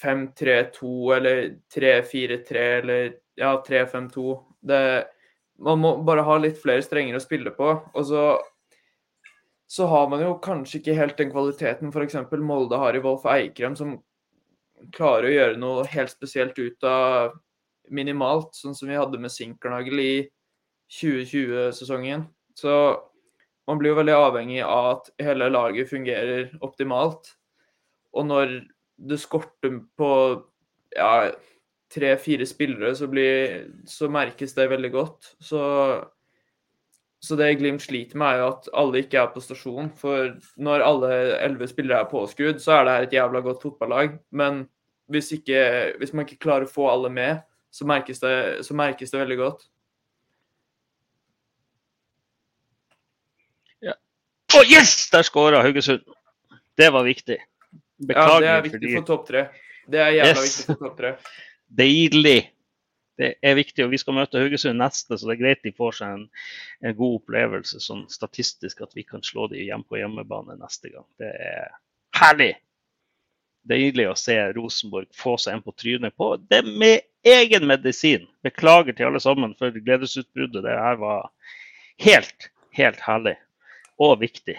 5-3-2 0.00 0.92
eller 1.16 1.42
3-4-3 1.72 2.64
eller 2.80 3.04
ja, 3.38 3.52
3-5-2. 3.66 4.24
Man 5.66 5.80
må 5.82 5.92
bare 6.04 6.24
ha 6.26 6.36
litt 6.40 6.58
flere 6.60 6.84
strenger 6.84 7.16
å 7.16 7.22
spille 7.22 7.52
på. 7.56 7.70
Og 7.92 8.08
så, 8.08 8.26
så 9.66 9.86
har 9.90 10.06
man 10.10 10.22
jo 10.22 10.36
kanskje 10.42 10.78
ikke 10.80 10.94
helt 10.98 11.18
den 11.18 11.32
kvaliteten 11.32 11.90
f.eks. 11.90 12.18
Molde 12.38 12.78
har 12.78 12.94
i 12.94 13.02
Wolf 13.02 13.26
Eikrem, 13.30 13.74
som 13.78 13.96
klarer 14.94 15.28
å 15.28 15.34
gjøre 15.34 15.58
noe 15.58 15.86
helt 15.90 16.12
spesielt 16.12 16.58
ut 16.58 16.86
av 16.86 17.34
minimalt, 17.90 18.54
sånn 18.54 18.76
som 18.76 18.90
vi 18.90 18.98
hadde 18.98 19.18
med 19.22 19.32
Sinkernagel 19.32 20.02
i 20.02 20.14
2020-sesongen. 20.92 22.26
Så 22.56 22.72
man 23.66 23.80
blir 23.80 23.92
jo 23.92 23.98
veldig 24.00 24.14
avhengig 24.14 24.62
av 24.62 24.90
at 24.92 25.10
hele 25.22 25.50
laget 25.50 25.90
fungerer 25.90 26.52
optimalt. 26.64 27.32
Og 28.14 28.28
når 28.28 28.58
det 28.96 29.18
skorter 29.20 29.80
på 29.98 30.10
ja, 30.96 31.32
tre-fire 31.92 32.46
spillere, 32.48 32.94
så, 32.96 33.08
blir, 33.10 33.66
så, 33.90 34.08
merkes 34.12 34.54
det 34.56 34.70
veldig 34.70 34.92
godt. 34.94 35.32
Så, 35.42 35.60
så, 37.20 37.36
det 37.36 37.54
Glimt 37.58 37.82
sliter 37.82 38.18
med, 38.20 38.28
er 38.28 38.42
jo 38.42 38.48
at 38.52 38.68
alle 38.76 39.00
ikke 39.02 39.18
er 39.18 39.30
på 39.32 39.40
stasjon. 39.42 39.88
For 39.98 40.34
når 40.62 40.84
alle 40.84 41.12
elleve 41.40 41.68
spillere 41.70 42.04
er 42.04 42.10
påskudd, 42.10 42.60
så 42.62 42.76
er 42.76 42.84
det 42.84 42.96
her 42.96 43.06
et 43.06 43.16
jævla 43.16 43.42
godt 43.44 43.64
fotballag. 43.64 44.18
Men 44.30 44.66
hvis, 45.10 45.32
ikke, 45.32 45.60
hvis 45.98 46.12
man 46.12 46.26
ikke 46.26 46.42
klarer 46.44 46.68
å 46.68 46.70
få 46.70 46.90
alle 46.90 47.10
med, 47.12 47.40
så 47.72 47.88
merkes 47.88 48.20
det, 48.22 48.36
så 48.66 48.76
merkes 48.76 49.12
det 49.12 49.20
veldig 49.20 49.38
godt. 49.40 49.66
Ja. 53.84 53.96
Å, 53.96 54.60
oh, 54.60 54.64
yes! 54.68 54.98
Der 55.12 55.26
skåra 55.26 55.64
Haugesund. 55.64 56.04
Det 56.76 56.90
var 56.92 57.06
viktig. 57.06 57.40
Beklager. 57.96 58.32
Ja, 58.32 58.40
det 58.40 58.52
er 58.52 58.66
viktig 58.68 58.92
for 58.98 59.08
topp 59.08 59.26
tre. 59.30 59.48
Det 59.88 60.02
er 60.02 60.12
jævla 60.18 60.36
yes. 60.36 60.44
viktig 60.44 60.74
for 60.74 60.84
topp 60.84 61.00
tre. 61.00 61.16
Deilig. 61.80 62.40
Det 63.16 63.30
er 63.40 63.56
viktig, 63.56 63.84
og 63.84 63.92
vi 63.94 64.00
skal 64.00 64.16
møte 64.18 64.40
Haugesund 64.40 64.76
neste, 64.80 65.16
så 65.16 65.28
det 65.28 65.36
er 65.36 65.40
greit 65.40 65.64
de 65.64 65.72
får 65.76 65.98
seg 65.98 66.18
en, 66.18 66.26
en 66.84 66.96
god 66.98 67.22
opplevelse 67.22 67.80
sånn 67.80 68.04
statistisk 68.12 68.82
at 68.84 68.92
vi 68.96 69.06
kan 69.08 69.24
slå 69.24 69.48
dem 69.52 69.64
hjem 69.64 69.84
på 69.88 70.00
hjemmebane 70.02 70.58
neste 70.60 70.92
gang. 70.92 71.06
Det 71.20 71.32
er 71.32 71.70
herlig! 72.20 72.52
Deilig 73.66 74.04
å 74.06 74.14
se 74.14 74.36
Rosenborg 74.54 75.08
få 75.16 75.32
seg 75.42 75.56
en 75.56 75.64
på 75.64 75.72
trynet 75.74 76.14
på 76.14 76.28
det 76.52 76.60
med 76.68 77.02
egen 77.26 77.66
medisin. 77.66 78.28
Beklager 78.46 78.94
til 78.94 79.08
alle 79.08 79.22
sammen 79.22 79.56
for 79.58 79.74
gledesutbruddet. 79.74 80.62
Det 80.62 80.76
her 80.78 81.00
var 81.00 81.32
helt, 82.04 82.50
helt 82.78 83.00
herlig 83.02 83.34
og 83.98 84.20
viktig. 84.20 84.54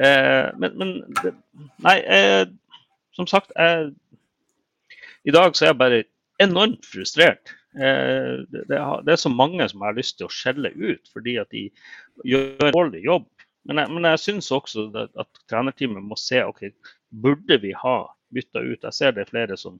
Eh, 0.00 0.46
men, 0.56 0.78
men 0.78 0.94
Nei, 1.84 1.98
eh, 2.00 2.46
som 3.12 3.28
sagt 3.28 3.52
jeg, 3.52 3.90
I 5.28 5.34
dag 5.36 5.52
så 5.52 5.66
er 5.66 5.72
jeg 5.72 5.80
bare 5.82 6.02
enormt 6.44 6.86
frustrert. 6.88 7.54
Eh, 7.72 8.42
det, 8.52 8.78
er 8.78 9.20
så 9.20 9.32
mange 9.32 9.64
som 9.70 9.84
har 9.86 9.96
lyst 9.96 10.18
til 10.18 10.28
å 10.28 10.34
skjelle 10.34 10.72
ut 10.76 11.08
fordi 11.12 11.38
at 11.40 11.52
de 11.54 11.68
gjør 12.28 12.68
en 12.68 12.76
dårlig 12.76 13.04
jobb. 13.06 13.28
Men 13.68 13.78
jeg, 13.78 13.94
men 13.94 14.10
jeg 14.10 14.24
syns 14.24 14.50
også 14.54 14.88
at, 14.98 15.14
at 15.22 15.42
trenerteamet 15.50 16.04
må 16.04 16.18
se 16.18 16.42
ok, 16.44 16.66
burde 17.24 17.60
vi 17.62 17.72
ha 17.78 17.96
bytta 18.34 18.64
ut. 18.64 18.82
Jeg 18.82 18.96
ser 18.96 19.14
det 19.14 19.26
er 19.26 19.32
flere 19.32 19.58
som 19.60 19.78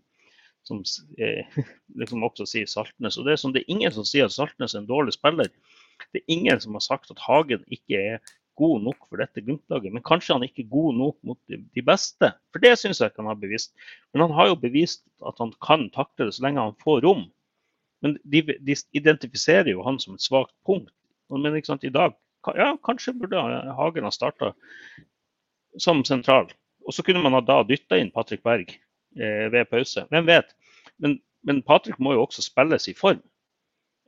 som 0.62 0.82
eh, 1.18 1.46
liksom 2.00 2.22
også 2.26 2.46
sier 2.48 2.68
Saltnes. 2.70 3.18
Og 3.18 3.26
det 3.26 3.34
er, 3.34 3.40
som, 3.40 3.54
det 3.54 3.64
er 3.64 3.74
ingen 3.74 3.94
som 3.94 4.06
sier 4.08 4.28
at 4.28 4.34
Saltnes 4.34 4.76
er 4.76 4.82
en 4.82 4.90
dårlig 4.90 5.16
spiller. 5.16 5.50
Det 6.12 6.22
er 6.22 6.34
ingen 6.34 6.60
som 6.62 6.78
har 6.78 6.84
sagt 6.84 7.10
at 7.12 7.22
Hagen 7.26 7.64
ikke 7.74 7.98
er 7.98 8.34
god 8.58 8.84
nok 8.86 9.06
for 9.08 9.20
dette 9.22 9.42
Glimt-laget. 9.44 9.94
Men 9.94 10.04
kanskje 10.06 10.36
han 10.36 10.46
ikke 10.46 10.64
er 10.64 10.72
god 10.72 10.98
nok 10.98 11.16
mot 11.26 11.38
de, 11.50 11.84
beste. 11.86 12.32
For 12.52 12.64
det 12.64 12.74
syns 12.80 13.00
jeg 13.00 13.12
ikke 13.12 13.22
han 13.22 13.30
har 13.32 13.40
bevist. 13.40 13.72
Men 14.12 14.26
han 14.26 14.36
har 14.38 14.50
jo 14.52 14.58
bevist 14.62 15.04
at 15.28 15.38
han 15.42 15.54
kan 15.64 15.88
takle 15.94 16.28
det 16.28 16.36
så 16.36 16.46
lenge 16.46 16.64
han 16.64 16.78
får 16.82 17.02
rom. 17.06 17.26
Men 18.02 18.18
de, 18.24 18.42
de 18.60 18.76
identifiserer 18.98 19.72
jo 19.72 19.84
han 19.86 20.00
som 20.02 20.18
et 20.18 20.24
svakt 20.24 20.54
punkt. 20.66 20.92
Men 21.32 21.56
sant, 21.64 21.84
i 21.86 21.92
dag 21.92 22.16
ja, 22.58 22.72
kanskje 22.84 23.14
burde 23.16 23.40
Hagen 23.78 24.04
ha 24.04 24.10
starta 24.12 24.50
som 25.80 26.02
sentral. 26.04 26.50
Og 26.82 26.94
så 26.94 27.04
kunne 27.06 27.22
man 27.22 27.44
da 27.46 27.62
dytta 27.64 27.96
inn 27.96 28.10
Patrick 28.12 28.42
Berg 28.44 28.74
Eh, 29.16 29.52
ved 29.52 29.64
pause. 29.64 30.06
Hvem 30.08 30.26
vet? 30.26 30.54
Men, 30.96 31.18
men 31.44 31.62
Patrick 31.62 31.98
må 32.00 32.14
jo 32.16 32.22
også 32.24 32.42
spilles 32.42 32.88
i 32.88 32.94
form. 32.96 33.20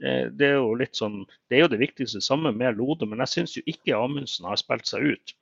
Eh, 0.03 0.27
det 0.35 0.51
er 0.51 0.57
jo 0.59 0.75
litt 0.79 0.99
sånn, 0.99 1.23
det 1.49 1.59
er 1.59 1.65
jo 1.65 1.73
det 1.75 1.83
viktigste 1.83 2.23
sammen 2.25 2.57
med 2.59 2.79
Lode, 2.79 3.07
men 3.07 3.23
jeg 3.23 3.33
syns 3.35 3.57
jo 3.59 3.63
ikke 3.71 3.97
Amundsen 3.99 4.49
har 4.49 4.59
spilt 4.61 4.91
seg 4.91 5.15
ut. 5.15 5.35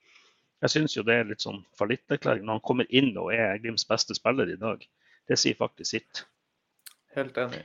Jeg 0.63 0.75
syns 0.75 0.97
jo 0.97 1.05
det 1.07 1.15
er 1.19 1.31
litt 1.31 1.43
sånn 1.43 1.63
fallitterklæring 1.79 2.45
når 2.47 2.59
han 2.59 2.67
kommer 2.69 2.91
inn 2.95 3.11
og 3.19 3.33
er 3.35 3.59
Glimts 3.63 3.89
beste 3.89 4.15
spiller 4.15 4.51
i 4.53 4.59
dag. 4.61 4.85
Det 5.29 5.39
sier 5.41 5.59
faktisk 5.59 5.97
sitt. 5.97 6.25
Helt 7.17 7.39
enig. 7.39 7.65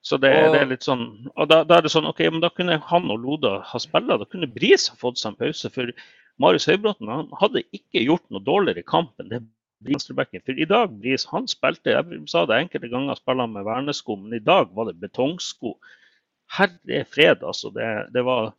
Så 0.00 0.16
det, 0.16 0.30
og... 0.32 0.54
det, 0.54 0.60
er 0.62 0.70
litt 0.70 0.86
sånn, 0.86 1.04
og 1.34 1.50
da, 1.50 1.60
da, 1.68 1.76
er 1.76 1.84
det 1.84 1.92
sånn, 1.92 2.08
ok, 2.08 2.22
men 2.32 2.40
da 2.40 2.48
kunne 2.54 2.78
han 2.88 3.12
og 3.12 3.20
Loda 3.20 3.58
ha 3.68 3.80
spilt. 3.82 4.08
Da 4.08 4.28
kunne 4.28 4.48
Bris 4.48 4.88
ha 4.88 4.96
fått 5.00 5.20
seg 5.20 5.34
en 5.34 5.40
pause. 5.42 5.70
For 5.74 5.92
Marius 6.40 6.68
Høybråten 6.70 7.10
han 7.12 7.28
hadde 7.42 7.66
ikke 7.76 8.06
gjort 8.06 8.24
noe 8.32 8.44
dårligere 8.46 8.86
kamp 8.88 9.12
enn 9.20 9.32
det. 9.34 9.42
For 9.80 10.60
i 10.60 10.68
dag, 10.68 10.92
Bris, 11.00 11.22
han 11.30 11.46
spilte 11.48 11.92
Jeg 11.94 12.18
sa 12.28 12.42
det 12.44 12.58
enkelte 12.58 12.90
ganger 12.92 13.16
spiller 13.16 13.46
han 13.46 13.54
med 13.54 13.64
vernesko, 13.64 14.16
men 14.20 14.36
i 14.36 14.44
dag 14.44 14.72
var 14.76 14.90
det 14.90 15.00
betongsko. 15.00 15.76
Herre 16.56 17.04
fred, 17.08 17.44
altså. 17.46 17.70
Det, 17.74 17.86
det 18.14 18.24
var 18.26 18.52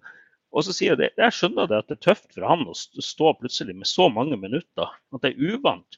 og 0.51 0.65
så 0.67 0.73
sier 0.75 0.97
Jeg 0.97 0.99
det, 0.99 1.09
jeg 1.15 1.35
skjønner 1.35 1.67
det 1.69 1.77
at 1.79 1.87
det 1.87 1.95
er 1.95 2.05
tøft 2.09 2.33
for 2.35 2.45
han 2.47 2.65
å 2.67 2.75
stå 2.75 3.31
plutselig 3.39 3.75
med 3.77 3.87
så 3.87 4.09
mange 4.11 4.35
minutter. 4.39 4.89
At 5.15 5.23
det 5.23 5.31
er 5.31 5.53
uvant. 5.55 5.97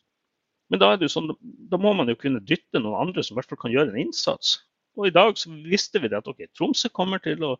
Men 0.70 0.82
da, 0.82 0.92
er 0.94 1.00
det 1.00 1.10
jo 1.10 1.14
sånn, 1.16 1.32
da 1.42 1.80
må 1.82 1.94
man 1.98 2.10
jo 2.10 2.18
kunne 2.20 2.42
dytte 2.46 2.82
noen 2.82 3.00
andre 3.08 3.24
som 3.26 3.34
i 3.34 3.40
hvert 3.40 3.50
fall 3.50 3.62
kan 3.66 3.74
gjøre 3.74 3.94
en 3.94 4.04
innsats. 4.06 4.60
Og 4.98 5.10
i 5.10 5.14
dag 5.14 5.38
så 5.42 5.50
visste 5.66 6.02
vi 6.02 6.12
det 6.12 6.20
at 6.20 6.30
ok, 6.30 6.46
Tromsø 6.54 6.92
kommer 6.94 7.22
til 7.22 7.42
å 7.46 7.56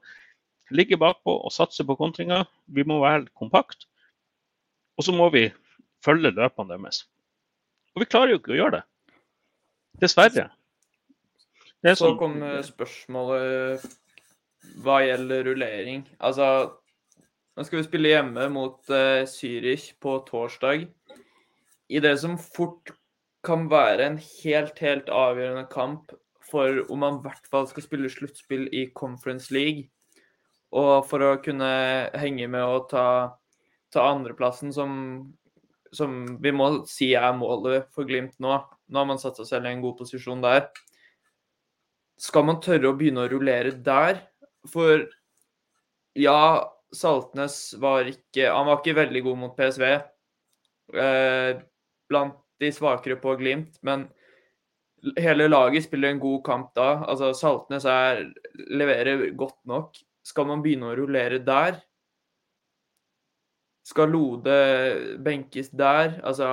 ligge 0.74 1.00
bakpå 1.02 1.34
og 1.34 1.54
satse 1.54 1.86
på 1.86 1.98
kontringa. 1.98 2.44
Vi 2.70 2.86
må 2.88 3.00
være 3.02 3.26
kompakt. 3.38 3.88
Og 4.98 5.08
så 5.08 5.18
må 5.18 5.32
vi 5.34 5.48
følge 6.06 6.34
løpene 6.34 6.76
deres. 6.76 7.04
Og 7.98 8.06
vi 8.06 8.10
klarer 8.10 8.36
jo 8.36 8.42
ikke 8.42 8.54
å 8.54 8.60
gjøre 8.60 8.80
det. 8.80 8.84
Dessverre. 10.02 10.48
Det 11.84 11.98
Så 11.98 12.06
sånn... 12.06 12.22
kom 12.22 12.38
spørsmålet 12.66 13.82
hva 14.84 15.02
gjelder 15.04 15.46
rullering. 15.50 16.04
Altså, 16.24 16.74
nå 17.56 17.66
skal 17.66 17.82
vi 17.82 17.86
spille 17.88 18.14
hjemme 18.14 18.48
mot 18.54 18.80
uh, 18.92 19.24
Zürich 19.30 19.92
på 20.02 20.18
torsdag. 20.28 20.88
I 21.90 22.02
det 22.04 22.16
som 22.22 22.38
fort 22.42 22.94
kan 23.44 23.68
være 23.72 24.08
en 24.08 24.20
helt, 24.22 24.80
helt 24.80 25.12
avgjørende 25.12 25.68
kamp 25.72 26.14
for 26.50 26.84
om 26.92 27.02
man 27.04 27.20
i 27.20 27.26
hvert 27.26 27.48
fall 27.52 27.68
skal 27.70 27.86
spille 27.86 28.12
sluttspill 28.12 28.68
i 28.76 28.88
Conference 28.96 29.54
League, 29.54 29.90
og 30.74 31.06
for 31.08 31.24
å 31.24 31.38
kunne 31.44 31.70
henge 32.18 32.48
med 32.50 32.64
og 32.66 32.90
ta, 32.92 33.06
ta 33.94 34.06
andreplassen, 34.12 34.74
som 34.74 34.94
som 35.94 36.42
vi 36.42 36.52
må 36.56 36.70
si 36.90 37.12
er 37.18 37.36
målet 37.38 37.90
for 37.94 38.08
Glimt 38.10 38.36
nå. 38.42 38.58
Nå 38.90 39.00
har 39.00 39.08
man 39.08 39.22
satt 39.22 39.38
seg 39.40 39.50
selv 39.50 39.70
i 39.70 39.74
en 39.74 39.84
god 39.84 39.98
posisjon 40.02 40.44
der. 40.44 40.68
Skal 42.20 42.46
man 42.48 42.62
tørre 42.64 42.92
å 42.92 42.98
begynne 42.98 43.26
å 43.26 43.32
rullere 43.32 43.74
der? 43.86 44.24
For 44.72 45.08
ja, 46.14 46.40
Saltnes 46.94 47.74
var 47.82 48.08
ikke 48.08 48.52
Han 48.54 48.68
var 48.70 48.80
ikke 48.80 48.98
veldig 49.02 49.24
god 49.26 49.40
mot 49.42 49.56
PSV. 49.58 49.86
Eh, 50.94 51.62
blant 52.10 52.38
de 52.62 52.70
svakere 52.72 53.18
på 53.20 53.34
Glimt, 53.40 53.80
men 53.82 54.06
hele 55.20 55.50
laget 55.50 55.88
spiller 55.88 56.14
en 56.14 56.22
god 56.22 56.44
kamp 56.46 56.74
da. 56.78 57.04
Altså, 57.10 57.34
Saltnes 57.36 57.88
er, 57.90 58.24
leverer 58.72 59.30
godt 59.36 59.60
nok. 59.68 59.98
Skal 60.24 60.48
man 60.48 60.62
begynne 60.64 60.92
å 60.92 60.96
rullere 60.96 61.42
der? 61.44 61.82
Skal 63.84 64.14
Lode 64.14 64.54
benkes 65.26 65.74
der? 65.76 66.22
Altså, 66.24 66.48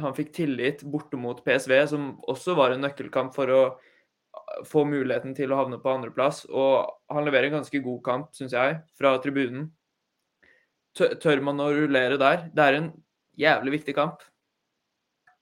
han 0.00 0.16
fikk 0.16 0.32
tillit 0.36 0.84
borte 0.88 1.18
mot 1.20 1.42
PSV, 1.44 1.74
som 1.90 2.08
også 2.28 2.56
var 2.56 2.72
en 2.72 2.86
nøkkelkamp 2.86 3.34
for 3.36 3.52
å 3.52 3.62
få 4.66 4.84
muligheten 4.88 5.34
til 5.36 5.52
å 5.52 5.60
havne 5.60 5.78
på 5.82 5.92
andreplass. 5.92 6.44
Og 6.50 6.86
han 7.12 7.26
leverer 7.26 7.50
en 7.50 7.58
ganske 7.60 7.80
god 7.84 8.02
kamp, 8.06 8.30
syns 8.36 8.54
jeg, 8.56 8.78
fra 8.98 9.16
tribunen. 9.22 9.70
Tør 10.96 11.42
man 11.44 11.60
å 11.60 11.72
rullere 11.74 12.16
der? 12.20 12.46
Det 12.54 12.64
er 12.64 12.78
en 12.78 12.92
jævlig 13.36 13.78
viktig 13.78 13.96
kamp. 13.98 14.22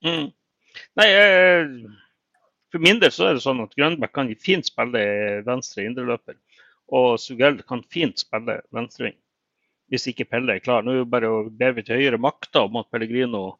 Mm. 0.04 0.32
Nei, 0.98 1.06
eh, 1.06 1.68
for 2.74 2.82
min 2.82 2.98
del 2.98 3.12
så 3.14 3.28
er 3.28 3.36
det 3.36 3.44
sånn 3.44 3.62
at 3.62 3.74
Grønbæk 3.78 4.12
kan 4.16 4.32
fint 4.42 4.66
spille 4.66 5.04
venstre 5.46 5.86
indreløper. 5.86 6.34
Og 6.94 7.14
Sugell 7.22 7.60
kan 7.68 7.84
fint 7.92 8.18
spille 8.20 8.60
venstreving. 8.74 9.16
hvis 9.92 10.08
ikke 10.08 10.24
Pelle 10.26 10.56
er 10.56 10.62
klar. 10.64 10.82
Nå 10.82 10.90
er 10.90 11.02
det 11.02 11.10
bare 11.12 11.28
å 11.30 11.42
ber 11.52 11.74
vi 11.76 11.82
til 11.84 12.00
høyere 12.00 12.18
makter 12.18 12.64
om 12.66 12.80
at 12.80 12.88
Pellegrino 12.90 13.58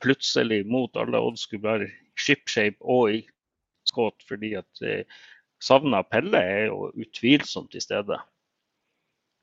plutselig 0.00 0.62
mot 0.64 0.96
alle 0.96 1.18
odds 1.18 1.42
skulle 1.44 1.66
være 1.66 1.88
shipshape 2.16 2.78
og 2.80 3.10
i 3.10 3.18
skåt, 3.94 4.26
fordi 4.28 4.54
at 4.58 4.84
eh, 4.84 5.04
savnet 5.62 6.02
av 6.02 6.10
Pelle 6.10 6.40
er 6.40 6.66
jo 6.68 6.90
utvilsomt 6.92 7.70
til 7.72 7.84
stede. 7.84 8.18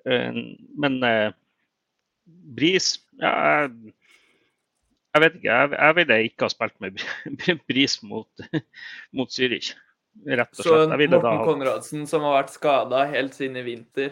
Eh, 0.06 0.42
men 0.84 1.00
eh, 1.08 1.30
Bris 2.56 2.94
ja, 3.20 3.32
jeg, 5.12 5.22
vet 5.24 5.38
ikke. 5.40 5.52
Jeg, 5.52 5.72
jeg 5.76 5.98
ville 6.00 6.20
ikke 6.28 6.48
ha 6.48 6.52
spilt 6.54 6.78
med 6.84 7.00
Bris 7.70 7.98
mot, 8.04 8.46
mot 9.16 9.32
Zürich. 9.34 9.74
Rett 10.28 10.52
og 10.52 10.66
slett. 10.66 10.92
Så 10.92 10.98
Morten 11.00 11.24
ha 11.24 11.46
Konradsen, 11.48 12.04
som 12.10 12.26
har 12.28 12.42
vært 12.42 12.54
skada 12.54 13.06
helt 13.14 13.38
siden 13.38 13.56
i 13.62 13.64
vinter 13.64 14.10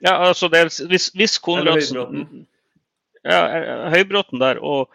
Ja, 0.00 0.14
altså 0.30 0.48
det 0.48 0.62
er, 0.64 0.70
hvis, 0.88 1.10
hvis 1.12 1.36
Konradsen 1.44 1.98
Høybråten. 1.98 2.46
Ja, 3.26 3.40
eh, 3.52 3.90
Høybråten 3.92 4.40
der. 4.40 4.62
Og 4.64 4.88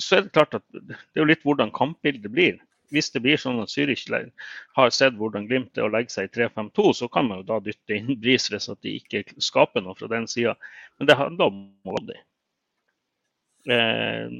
så 0.00 0.18
er 0.18 0.26
det 0.26 0.34
klart 0.34 0.56
at 0.58 0.64
det 0.72 0.96
er 0.96 1.22
jo 1.22 1.28
litt 1.28 1.44
hvordan 1.46 1.70
kampbildet 1.74 2.32
blir. 2.32 2.58
Hvis 2.94 3.10
det 3.14 3.22
blir 3.24 3.38
sånn 3.40 3.60
at 3.62 3.70
Zürich 3.72 4.04
har 4.78 4.90
sett 4.94 5.14
hvordan 5.18 5.46
Glimt 5.50 5.78
er 5.78 5.86
å 5.86 5.92
legge 5.94 6.12
seg 6.14 6.28
i 6.28 6.32
3-5-2, 6.38 6.90
så 7.00 7.08
kan 7.12 7.28
man 7.28 7.42
jo 7.42 7.48
da 7.52 7.60
dytte 7.68 7.96
inn 8.00 8.16
Bris 8.22 8.48
hvis 8.52 8.68
at 8.72 8.80
de 8.86 8.96
ikke 9.00 9.24
skaper 9.50 9.84
noe 9.86 9.96
fra 9.98 10.10
den 10.12 10.26
sida. 10.30 10.56
Men 10.98 11.10
det 11.12 11.18
handler 11.22 11.50
om 11.52 11.60
Molde. 11.90 12.18
Eh, 13.68 14.30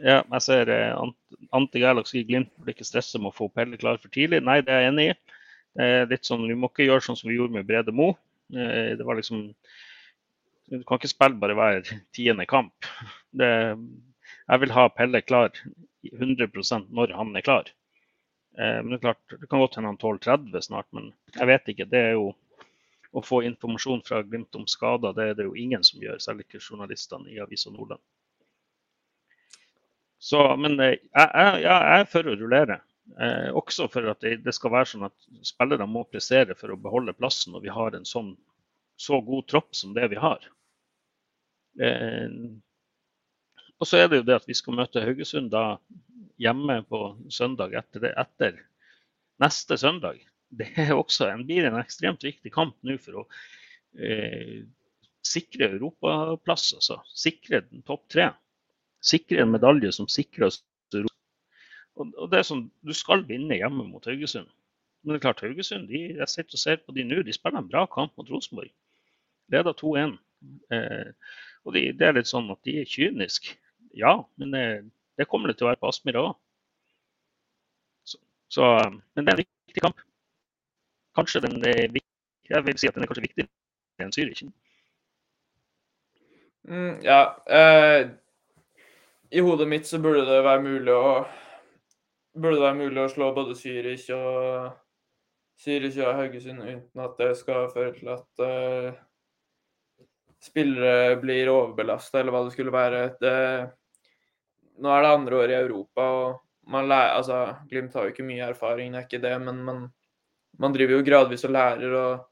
ja, 0.00 0.20
jeg 0.22 0.42
ser 0.44 0.70
eh, 0.70 0.92
Ant- 0.94 1.38
Ante 1.56 1.80
Gerlach 1.82 2.08
sier 2.10 2.26
Glimt 2.28 2.52
burde 2.56 2.74
ikke 2.76 2.86
stresse 2.86 3.18
med 3.18 3.32
å 3.32 3.36
få 3.36 3.48
Pelle 3.52 3.78
klar 3.80 3.98
for 4.02 4.12
tidlig. 4.14 4.42
Nei, 4.46 4.60
det 4.64 4.74
er 4.76 4.84
jeg 4.84 4.92
enig 4.92 5.06
i. 5.10 5.16
Eh, 5.80 6.02
litt 6.10 6.26
sånn, 6.28 6.46
Vi 6.50 6.56
må 6.58 6.70
ikke 6.70 6.86
gjøre 6.88 7.04
sånn 7.06 7.18
som 7.18 7.30
vi 7.30 7.38
gjorde 7.38 7.58
med 7.58 7.66
Brede 7.68 7.94
Mo. 7.94 8.12
Eh, 8.54 8.94
det 8.98 9.06
var 9.06 9.18
liksom 9.18 9.48
Du 10.70 10.82
kan 10.86 10.98
ikke 11.00 11.10
spille 11.10 11.38
bare 11.42 11.54
hver 11.58 11.82
tiende 12.16 12.46
kamp. 12.48 12.86
Det, 13.40 13.48
jeg 14.50 14.60
vil 14.62 14.72
ha 14.76 14.84
Pelle 14.94 15.20
klar 15.26 15.50
100% 16.10 16.88
når 16.96 17.12
han 17.18 17.34
er 17.36 17.44
klar. 17.46 17.70
Eh, 18.60 18.78
men 18.82 18.92
Det 18.92 18.98
er 19.00 19.06
klart, 19.08 19.24
det 19.40 19.48
kan 19.48 19.62
godt 19.62 19.78
hende 19.78 19.92
han 19.94 20.00
tåler 20.00 20.22
30 20.26 20.62
snart, 20.68 20.88
men 20.92 21.12
jeg 21.34 21.48
vet 21.48 21.72
ikke. 21.72 21.88
Det 21.90 22.04
er 22.10 22.14
jo 22.18 22.30
å 23.16 23.22
få 23.24 23.42
informasjon 23.46 24.04
fra 24.06 24.22
Glimt 24.22 24.54
om 24.58 24.66
skader, 24.70 25.14
det 25.16 25.28
er 25.30 25.38
det 25.38 25.48
jo 25.48 25.56
ingen 25.58 25.82
som 25.86 26.02
gjør, 26.02 26.20
selv 26.22 26.44
ikke 26.44 26.60
journalistene 26.62 27.32
i 27.32 27.40
Avisa 27.42 27.72
Nordland. 27.72 28.02
Så, 30.20 30.44
men 30.60 30.76
eh, 30.80 30.98
jeg, 30.98 31.28
jeg, 31.32 31.62
jeg 31.64 31.98
er 31.98 32.08
for 32.12 32.28
å 32.28 32.36
rullere. 32.36 32.80
Eh, 33.18 33.48
også 33.56 33.88
for 33.90 34.06
at 34.12 34.20
det, 34.22 34.36
det 34.44 34.54
skal 34.54 34.74
være 34.74 34.90
sånn 34.92 35.08
at 35.08 35.28
spillere 35.46 35.88
må 35.88 36.04
prestere 36.06 36.54
for 36.58 36.70
å 36.70 36.78
beholde 36.78 37.16
plassen 37.16 37.56
når 37.56 37.64
vi 37.64 37.72
har 37.74 37.96
en 37.96 38.06
sånn 38.06 38.34
så 39.00 39.18
god 39.24 39.48
tropp 39.48 39.72
som 39.74 39.94
det 39.96 40.10
vi 40.12 40.20
har. 40.20 40.44
Eh, 41.80 42.28
og 43.80 43.88
så 43.88 44.02
er 44.02 44.10
det 44.12 44.20
jo 44.20 44.28
det 44.28 44.36
at 44.42 44.48
vi 44.48 44.54
skal 44.58 44.76
møte 44.76 45.02
Haugesund 45.02 45.48
da 45.54 45.64
hjemme 46.40 46.80
på 46.88 47.00
søndag 47.32 47.74
etter, 47.78 48.04
det, 48.04 48.12
etter 48.18 48.60
neste 49.42 49.78
søndag. 49.80 50.20
Det 50.50 50.66
er 50.80 50.96
også 50.96 51.28
en, 51.30 51.44
blir 51.46 51.68
en 51.68 51.78
ekstremt 51.78 52.24
viktig 52.26 52.52
kamp 52.54 52.74
nå 52.86 52.96
for 53.02 53.22
å 53.22 53.26
eh, 54.00 54.62
sikre 55.26 55.68
europaplass. 55.76 56.72
Altså. 56.78 57.00
Sikre 57.14 57.62
den 57.68 57.84
topp 57.86 58.08
tre. 58.10 58.30
Sikre 59.04 59.44
en 59.44 59.52
medalje 59.54 59.92
som 59.94 60.08
sikrer 60.10 60.48
oss 60.48 60.62
Europa. 60.94 61.14
Og, 62.00 62.10
og 62.16 62.32
det 62.32 62.40
er 62.40 62.48
sånn, 62.48 62.66
Du 62.82 62.94
skal 62.96 63.22
vinne 63.28 63.60
hjemme 63.60 63.86
mot 63.88 64.08
Haugesund. 64.08 64.50
Men 65.00 65.14
det 65.14 65.20
er 65.20 65.26
klart 65.28 65.44
Haugesund 65.44 65.88
de, 65.88 66.02
jeg 66.18 66.32
sitter 66.32 66.58
og 66.58 66.64
ser 66.64 66.82
på 66.82 66.96
de 66.96 67.06
nå, 67.06 67.22
de 67.24 67.36
spiller 67.36 67.62
en 67.62 67.70
bra 67.70 67.86
kamp 67.92 68.16
mot 68.18 68.28
Rosenborg. 68.32 68.72
Leder 69.52 69.76
2-1. 69.76 70.18
Eh, 70.72 71.36
og 71.64 71.76
de, 71.76 71.86
det 71.96 72.08
er 72.08 72.16
litt 72.16 72.30
sånn 72.30 72.50
at 72.52 72.60
de 72.66 72.80
er 72.82 72.88
kyniske. 72.88 73.56
Ja, 73.96 74.18
men 74.40 74.52
det, 74.54 74.64
det 75.20 75.28
kommer 75.28 75.50
det 75.50 75.58
til 75.58 75.66
å 75.66 75.70
være 75.70 75.80
på 75.82 75.90
Aspmyra 75.90 76.22
òg. 76.30 76.38
Så, 78.50 78.66
men 79.14 79.26
det 79.26 79.30
er 79.30 79.36
en 79.36 79.44
viktig 79.44 79.82
kamp. 79.84 80.00
Kanskje 81.14 81.42
den 81.44 81.60
er 81.60 81.84
viktig, 81.92 82.08
jeg 82.48 82.66
vil 82.66 82.80
si 82.80 82.88
at 82.88 82.96
den 82.96 83.04
er 83.04 83.10
kanskje 83.10 83.26
viktigere 83.28 84.06
enn 84.06 84.14
Zürich. 84.16 84.42
Mm, 86.66 86.96
ja. 87.04 87.20
Eh, 87.46 88.08
I 89.30 89.44
hodet 89.44 89.68
mitt 89.68 89.86
så 89.86 90.00
burde 90.02 90.24
det 90.28 90.42
være 90.44 90.64
mulig 90.64 90.96
å 90.96 91.12
Burde 92.30 92.60
det 92.60 92.62
være 92.62 92.78
mulig 92.78 93.00
å 93.02 93.10
slå 93.10 93.32
både 93.34 93.56
Zürich 93.58 94.04
og 94.14 94.68
Zürich 95.58 95.96
og 95.98 96.14
Haugesund 96.14 96.62
uten 96.62 97.02
at 97.02 97.16
det 97.18 97.32
skal 97.40 97.66
føre 97.72 97.90
til 97.96 98.12
at 98.12 98.42
eh, 98.46 98.92
spillere 100.40 101.16
blir 101.20 101.50
overbelasta, 101.50 102.20
eller 102.20 102.32
hva 102.32 102.44
det 102.46 102.54
skulle 102.54 102.72
være. 102.72 103.00
Det, 103.20 103.34
nå 104.80 104.92
er 104.94 105.04
det 105.04 105.12
andre 105.14 105.42
år 105.42 105.52
i 105.52 105.58
Europa, 105.60 106.06
og 106.20 106.72
man 106.72 106.88
lærer 106.90 107.16
Altså, 107.18 107.38
Glimt 107.70 107.94
har 107.96 108.06
jo 108.06 108.14
ikke 108.14 108.26
mye 108.26 108.48
erfaring, 108.50 108.92
det 108.92 109.00
er 109.00 109.08
ikke 109.08 109.22
det, 109.24 109.34
men 109.44 109.62
man, 109.66 109.84
man 110.58 110.76
driver 110.76 110.98
jo 110.98 111.06
gradvis 111.06 111.46
og 111.48 111.54
lærer, 111.56 111.96
og 111.98 112.26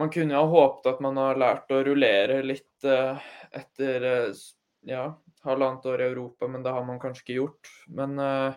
man 0.00 0.10
kunne 0.10 0.34
jo 0.34 0.42
ha 0.42 0.50
håpet 0.50 0.90
at 0.90 1.02
man 1.04 1.18
har 1.22 1.38
lært 1.38 1.70
å 1.70 1.82
rullere 1.86 2.40
litt 2.42 2.86
eh, 2.88 3.26
etter 3.54 4.06
eh, 4.10 4.44
ja, 4.90 5.06
halvannet 5.44 5.86
år 5.86 6.02
i 6.02 6.08
Europa, 6.10 6.48
men 6.48 6.62
det 6.64 6.72
har 6.74 6.84
man 6.86 7.00
kanskje 7.00 7.24
ikke 7.24 7.38
gjort. 7.38 7.72
Men 7.94 8.18
uh, 8.20 8.56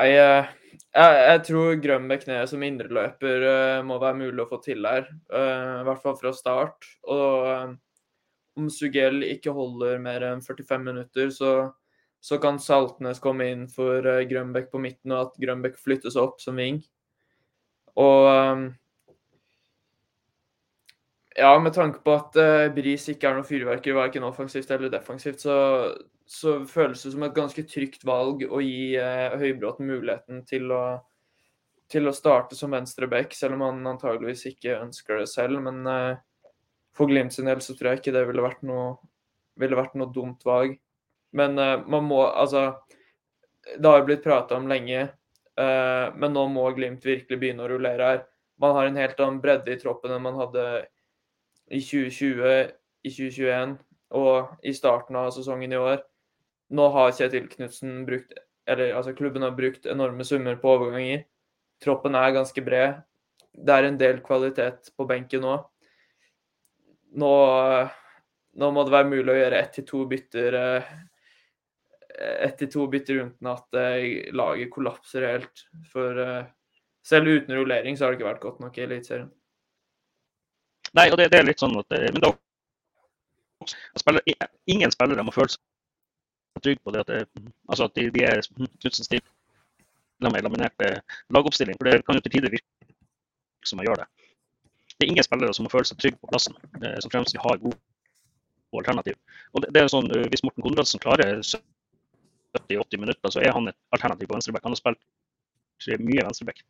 eh, 0.00 0.50
jeg, 0.94 1.20
jeg 1.28 1.42
tror 1.48 1.80
Grønbæk 1.84 2.26
ned 2.30 2.50
som 2.50 2.64
indreløper 2.66 3.46
uh, 3.46 3.84
må 3.86 4.00
være 4.02 4.20
mulig 4.22 4.44
å 4.44 4.50
få 4.50 4.60
til 4.64 4.86
her. 4.88 5.08
Uh, 5.32 5.82
I 5.82 5.86
hvert 5.88 6.04
fall 6.04 6.18
fra 6.20 6.34
start. 6.36 6.88
Og 7.10 7.76
om 8.58 8.68
Sugell 8.70 9.24
ikke 9.26 9.54
holder 9.54 9.98
mer 10.02 10.24
enn 10.28 10.42
45 10.44 10.84
minutter, 10.84 11.30
så, 11.34 11.52
så 12.22 12.38
kan 12.42 12.60
Saltnes 12.62 13.22
komme 13.22 13.48
inn 13.50 13.66
for 13.70 14.00
Grønbekk 14.00 14.30
Grønbæk 14.30 14.70
på 14.72 14.82
midten, 14.82 15.14
og 15.14 15.28
at 15.28 15.40
Grønbæk 15.42 15.78
flyttes 15.80 16.18
opp 16.20 16.40
som 16.44 16.60
ving. 16.60 16.82
Og 18.00 18.28
eh, 18.30 18.64
ja, 21.36 21.58
med 21.58 21.74
tanke 21.74 21.98
på 22.04 22.14
at 22.14 22.36
eh, 22.38 22.68
Bris 22.74 23.08
ikke 23.10 23.30
er 23.30 23.38
noe 23.38 23.46
fyrverkeri, 23.46 23.96
verken 23.96 24.26
offensivt 24.26 24.70
eller 24.74 24.92
defensivt, 24.92 25.42
så, 25.42 25.56
så 26.26 26.60
føles 26.70 27.02
det 27.02 27.14
som 27.14 27.24
et 27.26 27.34
ganske 27.34 27.64
trygt 27.70 28.06
valg 28.06 28.44
å 28.46 28.60
gi 28.62 28.94
uh, 28.94 29.34
Høybråten 29.40 29.88
muligheten 29.88 30.44
til 30.46 30.70
å, 30.74 30.84
til 31.90 32.06
å 32.06 32.14
starte 32.14 32.54
som 32.58 32.74
venstreback, 32.74 33.34
selv 33.34 33.58
om 33.58 33.66
han 33.66 33.82
antageligvis 33.94 34.46
ikke 34.52 34.78
ønsker 34.78 35.24
det 35.24 35.28
selv. 35.32 35.58
Men 35.66 35.82
eh, 35.90 36.22
for 36.94 37.10
Glimt 37.10 37.34
sin 37.34 37.50
del 37.50 37.62
så 37.64 37.74
tror 37.74 37.92
jeg 37.92 38.02
ikke 38.02 38.14
det 38.14 38.24
ville 38.28 38.44
vært 38.44 38.62
noe, 38.66 38.94
ville 39.60 39.78
vært 39.78 39.96
noe 39.98 40.12
dumt 40.14 40.44
valg. 40.46 40.76
Men 41.34 41.58
uh, 41.58 41.82
man 41.90 42.06
må 42.06 42.22
Altså, 42.28 42.70
det 43.74 43.88
har 43.88 44.00
jo 44.00 44.08
blitt 44.10 44.24
prata 44.24 44.58
om 44.58 44.68
lenge, 44.70 45.08
uh, 45.58 46.06
men 46.14 46.34
nå 46.36 46.46
må 46.52 46.68
Glimt 46.76 47.04
virkelig 47.06 47.40
begynne 47.40 47.66
å 47.66 47.70
rullere 47.72 48.10
her. 48.12 48.24
Man 48.62 48.76
har 48.76 48.86
en 48.86 49.00
helt 49.00 49.20
annen 49.20 49.42
bredde 49.42 49.74
i 49.74 49.80
troppen 49.80 50.14
enn 50.14 50.22
man 50.22 50.38
hadde 50.38 50.64
i 51.72 51.80
2020, 51.82 52.70
i 53.04 53.10
2021 53.10 53.78
og 54.14 54.52
i 54.62 54.74
starten 54.76 55.16
av 55.18 55.32
sesongen 55.34 55.74
i 55.74 55.80
år. 55.80 56.02
Nå 56.74 56.88
har 56.94 57.14
Kjetil 57.16 57.48
Knutsen 57.50 58.04
brukt 58.08 58.32
Eller 58.66 58.94
altså 58.96 59.12
klubben 59.12 59.42
har 59.44 59.52
brukt 59.52 59.84
enorme 59.84 60.24
summer 60.24 60.54
på 60.56 60.70
overganger. 60.72 61.26
Troppen 61.84 62.14
er 62.16 62.30
ganske 62.32 62.62
bred. 62.64 63.02
Det 63.52 63.74
er 63.74 63.84
en 63.84 63.98
del 64.00 64.22
kvalitet 64.24 64.88
på 64.96 65.04
benken 65.04 65.44
nå. 65.44 65.58
Nå, 67.14 67.30
nå 68.58 68.70
må 68.74 68.84
det 68.84 68.94
være 68.94 69.10
mulig 69.10 69.30
å 69.30 69.36
gjøre 69.38 69.60
ett 69.62 69.76
til 69.76 69.86
to 69.86 70.04
bytter 70.10 70.56
eh, 70.58 70.94
ett 72.46 72.56
til 72.58 72.70
to 72.70 72.86
bytter 72.90 73.20
uten 73.20 73.50
at 73.50 73.78
eh, 73.78 74.32
laget 74.34 74.72
kollapser 74.74 75.26
helt. 75.28 75.64
For 75.92 76.20
eh, 76.24 76.48
selv 77.06 77.30
uten 77.30 77.54
rullering 77.54 77.98
så 77.98 78.06
har 78.06 78.14
det 78.14 78.20
ikke 78.20 78.30
vært 78.30 78.42
godt 78.44 78.64
nok 78.64 78.78
i 78.78 78.86
Eliteserien. 78.86 79.30
Nei, 80.94 81.08
og 81.10 81.18
det, 81.18 81.28
det 81.32 81.40
er 81.40 81.46
litt 81.46 81.62
sånn 81.62 81.74
at 81.80 81.90
men 81.90 82.20
da, 82.22 82.30
spiller, 83.98 84.22
Ingen 84.70 84.92
spillere 84.94 85.24
må 85.26 85.34
føle 85.34 85.50
seg 85.50 86.62
trygge 86.62 86.84
på 86.86 86.92
det 86.94 87.02
at, 87.02 87.10
det, 87.10 87.48
altså 87.66 87.88
at 87.88 87.96
de, 87.98 88.04
de 88.14 88.22
er 88.22 88.38
Knutsen 88.54 89.06
stille 89.06 90.30
med 90.30 90.46
laminert 90.46 90.86
lagoppstilling. 91.34 91.76
For 91.80 91.90
det 91.90 92.04
kan 92.06 92.16
jo 92.16 92.22
til 92.24 92.36
tider 92.38 92.54
virke 92.54 92.94
som 93.66 93.80
man 93.80 93.88
gjør 93.88 94.04
det. 94.04 94.13
Det 94.94 95.06
er 95.06 95.10
ingen 95.10 95.26
spillere 95.26 95.54
som 95.56 95.66
må 95.66 95.72
føle 95.72 95.88
seg 95.88 95.98
trygge 95.98 96.20
på 96.22 96.30
plassen, 96.30 96.54
eh, 96.80 96.98
som 97.02 97.10
fremst 97.10 97.34
de 97.34 97.42
har 97.42 97.58
gode 97.62 97.78
alternativ. 98.78 99.18
Og 99.52 99.64
det, 99.64 99.74
er 99.80 99.90
sånn, 99.90 100.10
eh, 100.14 100.28
Hvis 100.30 100.44
Morten 100.46 100.62
Konradsen 100.62 101.02
klarer 101.02 101.42
70-80 101.42 103.02
minutter, 103.02 103.30
så 103.34 103.42
er 103.42 103.54
han 103.56 103.68
et 103.70 103.78
alternativ 103.94 104.30
på 104.30 104.36
venstreback. 104.36 104.64
Han 104.66 104.76
har 104.76 104.82
spilt 104.82 106.02
mye 106.06 106.26
venstreback. 106.26 106.62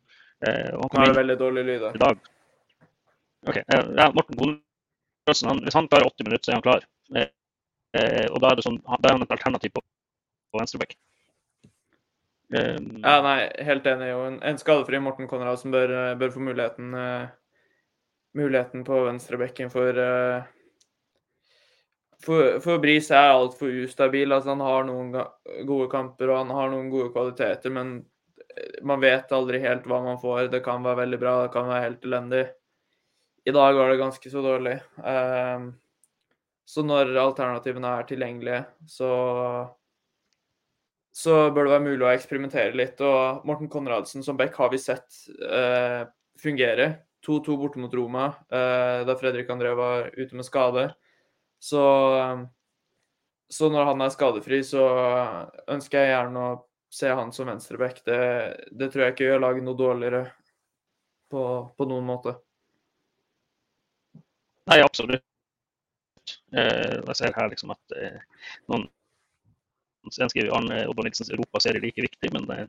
Eh, 0.47 0.73
han 0.73 1.05
det 1.05 1.19
veldig 1.21 1.37
dårlig 1.39 1.65
lyd 1.69 1.87
her. 1.87 1.95
i 1.95 2.03
dag. 2.03 2.29
Ok, 3.47 3.57
eh, 3.57 3.85
ja, 4.01 4.11
Morten 4.17 4.37
Konradsen, 4.41 5.49
han, 5.49 5.63
hvis 5.63 5.77
han 5.77 5.87
klarer 5.87 6.09
80 6.09 6.29
minutter, 6.29 6.45
så 6.45 6.51
er 6.51 6.59
han 6.59 6.65
klar. 6.65 6.87
Eh, 7.15 7.29
eh, 7.99 8.27
og 8.31 8.41
da 8.41 8.51
er, 8.51 8.59
det 8.59 8.65
sånn, 8.65 8.81
da 8.81 9.09
er 9.09 9.17
han 9.17 9.25
et 9.25 9.35
alternativ 9.37 9.75
på, 9.77 9.85
på 10.51 10.61
venstreback. 10.61 10.97
Eh, 12.53 12.77
Ja, 13.05 13.21
nei, 13.25 13.39
helt 13.69 13.87
enig. 13.89 14.11
En, 14.17 14.41
en 14.41 14.61
skadefri 14.61 14.99
Morten 15.01 15.29
Konradsen 15.29 15.73
bør, 15.73 16.15
bør 16.19 16.33
få 16.33 16.41
muligheten 16.41 16.93
eh, 16.97 17.33
muligheten 18.35 18.83
på 18.87 18.99
venstrebekken 19.07 19.71
for 19.73 19.99
uh, 19.99 20.43
for, 22.25 22.59
for 22.63 22.81
Bris 22.81 23.11
er 23.13 23.33
altfor 23.35 23.71
ustabil. 23.85 24.33
Altså, 24.33 24.53
han 24.53 24.63
har 24.65 24.85
noen 24.87 25.13
gode 25.67 25.87
kamper 25.91 26.31
og 26.31 26.41
han 26.43 26.53
har 26.57 26.73
noen 26.73 26.91
gode 26.93 27.11
kvaliteter, 27.13 27.73
men 27.73 27.97
eh, 28.55 28.81
man 28.87 29.01
vet 29.03 29.33
aldri 29.35 29.61
helt 29.63 29.87
hva 29.89 30.01
man 30.05 30.19
får. 30.21 30.49
Det 30.53 30.63
kan 30.65 30.85
være 30.85 31.03
veldig 31.03 31.21
bra, 31.21 31.35
det 31.43 31.53
kan 31.55 31.69
være 31.69 31.87
helt 31.87 32.05
elendig. 32.07 32.45
I 33.45 33.53
dag 33.53 33.77
var 33.77 33.91
det 33.91 34.01
ganske 34.01 34.29
så 34.31 34.41
dårlig. 34.41 34.79
Um, 34.97 35.67
så 36.65 36.81
når 36.81 37.11
alternativene 37.21 37.91
er 37.93 38.07
tilgjengelige, 38.09 38.61
så 38.89 39.09
så 41.15 41.35
bør 41.53 41.67
det 41.67 41.71
være 41.71 41.83
mulig 41.85 42.03
å 42.03 42.09
eksperimentere 42.11 42.73
litt. 42.75 42.99
Og 43.05 43.45
Morten 43.47 43.69
Konradsen 43.71 44.25
som 44.25 44.35
back 44.35 44.57
har 44.59 44.73
vi 44.73 44.81
sett 44.81 45.05
fungere. 46.41 46.89
2-2 47.25 47.57
borte 47.59 47.81
mot 47.81 47.93
Roma 47.93 48.27
uh, 48.53 49.01
da 49.07 49.15
Fredrik 49.19 49.49
André 49.49 49.73
var 49.77 50.11
ute 50.13 50.37
med 50.37 50.47
skade. 50.47 50.87
Så, 51.59 51.81
så 53.49 53.69
når 53.73 53.91
han 53.91 54.03
er 54.05 54.13
skadefri, 54.13 54.59
så 54.67 54.85
ønsker 55.71 56.03
jeg 56.03 56.11
gjerne 56.13 56.43
å 56.43 56.57
se 56.93 57.09
han 57.09 57.31
som 57.33 57.49
venstreback. 57.49 58.03
Det, 58.05 58.19
det 58.71 58.91
tror 58.91 59.05
jeg 59.05 59.15
ikke 59.15 59.29
gjør 59.29 59.41
laget 59.47 59.65
noe 59.65 59.79
dårligere 59.79 60.25
på, 61.33 61.45
på 61.77 61.87
noen 61.89 62.05
måte. 62.05 62.35
Nei, 64.69 64.81
absolutt. 64.81 65.25
Eh, 66.57 67.01
jeg 67.01 67.17
ser 67.19 67.35
her 67.37 67.49
liksom 67.51 67.73
at 67.75 67.97
eh, 67.99 68.21
noen 68.71 68.87
en 70.05 70.29
skriver 70.29 70.53
Arne 70.53 70.83
Obba 70.89 71.03
Nilsens 71.05 71.31
Europaserie 71.33 71.81
like 71.81 72.01
viktig, 72.01 72.29
men 72.33 72.45
det, 72.49 72.59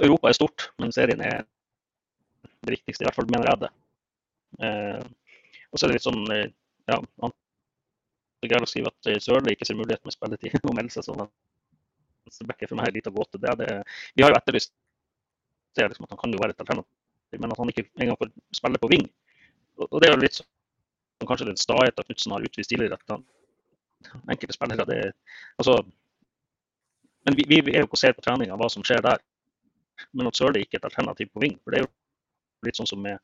Europa 0.00 0.30
er 0.30 0.36
stort, 0.36 0.70
men 0.80 0.92
serien 0.92 1.20
er 1.24 1.44
det 2.66 2.76
viktigste, 2.76 3.04
i 3.04 3.08
hvert 3.08 3.16
fall 3.18 3.30
mener 3.32 3.50
jeg 3.50 3.62
det. 3.64 3.72
Eh, 4.66 5.02
og 5.70 5.78
så 5.78 5.86
er 5.86 5.92
det 5.92 5.98
litt 5.98 6.06
sånn 6.06 6.22
eh, 6.34 6.46
ja, 6.90 6.98
å 7.26 8.68
skrive 8.70 8.92
at 8.92 9.10
eh, 9.10 9.20
Sørli 9.22 9.56
ikke 9.56 9.68
ser 9.68 9.78
mulighet 9.78 10.04
med 10.06 10.14
spilletid 10.14 10.56
å 10.70 10.74
melde 10.76 10.94
seg 10.94 11.06
som 11.06 11.22
venstrebacker 12.26 12.70
for 12.70 12.78
meg 12.78 12.90
er 12.90 12.98
litt 12.98 13.10
av 13.10 13.16
gåte. 13.16 13.40
Det 13.42 13.54
det. 13.60 13.70
Vi 14.14 14.24
har 14.24 14.32
jo 14.32 14.38
etterlyst 14.40 14.74
det 15.76 15.88
liksom, 15.90 16.06
at 16.06 16.14
han 16.14 16.20
kan 16.22 16.32
jo 16.32 16.40
være 16.40 16.56
et 16.56 16.62
alternativ, 16.64 17.40
men 17.42 17.52
at 17.52 17.60
han 17.60 17.72
ikke 17.72 17.86
engang 18.00 18.18
får 18.20 18.32
spille 18.56 18.80
på 18.80 18.90
ving. 18.92 19.06
Og, 19.76 19.98
det 20.00 20.08
er 20.08 20.14
jo 20.14 20.22
litt 20.22 20.38
sånn 20.38 21.28
kanskje 21.28 21.50
den 21.50 21.60
staheten 21.60 22.06
Knutsen 22.06 22.32
har 22.32 22.44
utvist 22.44 22.72
tidligere. 22.72 22.96
at 22.96 23.12
han, 23.12 23.24
enkelte 24.30 24.54
spillere 24.54 24.84
det, 24.88 25.00
altså, 25.58 25.80
Men 27.26 27.34
vi, 27.34 27.44
vi, 27.48 27.72
er 27.74 27.82
jo 27.82 27.88
ikke 27.88 27.96
og 27.96 27.98
ser 27.98 28.12
på 28.14 28.22
treninga 28.22 28.56
hva 28.56 28.68
som 28.70 28.84
skjer 28.86 29.00
der. 29.02 29.22
Men 30.14 30.28
at 30.30 30.38
Sørli 30.38 30.60
ikke 30.62 30.78
er 30.78 30.84
et 30.84 30.90
alternativ 30.92 31.32
på 31.34 31.42
ving. 31.42 31.56
for 31.64 31.74
det 31.74 31.80
er 31.80 31.84
jo 31.84 31.90
litt 32.68 32.78
sånn 32.78 32.88
som 32.90 33.02
med 33.02 33.18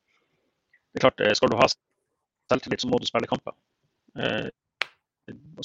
det 0.93 1.01
er 1.01 1.09
klart, 1.09 1.21
Skal 1.37 1.49
du 1.49 1.57
ha 1.57 1.65
selvtillit, 1.67 2.81
så 2.81 2.87
må 2.87 2.99
du 3.01 3.07
spille 3.09 3.29
kamper. 3.29 3.55
er 4.15 4.51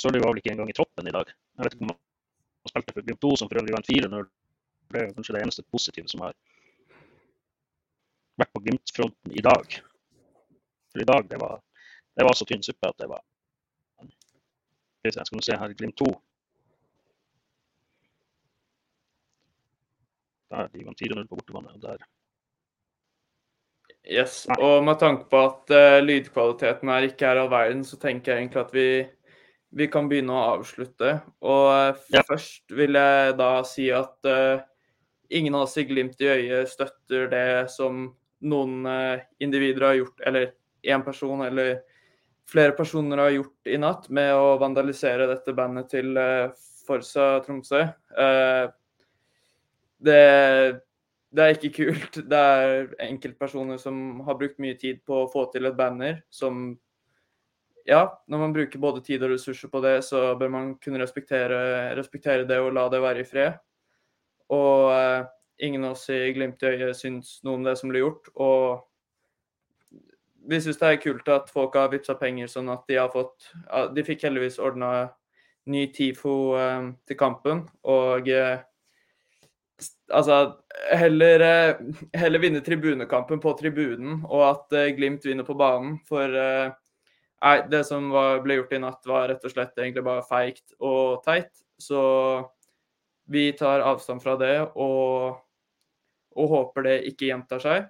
Sørli 0.01 0.23
var 0.23 0.33
vel 0.33 0.41
ikke 0.41 0.55
engang 0.55 0.71
i 0.71 0.77
troppen 0.77 1.09
i 1.09 1.13
dag. 1.13 1.29
Jeg 1.29 1.67
vet 1.67 1.75
ikke 1.75 1.85
om 1.85 1.93
han 1.93 2.71
spilte 2.71 2.95
for 2.95 3.07
Glimt 3.07 3.21
2, 3.21 3.33
som 3.37 3.51
for 3.51 3.61
øvrig 3.61 3.75
vant 3.75 3.91
4-0. 3.91 4.29
Det 4.89 5.03
er 5.03 5.13
kanskje 5.13 5.35
det 5.37 5.43
eneste 5.43 5.65
positive 5.69 6.09
som 6.09 6.23
har 6.25 6.37
vært 8.41 8.53
på 8.55 8.63
Glimt-fronten 8.65 9.35
i 9.37 9.45
dag. 9.45 9.77
For 10.93 11.03
i 11.03 11.09
dag, 11.11 11.29
det 11.29 11.41
var, 11.43 11.59
det 12.17 12.25
var 12.25 12.39
så 12.39 12.47
tynn 12.49 12.65
suppe 12.65 12.89
at 12.89 13.03
det 13.03 13.11
var 13.11 13.25
Skal 15.09 15.39
vi 15.39 15.45
se 15.45 15.59
her, 15.59 15.75
Glimt 15.77 15.99
2. 16.01 16.09
Der 20.55 20.71
de 20.73 20.87
vant 20.87 21.03
4-0 21.03 21.27
på 21.29 21.37
bortebane. 21.37 21.75
og 21.75 21.83
der 21.83 22.07
Yes, 24.09 24.47
og 24.57 24.87
med 24.87 24.97
tanke 25.03 25.27
på 25.29 25.41
at 25.51 25.73
uh, 25.75 25.99
lydkvaliteten 26.01 26.89
her 26.89 27.07
ikke 27.11 27.27
er 27.29 27.43
all 27.43 27.51
verden, 27.53 27.83
så 27.85 27.99
tenker 28.01 28.33
jeg 28.33 28.47
egentlig 28.47 28.63
at 28.63 28.71
vi, 28.73 28.87
vi 29.77 29.89
kan 29.93 30.09
begynne 30.09 30.33
å 30.33 30.55
avslutte. 30.55 31.19
Og 31.45 31.67
uh, 31.93 32.23
først 32.31 32.73
vil 32.73 32.97
jeg 32.97 33.35
da 33.37 33.51
si 33.69 33.91
at 33.93 34.31
uh, 34.31 34.65
ingen 35.29 35.59
av 35.59 35.67
oss 35.67 35.77
i 35.77 35.85
glimt 35.91 36.17
i 36.25 36.31
øyet 36.33 36.73
støtter 36.73 37.29
det 37.35 37.51
som 37.75 38.07
noen 38.49 38.87
individer 39.43 39.83
har 39.83 39.97
gjort, 39.99 40.21
eller 40.31 40.53
én 40.87 41.03
person 41.05 41.41
eller 41.43 41.81
flere 42.49 42.73
personer 42.79 43.19
har 43.19 43.33
gjort 43.35 43.69
i 43.69 43.81
natt 43.83 44.07
med 44.15 44.31
å 44.31 44.53
vandalisere 44.63 45.27
dette 45.29 45.53
bandet 45.59 45.91
til 45.91 46.15
Forsa 46.87 47.27
Tromsø. 47.45 47.83
det 50.07 50.23
det 51.31 51.45
er 51.45 51.57
ikke 51.57 51.71
kult. 51.77 52.21
Det 52.31 52.39
er 52.39 52.93
enkeltpersoner 53.05 53.81
som 53.81 54.21
har 54.25 54.39
brukt 54.41 54.61
mye 54.63 54.77
tid 54.81 55.03
på 55.07 55.25
å 55.25 55.31
få 55.33 55.49
til 55.53 55.69
et 55.69 55.79
banner 55.79 56.23
som 56.31 56.79
Ja, 57.89 58.03
når 58.29 58.39
man 58.39 58.53
bruker 58.53 58.81
både 58.81 59.01
tid 59.01 59.23
og 59.25 59.31
ressurser 59.33 59.71
på 59.73 59.81
det, 59.81 60.03
så 60.05 60.35
bør 60.37 60.51
man 60.53 60.75
kunne 60.77 61.01
respektere, 61.01 61.95
respektere 61.97 62.45
det 62.45 62.59
og 62.61 62.75
la 62.77 62.83
det 62.93 63.01
være 63.01 63.23
i 63.25 63.29
fred. 63.29 63.55
Og 64.53 64.93
eh, 64.93 65.23
ingen 65.65 65.87
av 65.89 65.95
oss 65.95 66.05
i 66.13 66.19
Glimt 66.37 66.61
i 66.61 66.69
øyet 66.69 66.99
syns 66.99 67.39
noe 67.45 67.57
om 67.57 67.65
det 67.65 67.79
som 67.81 67.89
blir 67.89 68.05
gjort. 68.05 68.29
Og 68.37 68.85
vi 70.53 70.61
syns 70.61 70.81
det 70.83 70.91
er 70.91 71.01
kult 71.01 71.33
at 71.33 71.49
folk 71.53 71.81
har 71.81 71.89
vippsa 71.93 72.19
penger 72.21 72.53
sånn 72.53 72.69
at 72.73 72.85
de 72.89 73.01
har 73.01 73.09
fått 73.13 73.49
De 73.97 74.05
fikk 74.05 74.25
heldigvis 74.29 74.61
ordna 74.61 75.09
ny 75.69 75.87
TIFO 75.93 76.37
eh, 76.61 76.91
til 77.09 77.21
kampen. 77.25 77.65
Og 77.89 78.29
eh, 78.29 78.59
Altså, 80.11 80.59
heller, 80.91 81.41
eh, 81.41 81.77
heller, 82.19 82.39
vinne 82.43 82.61
tribunekampen 82.65 83.41
på 83.41 83.53
tribunen, 83.59 84.23
og 84.27 84.43
at 84.49 84.75
uh, 84.75 84.87
Glimt 84.97 85.27
vinner 85.27 85.47
på 85.47 85.55
banen. 85.59 85.99
For 86.09 86.35
uh, 86.35 86.73
nei, 87.45 87.57
det 87.71 87.85
som 87.87 88.09
var, 88.11 88.41
ble 88.43 88.59
gjort 88.59 88.75
i 88.75 88.81
natt, 88.83 89.05
var 89.07 89.29
rett 89.31 89.45
og 89.45 89.53
slett 89.55 89.79
egentlig 89.79 90.07
bare 90.09 90.25
feigt 90.27 90.75
og 90.81 91.21
teit. 91.27 91.53
Så 91.79 92.01
vi 93.31 93.53
tar 93.55 93.85
avstand 93.87 94.25
fra 94.25 94.35
det 94.41 94.57
og, 94.73 95.39
og 96.35 96.51
håper 96.55 96.89
det 96.89 96.97
ikke 97.13 97.29
gjentar 97.29 97.63
seg. 97.63 97.87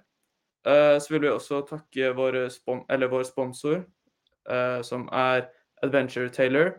Så 0.67 1.13
vil 1.13 1.23
vi 1.23 1.29
også 1.31 1.61
takke 1.63 2.11
vår, 2.13 2.35
vår 2.67 3.23
sponsor, 3.23 3.79
som 4.83 5.05
er 5.15 5.45
Adventure 5.81 6.27
Taylor, 6.35 6.73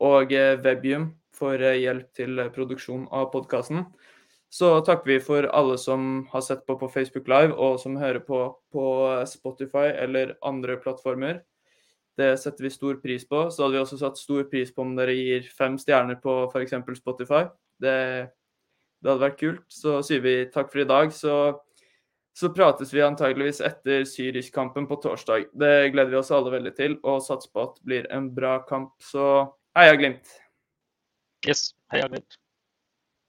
og 0.00 0.32
Webium 0.64 1.10
for 1.36 1.60
hjelp 1.60 2.08
til 2.16 2.40
produksjon 2.56 3.04
av 3.12 3.28
podkasten. 3.34 3.84
Så 4.48 4.70
takker 4.80 5.10
vi 5.10 5.18
for 5.20 5.44
alle 5.52 5.76
som 5.78 6.26
har 6.32 6.40
sett 6.40 6.64
på 6.66 6.78
på 6.80 6.88
Facebook 6.88 7.28
Live, 7.28 7.52
og 7.52 7.80
som 7.80 7.96
hører 8.00 8.24
på 8.24 8.40
på 8.72 8.84
Spotify 9.28 9.92
eller 9.92 10.36
andre 10.42 10.76
plattformer. 10.80 11.42
Det 12.18 12.32
setter 12.40 12.64
vi 12.64 12.70
stor 12.70 12.96
pris 13.02 13.28
på. 13.28 13.44
Så 13.50 13.62
hadde 13.62 13.76
vi 13.76 13.82
også 13.82 14.00
satt 14.00 14.18
stor 14.18 14.48
pris 14.50 14.72
på 14.74 14.82
om 14.82 14.96
dere 14.98 15.14
gir 15.14 15.46
fem 15.58 15.76
stjerner 15.78 16.18
på 16.22 16.48
f.eks. 16.48 16.74
Spotify. 16.98 17.44
Det, 17.78 17.94
det, 18.98 19.06
hadde 19.06 19.22
vært 19.22 19.38
kult. 19.38 19.62
Så 19.70 20.00
sier 20.06 20.24
vi 20.24 20.34
takk 20.54 20.72
for 20.72 20.82
i 20.82 20.88
dag. 20.88 21.12
Så, 21.14 21.36
så 22.34 22.50
prates 22.56 22.90
vi 22.94 23.04
antageligvis 23.06 23.62
etter 23.68 24.02
Syrisk-kampen 24.08 24.90
på 24.90 24.98
torsdag. 25.04 25.46
Det 25.54 25.92
gleder 25.94 26.10
vi 26.16 26.20
oss 26.24 26.34
alle 26.34 26.56
veldig 26.56 26.74
til, 26.80 26.98
og 27.04 27.22
satser 27.22 27.54
på 27.54 27.68
at 27.68 27.78
det 27.78 27.86
blir 27.92 28.10
en 28.18 28.32
bra 28.34 28.58
kamp. 28.66 28.96
Så 28.98 29.46
heia 29.78 29.94
Glimt! 30.00 30.36
Yes, 31.46 31.68
heia 31.94 32.10
Glimt. 32.10 32.40